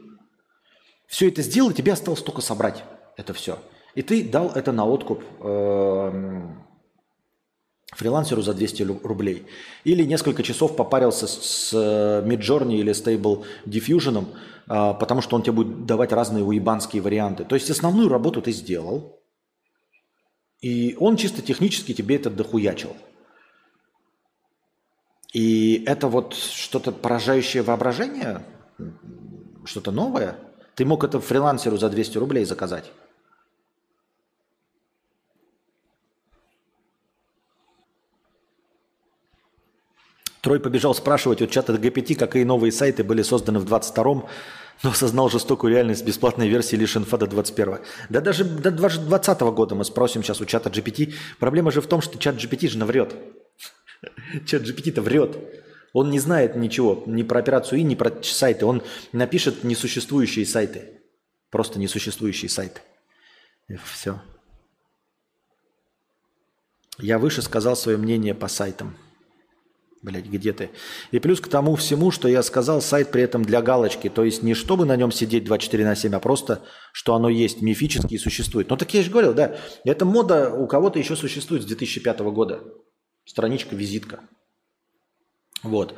[1.08, 2.84] все это сделал, тебе осталось только собрать
[3.18, 3.60] это все.
[3.96, 6.66] И ты дал это на откуп эм,
[7.92, 9.46] фрилансеру за 200 рублей.
[9.84, 14.28] Или несколько часов попарился с Midjourney или Stable Diffusion,
[14.68, 17.44] э, потому что он тебе будет давать разные уебанские варианты.
[17.44, 19.20] То есть основную работу ты сделал,
[20.62, 22.96] и он чисто технически тебе это дохуячил.
[25.34, 28.44] И это вот что-то поражающее воображение,
[29.66, 30.38] что-то новое–
[30.76, 32.92] ты мог это фрилансеру за 200 рублей заказать.
[40.42, 44.26] Трой побежал спрашивать у чата GPT, какие новые сайты были созданы в 22-м,
[44.82, 47.78] но осознал жестокую реальность бесплатной версии лишь инфа до 21
[48.10, 51.14] Да даже до 2020 года мы спросим сейчас у чата GPT.
[51.38, 53.16] Проблема же в том, что чат GPT же наврет.
[54.48, 55.38] Чат GPT-то врет.
[55.94, 58.66] Он не знает ничего ни про операцию И, ни про сайты.
[58.66, 61.02] Он напишет несуществующие сайты.
[61.52, 62.82] Просто несуществующие сайты.
[63.68, 64.20] И все.
[66.98, 68.96] Я выше сказал свое мнение по сайтам.
[70.02, 70.72] Блять, где ты?
[71.12, 74.10] И плюс к тому всему, что я сказал, сайт при этом для галочки.
[74.10, 77.62] То есть не чтобы на нем сидеть 24 на 7, а просто, что оно есть,
[77.62, 78.70] мифически существует.
[78.70, 79.56] Ну так я же говорил, да.
[79.86, 82.64] Эта мода у кого-то еще существует с 2005 года.
[83.26, 84.22] Страничка, визитка.
[85.62, 85.94] Вот.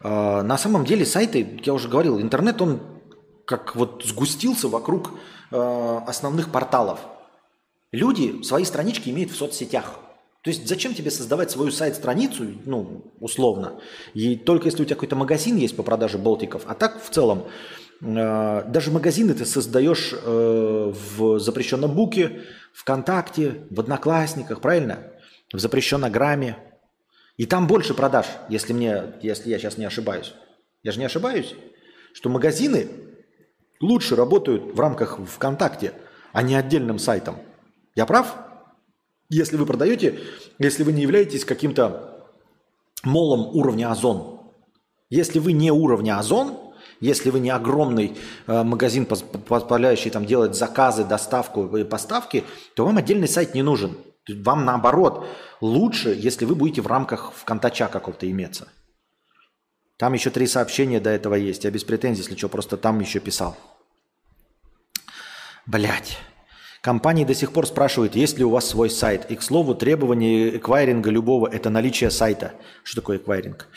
[0.00, 2.80] А, на самом деле сайты, я уже говорил, интернет, он
[3.46, 5.10] как вот сгустился вокруг
[5.50, 7.00] а, основных порталов.
[7.90, 9.98] Люди свои странички имеют в соцсетях.
[10.42, 13.80] То есть зачем тебе создавать свою сайт-страницу, ну, условно,
[14.14, 17.46] и только если у тебя какой-то магазин есть по продаже болтиков, а так в целом
[18.00, 22.40] э, даже магазины ты создаешь э, в запрещенном буке,
[22.72, 25.12] ВКонтакте, в Одноклассниках, правильно?
[25.52, 26.56] В запрещенном грамме,
[27.40, 30.34] и там больше продаж, если, мне, если я сейчас не ошибаюсь.
[30.82, 31.54] Я же не ошибаюсь,
[32.12, 32.88] что магазины
[33.80, 35.94] лучше работают в рамках ВКонтакте,
[36.32, 37.36] а не отдельным сайтом.
[37.94, 38.49] Я прав?
[39.30, 40.20] Если вы продаете,
[40.58, 42.10] если вы не являетесь каким-то
[43.02, 44.40] молом уровня Озон.
[45.08, 46.58] Если вы не уровня Озон,
[47.00, 52.44] если вы не огромный э, магазин, позволяющий там делать заказы, доставку и поставки,
[52.74, 53.96] то вам отдельный сайт не нужен.
[54.28, 55.26] Вам наоборот
[55.60, 58.68] лучше, если вы будете в рамках ВКонтача какого-то иметься.
[59.96, 61.64] Там еще три сообщения до этого есть.
[61.64, 63.56] Я без претензий, если что, просто там еще писал.
[65.66, 66.18] Блять.
[66.82, 69.30] Компании до сих пор спрашивают, есть ли у вас свой сайт.
[69.30, 72.52] И, к слову, требование эквайринга любого– это наличие сайта.
[72.84, 73.68] Что такое эквайринг?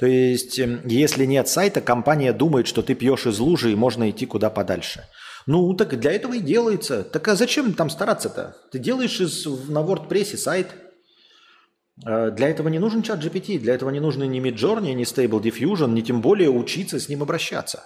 [0.00, 4.10] То есть, эм, если нет сайта, компания думает, что ты пьешь из лужи и можно
[4.10, 5.04] идти куда подальше.
[5.46, 7.04] Ну, так для этого и делается.
[7.04, 8.56] Так а зачем там стараться-то?
[8.72, 10.66] Ты делаешь из, на WordPress сайт.
[12.04, 15.40] А для этого не нужен чат GPT, для этого не нужны ни Midjourney, ни Stable
[15.40, 17.84] Diffusion, ни тем более учиться с ним обращаться.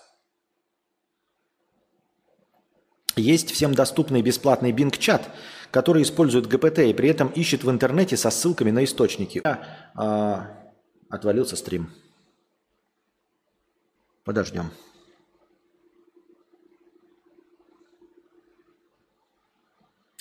[3.16, 5.28] Есть всем доступный бесплатный Bing-чат,
[5.70, 9.40] который использует ГПТ и при этом ищет в интернете со ссылками на источники.
[9.44, 10.72] А, а,
[11.10, 11.90] отвалился стрим.
[14.24, 14.70] Подождем.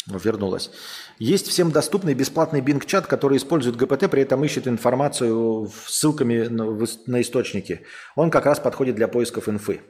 [0.07, 0.71] Вернулась.
[1.19, 7.21] Есть всем доступный бесплатный Bing чат, который использует ГПТ, при этом ищет информацию ссылками на
[7.21, 7.85] источники.
[8.15, 9.81] Он как раз подходит для поисков инфы.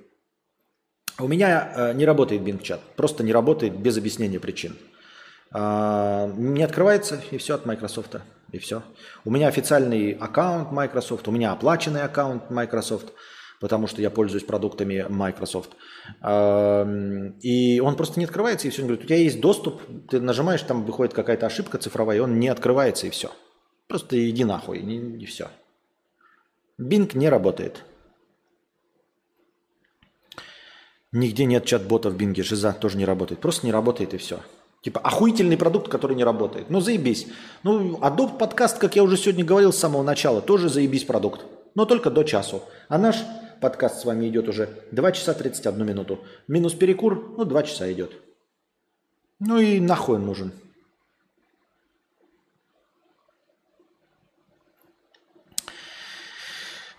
[1.22, 2.80] У меня э, не работает Bing-чат.
[2.95, 4.75] Просто не работает без объяснения причин.
[5.53, 8.16] А, не открывается, и все от Microsoft.
[8.51, 8.83] И все.
[9.25, 13.14] У меня официальный аккаунт Microsoft, у меня оплаченный аккаунт Microsoft,
[13.59, 15.72] потому что я пользуюсь продуктами Microsoft.
[16.22, 18.82] И он просто не открывается, и все.
[18.82, 22.40] Он говорит, у тебя есть доступ, ты нажимаешь, там выходит какая-то ошибка цифровая, и он
[22.40, 23.32] не открывается, и все.
[23.88, 25.48] Просто иди нахуй, и, и все.
[26.80, 27.83] Bing не работает.
[31.14, 33.42] Нигде нет чат-бота в Бинге, Жиза тоже не работает.
[33.42, 34.40] Просто не работает и все.
[34.82, 36.70] Типа охуительный продукт, который не работает.
[36.70, 37.28] Ну заебись.
[37.64, 41.46] Ну Adobe подкаст, как я уже сегодня говорил с самого начала, тоже заебись продукт.
[41.76, 42.64] Но только до часу.
[42.88, 43.18] А наш
[43.60, 46.20] подкаст с вами идет уже 2 часа 31 минуту.
[46.48, 48.14] Минус перекур, ну 2 часа идет.
[49.40, 50.52] Ну и нахуй он нужен.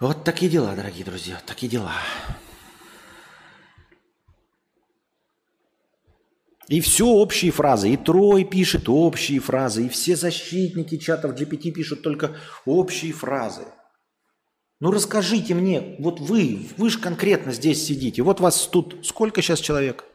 [0.01, 1.93] Вот такие дела, дорогие друзья, такие дела.
[6.73, 7.91] И все общие фразы.
[7.91, 9.84] И Трой пишет общие фразы.
[9.84, 12.34] И все защитники чатов GPT пишут только
[12.65, 13.67] общие фразы.
[14.81, 18.23] Ну расскажите мне, вот вы, вы же конкретно здесь сидите.
[18.23, 20.07] Вот вас тут сколько сейчас человек?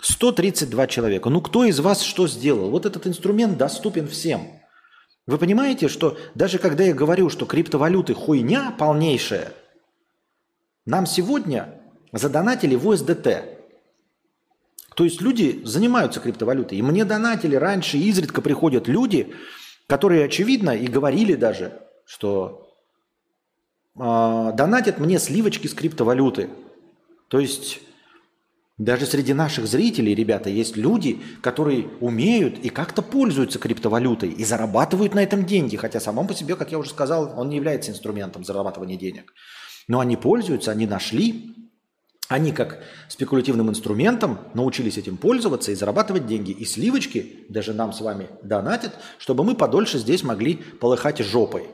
[0.00, 1.30] 132 человека.
[1.30, 2.68] Ну кто из вас что сделал?
[2.70, 4.60] Вот этот инструмент доступен всем.
[5.28, 9.52] Вы понимаете, что даже когда я говорю, что криптовалюты хуйня полнейшая,
[10.86, 13.61] нам сегодня задонатили в USDT.
[14.94, 16.78] То есть люди занимаются криптовалютой.
[16.78, 19.34] И мне донатили раньше, изредка приходят люди,
[19.86, 22.74] которые, очевидно, и говорили даже, что
[23.96, 26.50] э, донатят мне сливочки с криптовалюты.
[27.28, 27.80] То есть
[28.78, 35.14] даже среди наших зрителей, ребята, есть люди, которые умеют и как-то пользуются криптовалютой и зарабатывают
[35.14, 35.76] на этом деньги.
[35.76, 39.32] Хотя самом по себе, как я уже сказал, он не является инструментом зарабатывания денег.
[39.88, 41.54] Но они пользуются, они нашли
[42.32, 46.50] они как спекулятивным инструментом научились этим пользоваться и зарабатывать деньги.
[46.50, 51.68] И сливочки даже нам с вами донатят, чтобы мы подольше здесь могли полыхать жопой.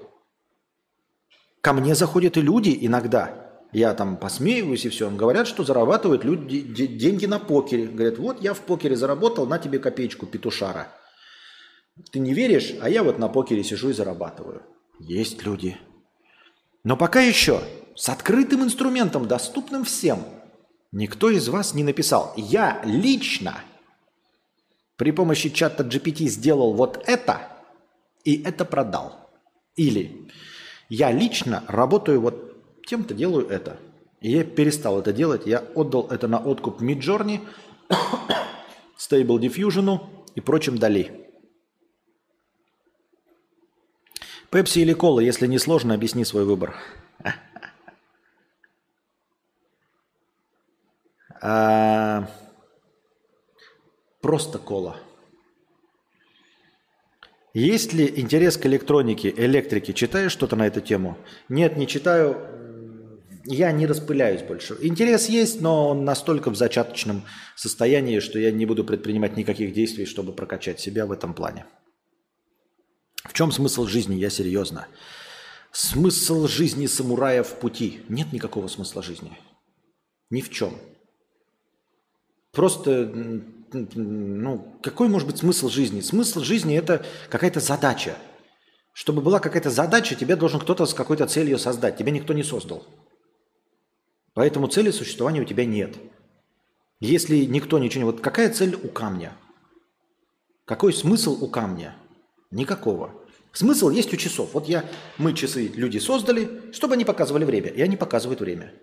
[1.60, 3.46] Ко мне заходят и люди иногда.
[3.70, 5.10] Я там посмеиваюсь и все.
[5.10, 7.86] Говорят, что зарабатывают люди деньги на покере.
[7.86, 10.88] Говорят, вот я в покере заработал, на тебе копеечку петушара.
[12.10, 14.62] Ты не веришь, а я вот на покере сижу и зарабатываю.
[14.98, 15.76] Есть люди.
[16.82, 17.60] Но пока еще
[17.94, 20.24] с открытым инструментом, доступным всем–
[20.92, 22.32] Никто из вас не написал.
[22.36, 23.62] Я лично
[24.96, 27.48] при помощи чата GPT сделал вот это
[28.24, 29.30] и это продал.
[29.76, 30.28] Или
[30.88, 33.78] я лично работаю вот тем-то делаю это.
[34.20, 35.46] И я перестал это делать.
[35.46, 37.40] Я отдал это на откуп Midjourney,
[38.98, 40.00] Stable Diffusion
[40.34, 41.28] и прочим Дали.
[44.50, 46.74] Пепси или кола, если не сложно, объясни свой выбор.
[51.40, 52.28] А,
[54.20, 54.96] просто кола.
[57.54, 59.92] Есть ли интерес к электронике, электрике?
[59.92, 61.16] Читаешь что-то на эту тему?
[61.48, 62.36] Нет, не читаю.
[63.44, 64.76] Я не распыляюсь больше.
[64.80, 67.24] Интерес есть, но он настолько в зачаточном
[67.56, 71.64] состоянии, что я не буду предпринимать никаких действий, чтобы прокачать себя в этом плане.
[73.24, 74.16] В чем смысл жизни?
[74.16, 74.86] Я серьезно.
[75.72, 78.02] Смысл жизни самурая в пути.
[78.08, 79.38] Нет никакого смысла жизни.
[80.30, 80.78] Ни в чем.
[82.58, 83.08] Просто,
[83.72, 86.00] ну, какой может быть смысл жизни?
[86.00, 88.16] Смысл жизни– это какая-то задача.
[88.92, 91.98] Чтобы была какая-то задача, тебе должен кто-то с какой-то целью создать.
[91.98, 92.84] Тебя никто не создал.
[94.34, 95.98] Поэтому цели существования у тебя нет.
[96.98, 98.10] Если никто ничего не...
[98.10, 99.36] Вот какая цель у камня?
[100.64, 101.94] Какой смысл у камня?
[102.50, 103.14] Никакого.
[103.52, 104.50] Смысл есть у часов.
[104.54, 104.84] Вот я,
[105.16, 107.68] мы часы люди создали, чтобы они показывали время.
[107.68, 108.74] И они показывают время.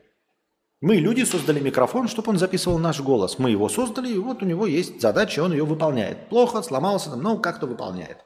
[0.82, 3.40] Мы, люди, создали микрофон, чтобы он записывал наш голос.
[3.40, 6.30] Мы его создали, и вот у него есть задача, он ее выполняет.
[6.30, 8.18] Плохо, сломался, но как-то выполняет.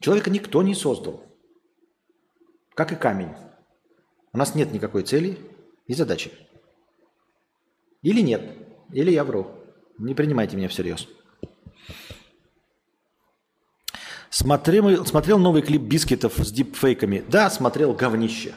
[0.00, 1.22] Человека никто не создал.
[2.74, 3.34] Как и камень.
[4.32, 5.38] У нас нет никакой цели
[5.86, 6.32] и задачи.
[8.02, 8.42] Или нет,
[8.92, 9.50] или я вру.
[9.98, 11.08] Не принимайте меня всерьез.
[14.30, 17.24] Смотрел, смотрел новый клип Бискетов с дипфейками.
[17.28, 18.54] Да, смотрел говнище.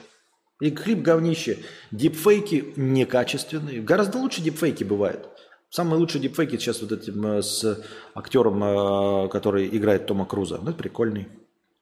[0.59, 1.59] И клип говнище.
[1.91, 3.81] Дипфейки некачественные.
[3.81, 5.29] Гораздо лучше дипфейки бывают.
[5.69, 7.83] Самые лучшие дипфейки сейчас вот этим э, с
[8.15, 10.59] актером, э, который играет Тома Круза.
[10.61, 11.27] Ну, прикольный.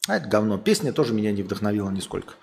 [0.07, 0.57] А это говно.
[0.57, 2.33] Песня тоже меня не вдохновила нисколько.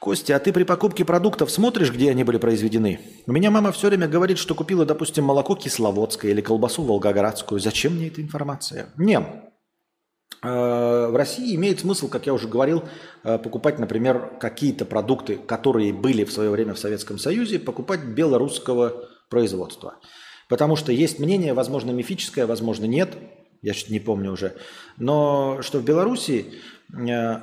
[0.00, 3.00] Костя, а ты при покупке продуктов смотришь, где они были произведены?
[3.26, 7.60] У меня мама все время говорит, что купила, допустим, молоко кисловодское или колбасу волгоградскую.
[7.60, 8.88] Зачем мне эта информация?
[8.96, 9.20] Не.
[10.46, 12.84] Э, в России имеет смысл, как я уже говорил,
[13.24, 19.08] э, покупать, например, какие-то продукты, которые были в свое время в Советском Союзе, покупать белорусского
[19.28, 19.96] производства.
[20.48, 23.16] Потому что есть мнение, возможно, мифическое, возможно, нет,
[23.62, 24.54] я что-то не помню уже,
[24.98, 26.52] но что в Беларуси,
[26.92, 27.36] э,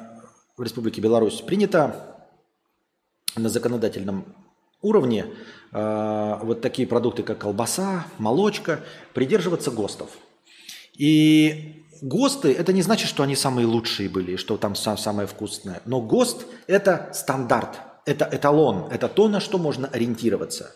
[0.56, 2.30] в Республике Беларусь, принято
[3.36, 4.26] на законодательном
[4.82, 5.26] уровне
[5.72, 8.82] вот такие продукты, как колбаса, молочка,
[9.16, 10.12] придерживаться ГОСТов.
[10.96, 15.82] И ГОСТы, это не значит, что они самые лучшие были, что там самое вкусное.
[15.86, 20.74] Но ГОСТ– это стандарт, это эталон, это то, на что можно ориентироваться.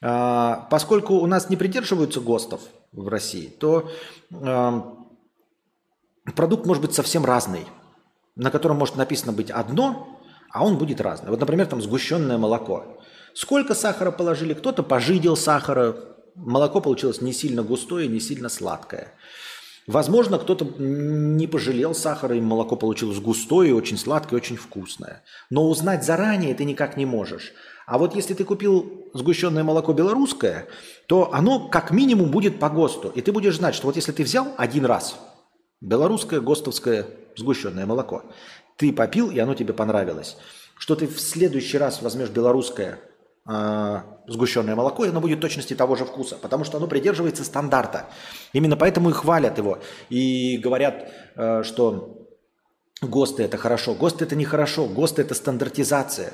[0.00, 2.60] Э, поскольку у нас не придерживаются ГОСТов
[2.92, 3.90] в России, то
[4.30, 4.80] э,
[6.36, 7.66] продукт может быть совсем разный,
[8.36, 10.20] на котором может написано быть одно,
[10.52, 11.30] а он будет разный.
[11.30, 13.00] Вот, например, там сгущенное молоко.
[13.34, 14.54] Сколько сахара положили?
[14.54, 15.96] Кто-то пожидел сахара,
[16.36, 19.12] молоко получилось не сильно густое, не сильно сладкое.
[19.86, 25.22] Возможно, кто-то не пожалел сахара, и молоко получилось густое, очень сладкое, очень вкусное.
[25.48, 27.52] Но узнать заранее ты никак не можешь.
[27.86, 30.66] А вот если ты купил сгущенное молоко белорусское,
[31.06, 33.12] то оно как минимум будет по ГОСТу.
[33.14, 35.16] И ты будешь знать, что вот если ты взял один раз
[35.80, 37.06] белорусское ГОСТовское
[37.36, 38.24] сгущенное молоко,
[38.76, 40.36] ты попил, и оно тебе понравилось,
[40.76, 42.98] что ты в следующий раз возьмешь белорусское
[43.48, 48.06] э, сгущенное молоко, и оно будет точности того же вкуса, потому что оно придерживается стандарта.
[48.52, 49.78] Именно поэтому и хвалят его.
[50.10, 52.28] И говорят, э, что
[53.02, 53.94] ГОСТы это хорошо.
[53.94, 54.86] ГОСТы это нехорошо.
[54.86, 56.32] ГОСТы это стандартизация.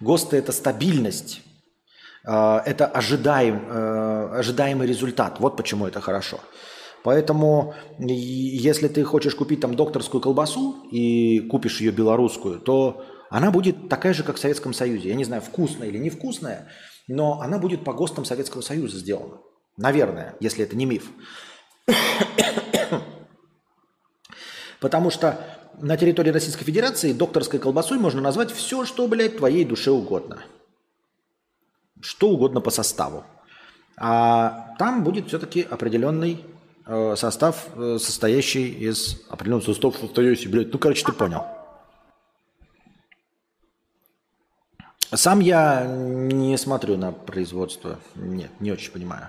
[0.00, 1.42] ГОСТы это стабильность.
[2.26, 3.68] Э, это ожидаем,
[4.32, 5.40] ожидаемый результат.
[5.40, 6.40] Вот почему это хорошо.
[7.04, 13.04] Поэтому если ты хочешь купить там докторскую колбасу и купишь ее белорусскую, то
[13.36, 15.08] она будет такая же, как в Советском Союзе.
[15.08, 16.68] Я не знаю, вкусная или невкусная,
[17.08, 19.38] но она будет по ГОСТам Советского Союза сделана.
[19.76, 21.10] Наверное, если это не миф.
[24.80, 25.44] Потому что
[25.80, 30.44] на территории Российской Федерации докторской колбасой можно назвать все, что, блядь, твоей душе угодно.
[32.00, 33.24] Что угодно по составу.
[33.96, 36.44] А там будет все-таки определенный
[36.86, 41.42] Э, состав, э, состоящий из определенного состава, состоящий, блядь, ну, короче, ты понял.
[45.16, 47.98] Сам я не смотрю на производство.
[48.14, 49.28] Нет, не очень понимаю.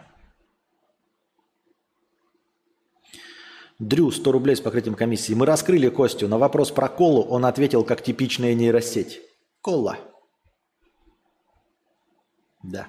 [3.78, 5.34] Дрю, 100 рублей с покрытием комиссии.
[5.34, 6.28] Мы раскрыли Костю.
[6.28, 9.22] На вопрос про колу он ответил как типичная нейросеть.
[9.62, 9.98] Кола.
[12.64, 12.88] Да.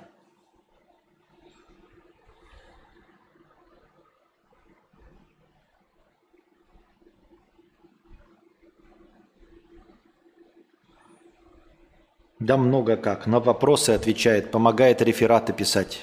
[12.39, 13.26] Да много как.
[13.26, 16.00] На вопросы отвечает, помогает рефераты писать.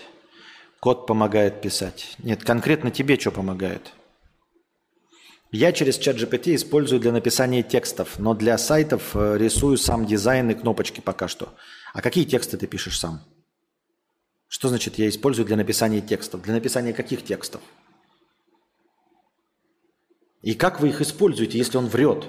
[0.80, 2.16] Код помогает писать.
[2.18, 3.94] Нет, конкретно тебе что помогает?
[5.52, 10.50] Я через чат GPT использую для написания текстов, но для сайтов э, рисую сам дизайн
[10.50, 11.53] и кнопочки пока что.
[11.94, 13.22] А какие тексты ты пишешь сам?
[14.48, 16.42] Что значит я использую для написания текстов?
[16.42, 17.62] Для написания каких текстов?
[20.42, 22.26] И как вы их используете, если он врет?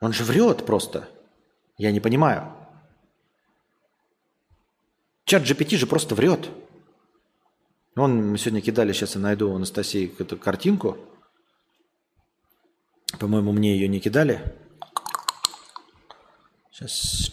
[0.00, 1.08] Он же врет просто.
[1.78, 2.61] Я не понимаю.
[5.24, 6.50] Чат GPT же просто врет.
[7.96, 10.96] Он, мы сегодня кидали, сейчас я найду у Анастасии эту картинку.
[13.20, 14.40] По-моему, мне ее не кидали.
[16.70, 17.30] Сейчас.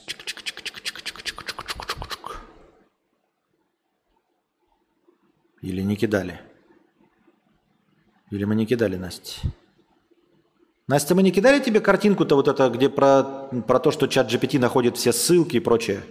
[5.62, 6.40] Или не кидали?
[8.32, 9.48] Или мы не кидали, Настя?
[10.88, 13.24] Настя, мы не кидали тебе картинку-то вот это, где про,
[13.68, 16.04] про то, что чат GPT находит все ссылки и прочее?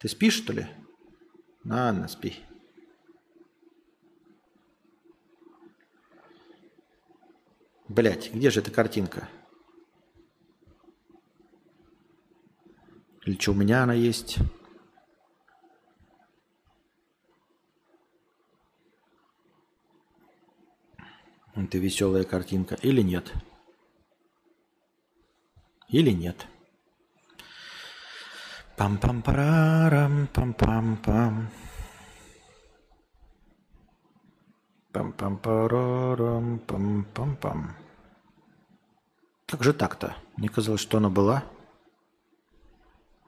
[0.00, 0.66] Ты спишь, что ли?
[1.62, 2.34] Ладно, спи.
[7.86, 9.28] Блять, где же эта картинка?
[13.26, 14.38] Или что, у меня она есть?
[21.54, 22.76] Это веселая картинка.
[22.76, 23.30] Или нет?
[25.88, 26.46] Или нет?
[28.80, 31.48] Пам-пам-парам, пам-пам-пам.
[34.90, 37.76] Пам-пам-парам, пам-пам-пам.
[39.44, 40.16] Как же так-то?
[40.38, 41.44] Мне казалось, что она была.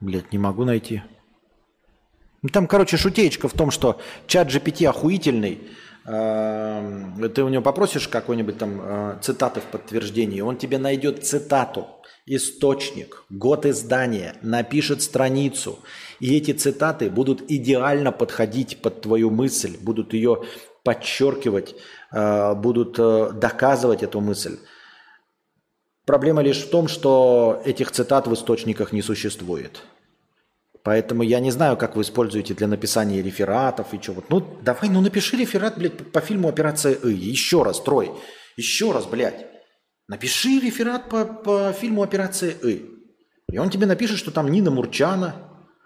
[0.00, 1.02] Блять, не могу найти.
[2.40, 5.68] Ну, там, короче, шутеечка в том, что чат GPT охуительный,
[6.04, 11.86] ты у него попросишь какой-нибудь там э, цитаты в подтверждении, он тебе найдет цитату,
[12.26, 15.78] источник, год издания, напишет страницу.
[16.18, 20.42] И эти цитаты будут идеально подходить под твою мысль, будут ее
[20.82, 21.76] подчеркивать,
[22.10, 24.58] э, будут э, доказывать эту мысль.
[26.04, 29.82] Проблема лишь в том, что этих цитат в источниках не существует.
[30.84, 34.22] Поэтому я не знаю, как вы используете для написания рефератов и чего.
[34.28, 37.12] Ну, давай, ну напиши реферат, блядь, по фильму «Операция И».
[37.12, 38.10] Еще раз, Трой.
[38.56, 39.46] Еще раз, блядь.
[40.08, 42.84] Напиши реферат по, по фильму «Операция И».
[43.48, 45.36] И он тебе напишет, что там Нина Мурчана,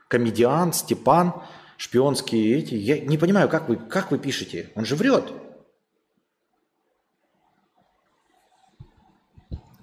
[0.08, 1.42] комедиан, Степан,
[1.76, 2.74] шпионские эти.
[2.74, 4.72] Я не понимаю, как вы, как вы пишете.
[4.76, 5.30] Он же врет.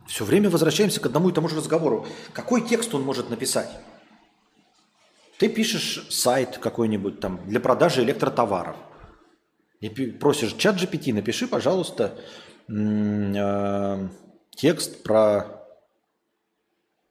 [0.08, 2.08] Все время возвращаемся к одному и тому же разговору.
[2.34, 3.70] Какой текст он может написать?
[5.40, 8.76] Ты пишешь сайт какой-нибудь там для продажи электротоваров.
[9.82, 12.18] И просишь чат GPT, напиши, пожалуйста,
[12.70, 14.10] э,
[14.52, 15.68] текст про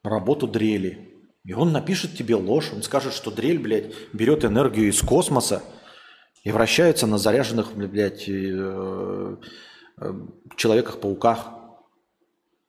[0.02, 1.12] работу дрели.
[1.44, 2.70] И он напишет тебе ложь.
[2.72, 5.62] Он скажет, что дрель, блядь, берет энергию из космоса
[6.44, 9.36] и вращается на заряженных, блядь, э,
[10.00, 10.12] э,
[10.56, 11.48] человеках-пауках.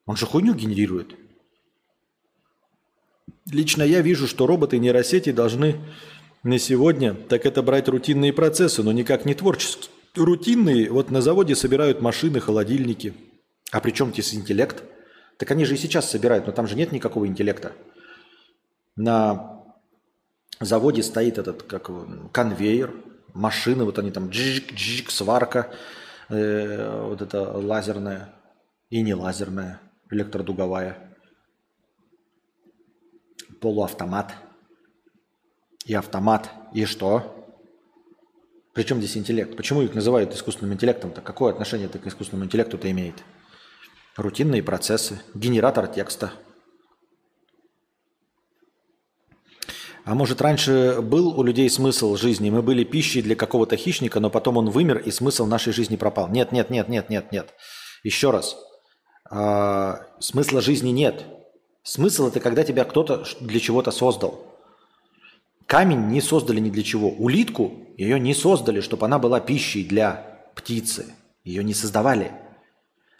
[0.06, 1.16] Он же хуйню генерирует.
[3.52, 5.76] Лично я вижу, что роботы нейросети должны
[6.44, 9.90] на сегодня, так это брать рутинные процессы, но никак не творческие.
[10.16, 13.14] Рутинные, вот на заводе собирают машины, холодильники.
[13.72, 14.84] А при чем здесь интеллект?
[15.38, 17.72] Так они же и сейчас собирают, но там же нет никакого интеллекта.
[18.96, 19.64] На
[20.60, 21.90] заводе стоит этот как
[22.32, 22.94] конвейер,
[23.34, 25.72] машины, вот они там джик-джик, сварка,
[26.30, 28.36] э, вот это лазерная
[28.90, 29.82] и не лазерная
[30.12, 31.13] электродуговая,
[33.64, 34.34] полуавтомат
[35.86, 36.50] и автомат.
[36.74, 37.48] И что?
[38.74, 39.56] Причем здесь интеллект?
[39.56, 41.22] Почему их называют искусственным интеллектом-то?
[41.22, 43.24] Какое отношение это к искусственному интеллекту-то имеет?
[44.18, 46.34] Рутинные процессы, генератор текста.
[50.04, 52.50] А может, раньше был у людей смысл жизни?
[52.50, 56.28] Мы были пищей для какого-то хищника, но потом он вымер, и смысл нашей жизни пропал.
[56.28, 57.54] Нет, нет, нет, нет, нет, нет.
[58.04, 58.58] Еще раз
[59.32, 61.24] э, смысла жизни нет.
[61.84, 64.46] Смысл это когда тебя кто-то для чего-то создал.
[65.68, 67.10] Камень не создали ни для чего.
[67.10, 71.14] Улитку ее не создали, чтобы она была пищей для птицы.
[71.44, 72.32] Ее не создавали.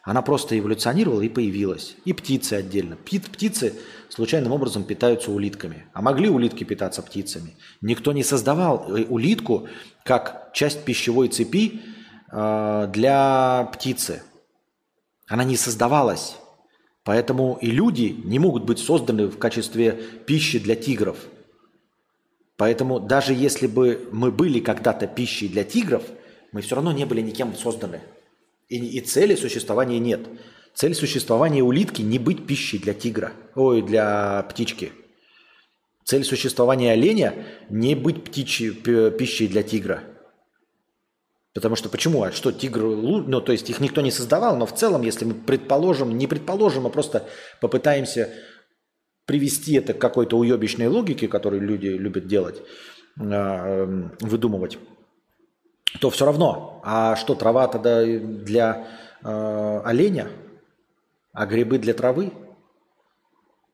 [0.04, 1.96] Она просто эволюционировала и появилась.
[2.06, 2.96] И птицы отдельно.
[2.96, 3.74] Птицы
[4.10, 5.86] случайным образом питаются улитками.
[5.94, 7.56] А могли улитки питаться птицами?
[7.82, 9.68] Никто не создавал э, улитку
[10.04, 11.82] как часть пищевой цепи
[12.32, 14.24] э, для птицы.
[15.28, 16.38] Она не создавалась.
[17.04, 19.92] Поэтому и люди не могут быть созданы в качестве
[20.26, 21.18] пищи для тигров.
[22.56, 26.04] Поэтому даже если бы мы были когда-то пищей для тигров,
[26.52, 28.02] мы все равно не были никем созданы.
[28.70, 30.22] И, и цели существования нет.
[30.74, 34.92] Цель существования улитки не быть пищей для тигра, ой, для птички.
[36.06, 37.34] Цель существования оленя
[37.70, 38.72] не быть птичьей,
[39.12, 40.04] пищей для тигра–
[41.54, 42.24] Потому что почему?
[42.24, 45.36] А что тигр, ну то есть их никто не создавал, но в целом, если мы
[45.36, 47.28] предположим, не предположим, а просто
[47.62, 48.30] попытаемся
[49.26, 52.62] привести это к какой-то уебищной логике, которую люди любят делать,
[53.20, 54.80] а, эм, выдумывать,
[56.00, 56.82] то все равно.
[56.84, 58.88] А что, трава тогда для
[59.24, 60.30] э, оленя,
[61.34, 62.34] а грибы для травы?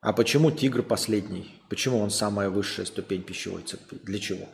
[0.02, 1.62] А почему тигр последний?
[1.70, 3.98] Почему он самая высшая ступень пищевой цепи?
[4.04, 4.48] Для чего?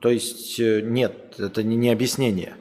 [0.00, 2.56] То есть э, нет, это не объяснение.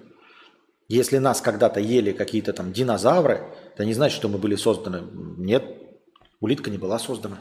[0.88, 5.08] Если нас когда-то ели какие-то там динозавры, это не значит, что мы были созданы.
[5.38, 5.64] Нет,
[6.40, 7.40] улитка не была создана.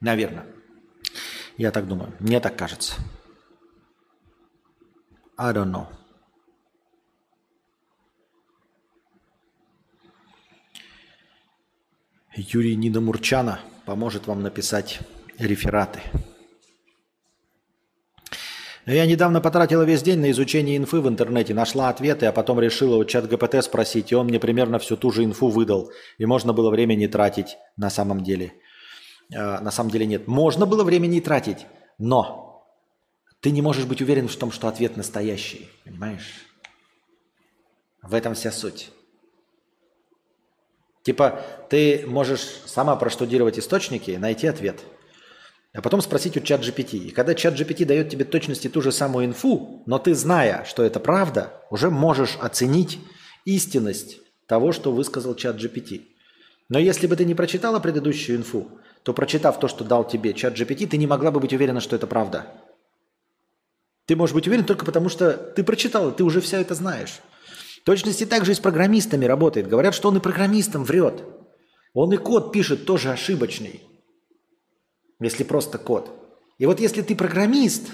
[0.00, 0.46] Наверное.
[1.56, 2.12] Я так думаю.
[2.20, 2.94] Мне так кажется.
[5.38, 5.86] I don't know.
[12.36, 15.00] Юрий Нина поможет вам написать
[15.38, 16.00] рефераты.
[18.84, 22.96] Я недавно потратила весь день на изучение инфы в интернете, нашла ответы, а потом решила
[22.96, 25.90] у чат ГПТ спросить, и он мне примерно всю ту же инфу выдал.
[26.18, 28.52] И можно было время не тратить на самом деле.
[29.32, 30.28] Э, на самом деле нет.
[30.28, 31.66] Можно было время не тратить,
[31.98, 32.64] но
[33.40, 35.68] ты не можешь быть уверен в том, что ответ настоящий.
[35.84, 36.46] Понимаешь?
[38.02, 38.90] В этом вся суть.
[41.06, 44.80] Типа ты можешь сама проштудировать источники и найти ответ.
[45.72, 46.98] А потом спросить у чат GPT.
[46.98, 50.82] И когда чат GPT дает тебе точности ту же самую инфу, но ты, зная, что
[50.82, 52.98] это правда, уже можешь оценить
[53.44, 54.18] истинность
[54.48, 56.06] того, что высказал чат GPT.
[56.68, 58.68] Но если бы ты не прочитала предыдущую инфу,
[59.04, 61.94] то прочитав то, что дал тебе чат GPT, ты не могла бы быть уверена, что
[61.94, 62.48] это правда.
[64.06, 67.20] Ты можешь быть уверен только потому, что ты прочитала, ты уже все это знаешь.
[67.86, 69.68] Точности так же и с программистами работает.
[69.68, 71.22] Говорят, что он и программистам врет.
[71.94, 73.80] Он и код пишет тоже ошибочный.
[75.20, 76.10] Если просто код.
[76.58, 77.92] И вот если ты программист,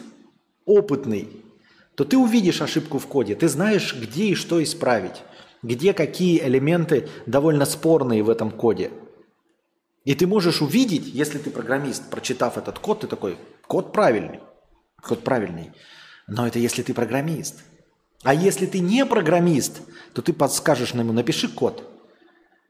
[0.64, 1.28] опытный,
[1.94, 3.34] то ты увидишь ошибку в коде.
[3.34, 5.20] Ты знаешь, где и что исправить.
[5.62, 8.90] Где какие элементы довольно спорные в этом коде.
[10.06, 14.40] И ты можешь увидеть, если ты программист, прочитав этот код, ты такой, код правильный.
[15.02, 15.72] Код правильный.
[16.26, 17.62] Но это если ты программист.
[18.22, 19.80] А если ты не программист,
[20.14, 21.88] то ты подскажешь ему, напиши код.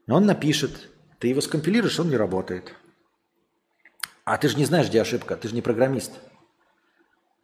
[0.07, 0.89] Он напишет.
[1.19, 2.73] Ты его скомпилируешь, он не работает.
[4.25, 6.11] А ты же не знаешь, где ошибка, ты же не программист.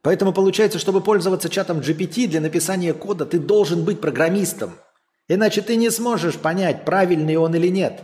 [0.02, 4.74] Поэтому получается, чтобы пользоваться чатом GPT для написания кода, ты должен быть программистом.
[5.28, 8.02] Иначе ты не сможешь понять, правильный он или нет.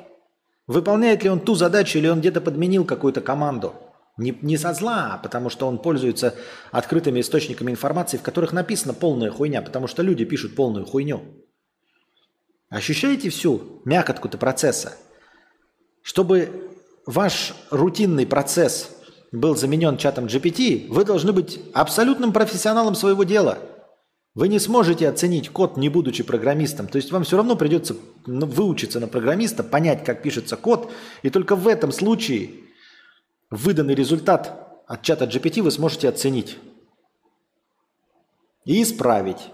[0.68, 3.74] Выполняет ли он ту задачу, или он где-то подменил какую-то команду.
[4.18, 6.36] Не, не со зла, а потому что он пользуется
[6.72, 11.22] открытыми источниками информации, в которых написана полная хуйня, потому что люди пишут полную хуйню.
[12.70, 14.98] Ощущаете всю мякотку-то процесса?
[16.02, 16.72] Чтобы
[17.06, 18.90] ваш рутинный процесс
[19.34, 23.60] был заменен чатом GPT, вы должны быть абсолютным профессионалом своего дела.
[24.34, 26.88] Вы не сможете оценить код, не будучи программистом.
[26.88, 27.96] То есть вам все равно придется
[28.26, 32.65] ну, выучиться на программиста, понять, как пишется код, и только в этом случае
[33.56, 36.58] выданный результат от чата GPT вы сможете оценить
[38.66, 39.52] и исправить.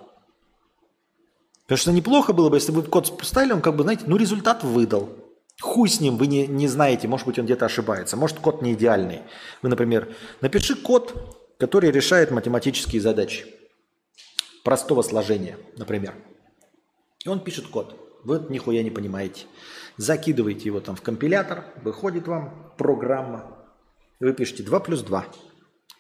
[1.64, 4.64] Потому что неплохо было бы, если бы код поставили, он как бы, знаете, ну результат
[4.64, 5.10] выдал.
[5.62, 8.74] Хуй с ним, вы не, не знаете, может быть, он где-то ошибается, может, код не
[8.74, 9.22] идеальный.
[9.62, 13.46] Вы, например, напиши код, который решает математические задачи
[14.64, 16.16] простого сложения, например.
[17.24, 17.96] И он пишет код.
[18.24, 19.46] Вы нихуя не понимаете.
[19.98, 23.61] Закидываете его там в компилятор, выходит вам программа.
[24.22, 25.26] Вы пишете 2 плюс 2.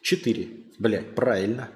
[0.03, 0.50] 4.
[0.77, 1.72] Блядь, правильно.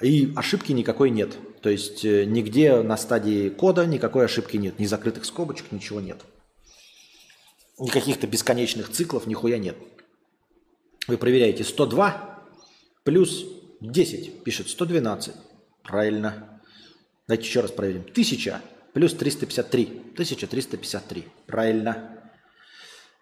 [0.00, 1.36] И ошибки никакой нет.
[1.60, 4.78] То есть э, нигде на стадии кода никакой ошибки нет.
[4.78, 6.22] Ни закрытых скобочек, ничего нет.
[7.78, 9.76] Ни каких-то бесконечных циклов, нихуя нет.
[11.06, 12.42] Вы проверяете 102
[13.04, 13.44] плюс
[13.82, 15.34] 10, пишет 112.
[15.82, 16.62] Правильно.
[17.28, 18.02] Давайте еще раз проверим.
[18.10, 18.62] 1000
[18.94, 19.84] плюс 353.
[20.14, 21.24] 1353.
[21.46, 22.23] Правильно.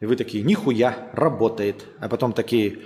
[0.03, 1.87] И вы такие, нихуя, работает.
[2.01, 2.81] А потом такие,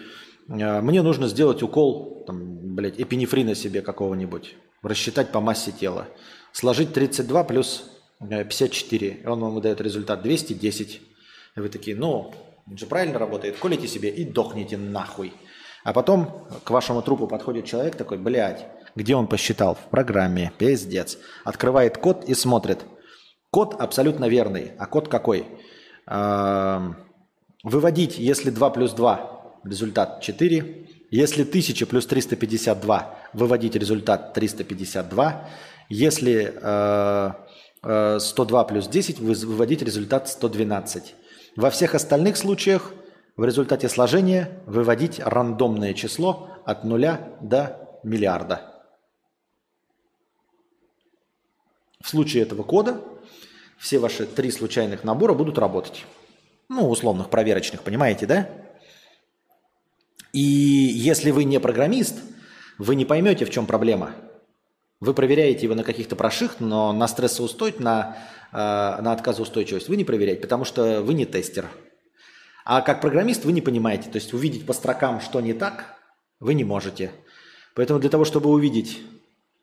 [0.51, 4.55] «А, мне нужно сделать укол, там, блядь, эпинефрина себе какого-нибудь.
[4.83, 6.09] Рассчитать по массе тела.
[6.53, 9.09] Сложить 32 плюс 54.
[9.09, 11.01] Э, и он вам выдает результат 210.
[11.57, 12.35] И вы такие, ну,
[12.67, 15.33] он же правильно работает, колите себе и дохните нахуй.
[15.85, 19.75] А потом к вашему трупу подходит человек такой, блядь, где он посчитал?
[19.75, 21.17] В программе, пиздец.
[21.45, 22.85] Открывает код и смотрит.
[23.51, 24.73] Код абсолютно верный.
[24.79, 25.47] А код какой?
[27.67, 30.87] Выводить, если 2 плюс 2, результат 4.
[31.11, 35.49] Если 1000 плюс 352, выводить результат 352.
[35.89, 36.55] Если
[37.83, 41.17] 102 плюс 10, выводить результат 112.
[41.57, 42.93] Во всех остальных случаях
[43.37, 48.61] в результате сложения выводить рандомное число от нуля до миллиарда.
[52.01, 53.01] В случае этого кода
[53.77, 56.05] все ваши три случайных набора будут работать.
[56.69, 58.49] Ну, условных, проверочных, понимаете, да?
[60.33, 62.17] И если вы не программист,
[62.79, 64.13] вы не поймете, в чем проблема.
[65.01, 68.17] Вы проверяете его на каких-то проших, но на стрессоустойчивость, на
[68.53, 71.67] Э, на отказоустойчивость, вы не проверяете, потому что вы не тестер.
[72.65, 75.97] А как программист вы не понимаете, то есть увидеть по строкам, что не так,
[76.41, 77.13] вы не можете.
[77.75, 79.03] Поэтому для того, чтобы увидеть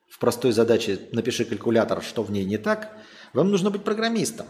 [0.10, 2.96] в простой задаче «напиши калькулятор, что в ней не так»,
[3.34, 4.46] вам нужно быть программистом.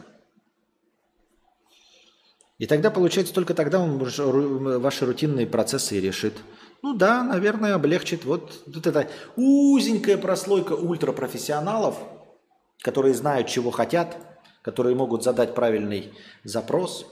[2.63, 6.33] И тогда, получается, только тогда он ваши рутинные процессы и решит.
[6.81, 8.25] Ну да, наверное, облегчит.
[8.25, 11.97] Вот, вот эта узенькая прослойка ультрапрофессионалов–
[12.83, 14.17] которые знают, чего хотят,
[14.61, 16.11] которые могут задать правильный
[16.43, 17.07] запрос.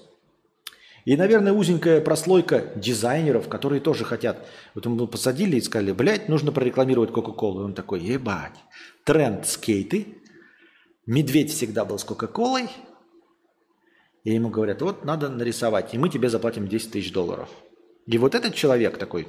[1.06, 4.46] И, наверное, узенькая прослойка дизайнеров, которые тоже хотят.
[4.76, 7.62] Вот мы посадили и сказали, блядь, нужно прорекламировать Кока-Колу.
[7.62, 8.54] И он такой, ебать,
[9.04, 10.18] тренд скейты,
[11.08, 12.70] медведь всегда был с Кока-Колой.
[14.24, 17.50] И ему говорят, вот надо нарисовать, и мы тебе заплатим 10 тысяч долларов.
[18.06, 19.28] И вот этот человек такой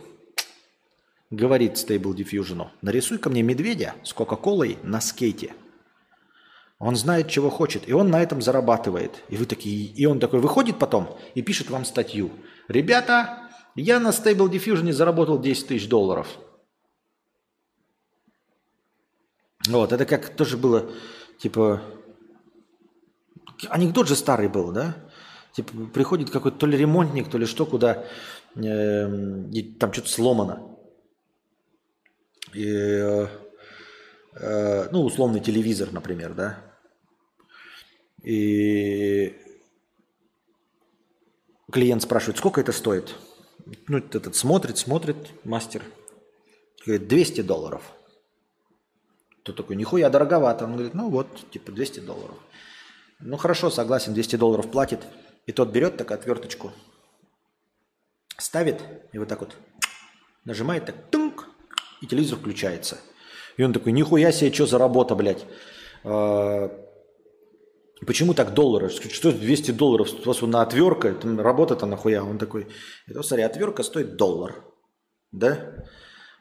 [1.31, 5.55] говорит Stable Diffusion, нарисуй-ка мне медведя с Кока-Колой на скейте–
[6.83, 9.23] он знает, чего хочет, и он на этом зарабатывает.
[9.29, 12.33] И вы такие, и он такой выходит потом и пишет вам статью.
[12.67, 16.27] Ребята, я на Stable Diffusion заработал 10 тысяч долларов.
[19.69, 20.91] Вот, это как тоже было,
[21.39, 21.81] типа,
[23.69, 24.97] анекдот же старый был, да?
[25.53, 28.05] Типа приходит какой-то то ли ремонтник, то ли что, куда
[28.57, 29.45] э,
[29.79, 30.77] там что-то сломано.
[32.55, 33.27] И, э,
[34.35, 36.59] э, ну, условный телевизор, например, да.
[38.23, 39.37] И
[41.71, 43.17] клиент спрашивает, сколько это стоит?
[43.89, 45.83] Ну, этот смотрит, смотрит, мастер.
[46.87, 47.83] Говорит, 200 долларов.
[49.43, 50.65] Тот такой, нихуя дороговато.
[50.65, 52.37] Он говорит, ну вот, типа 200 долларов.
[53.25, 55.01] Ну хорошо, согласен, 200 долларов платит.
[55.47, 56.73] И тот берет так отверточку,
[58.37, 58.81] ставит
[59.13, 59.57] и вот так вот
[60.45, 61.49] нажимает так, тунк,
[62.01, 62.99] и телевизор включается.
[63.57, 65.45] И он такой, нихуя себе, что за работа, блядь.
[66.05, 66.69] А,
[68.07, 68.89] почему так доллары?
[68.89, 70.09] Что 200 долларов?
[70.13, 72.25] У вас на отвертка, работа-то нахуя?
[72.25, 72.69] Он такой,
[73.07, 74.65] это, смотри, отвертка стоит доллар.
[75.31, 75.87] Да?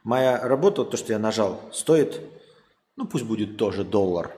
[0.03, 2.21] Моя работа, то, что я нажал, стоит,
[2.95, 4.35] ну пусть будет тоже доллар.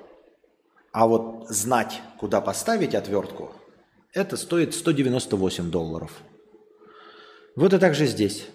[0.94, 3.52] А вот знать, куда поставить отвертку,
[4.14, 6.22] это стоит 198 долларов.
[7.56, 8.46] Вот и так же здесь.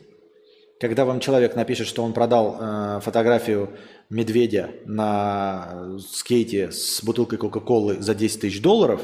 [0.80, 3.76] Когда вам человек напишет, что он продал э, фотографию
[4.08, 9.02] медведя на скейте с бутылкой Кока-Колы за 10 тысяч долларов,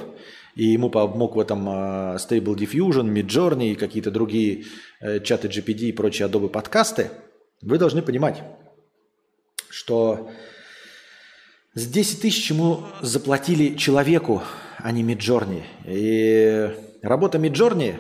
[0.55, 1.73] и ему помог в этом э,
[2.19, 4.67] Stable Diffusion, Midjourney и какие-то другие
[5.01, 7.11] э, чаты GPD и прочие Adobe подкасты,
[7.63, 8.45] вы должны понимать,
[9.69, 10.31] что
[11.75, 14.43] с 10 тысяч ему заплатили человеку,
[14.79, 15.67] а не Миджорни.
[15.85, 16.73] И
[17.03, 17.99] работа Миджорни,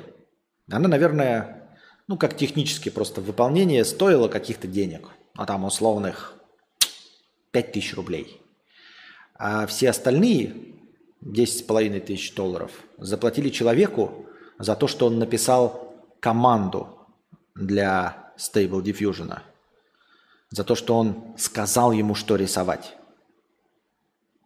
[0.70, 1.68] она, наверное,
[2.06, 5.08] ну, как технически просто выполнение стоила каких-то денег.
[5.34, 6.34] А там условных
[7.50, 8.40] 5 тысяч рублей.
[9.34, 10.54] А все остальные
[11.24, 14.26] 10,5 тысяч долларов заплатили человеку
[14.58, 17.08] за то, что он написал команду
[17.56, 19.40] для Stable Diffusion.
[20.50, 22.96] За то, что он сказал ему, что рисовать.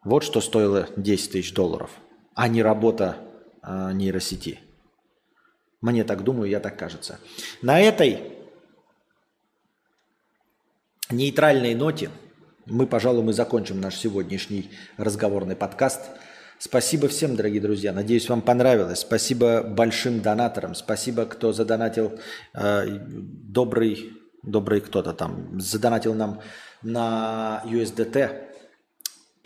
[0.05, 1.91] Вот что стоило 10 тысяч долларов,
[2.35, 3.17] а не работа
[3.63, 4.61] э, нейросети.
[5.81, 7.19] Мне так думаю, я так кажется.
[7.63, 8.33] На этой
[11.11, 12.11] нейтральной ноте
[12.67, 16.03] мы, пожалуй, мы закончим наш сегодняшний разговорный подкаст.
[16.59, 17.93] Спасибо всем, дорогие друзья.
[17.93, 19.01] Надеюсь, вам понравилось.
[19.01, 20.75] Спасибо большим донаторам.
[20.75, 22.19] Спасибо, кто задонатил
[22.55, 24.13] э, добрый,
[24.43, 26.41] добрый кто-то там, задонатил нам
[26.83, 28.49] на USDT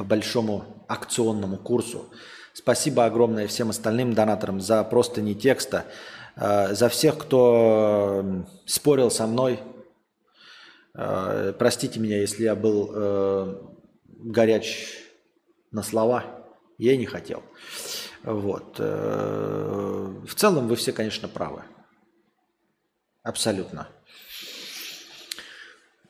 [0.05, 2.11] большому акционному курсу.
[2.53, 5.87] Спасибо огромное всем остальным донаторам за просто не текста,
[6.37, 9.61] э, за всех, кто спорил со мной.
[10.95, 13.55] Э, простите меня, если я был э,
[14.07, 14.89] горяч
[15.71, 16.25] на слова.
[16.77, 17.43] Я не хотел.
[18.25, 18.79] Вот.
[18.79, 21.63] В целом вы все, конечно, правы.
[23.23, 23.89] Абсолютно.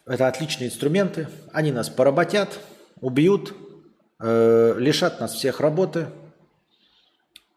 [0.06, 1.28] Это отличные инструменты.
[1.52, 2.58] Они нас поработят,
[3.00, 3.54] убьют,
[4.25, 6.07] Э, лишат нас всех работы.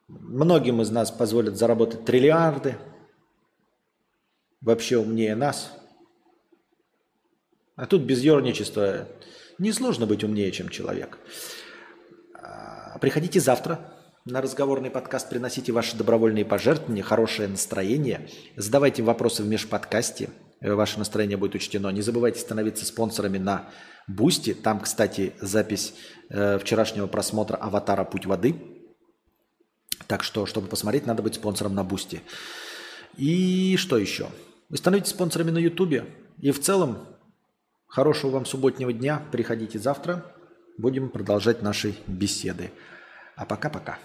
[0.07, 2.75] Многим из нас позволят заработать триллиарды.
[4.61, 5.71] Вообще умнее нас.
[7.75, 9.07] А тут без ерничества
[9.59, 11.19] несложно быть умнее, чем человек.
[12.33, 13.93] А, приходите завтра
[14.25, 20.29] на разговорный подкаст, приносите ваши добровольные пожертвования, хорошее настроение, задавайте вопросы в межподкасте,
[20.73, 21.89] ваше настроение будет учтено.
[21.89, 23.69] Не забывайте становиться спонсорами на
[24.07, 24.53] Бусти.
[24.53, 25.93] Там, кстати, запись
[26.29, 28.03] э, вчерашнего просмотра «Аватара.
[28.03, 28.55] Путь воды».
[30.07, 32.21] Так что, чтобы посмотреть, надо быть спонсором на Бусти.
[33.17, 34.29] И что еще?
[34.69, 36.05] Вы становитесь спонсорами на Ютубе.
[36.39, 37.07] И в целом,
[37.87, 39.21] хорошего вам субботнего дня.
[39.31, 40.25] Приходите завтра.
[40.77, 42.71] Будем продолжать наши беседы.
[43.35, 43.97] А пока-пока.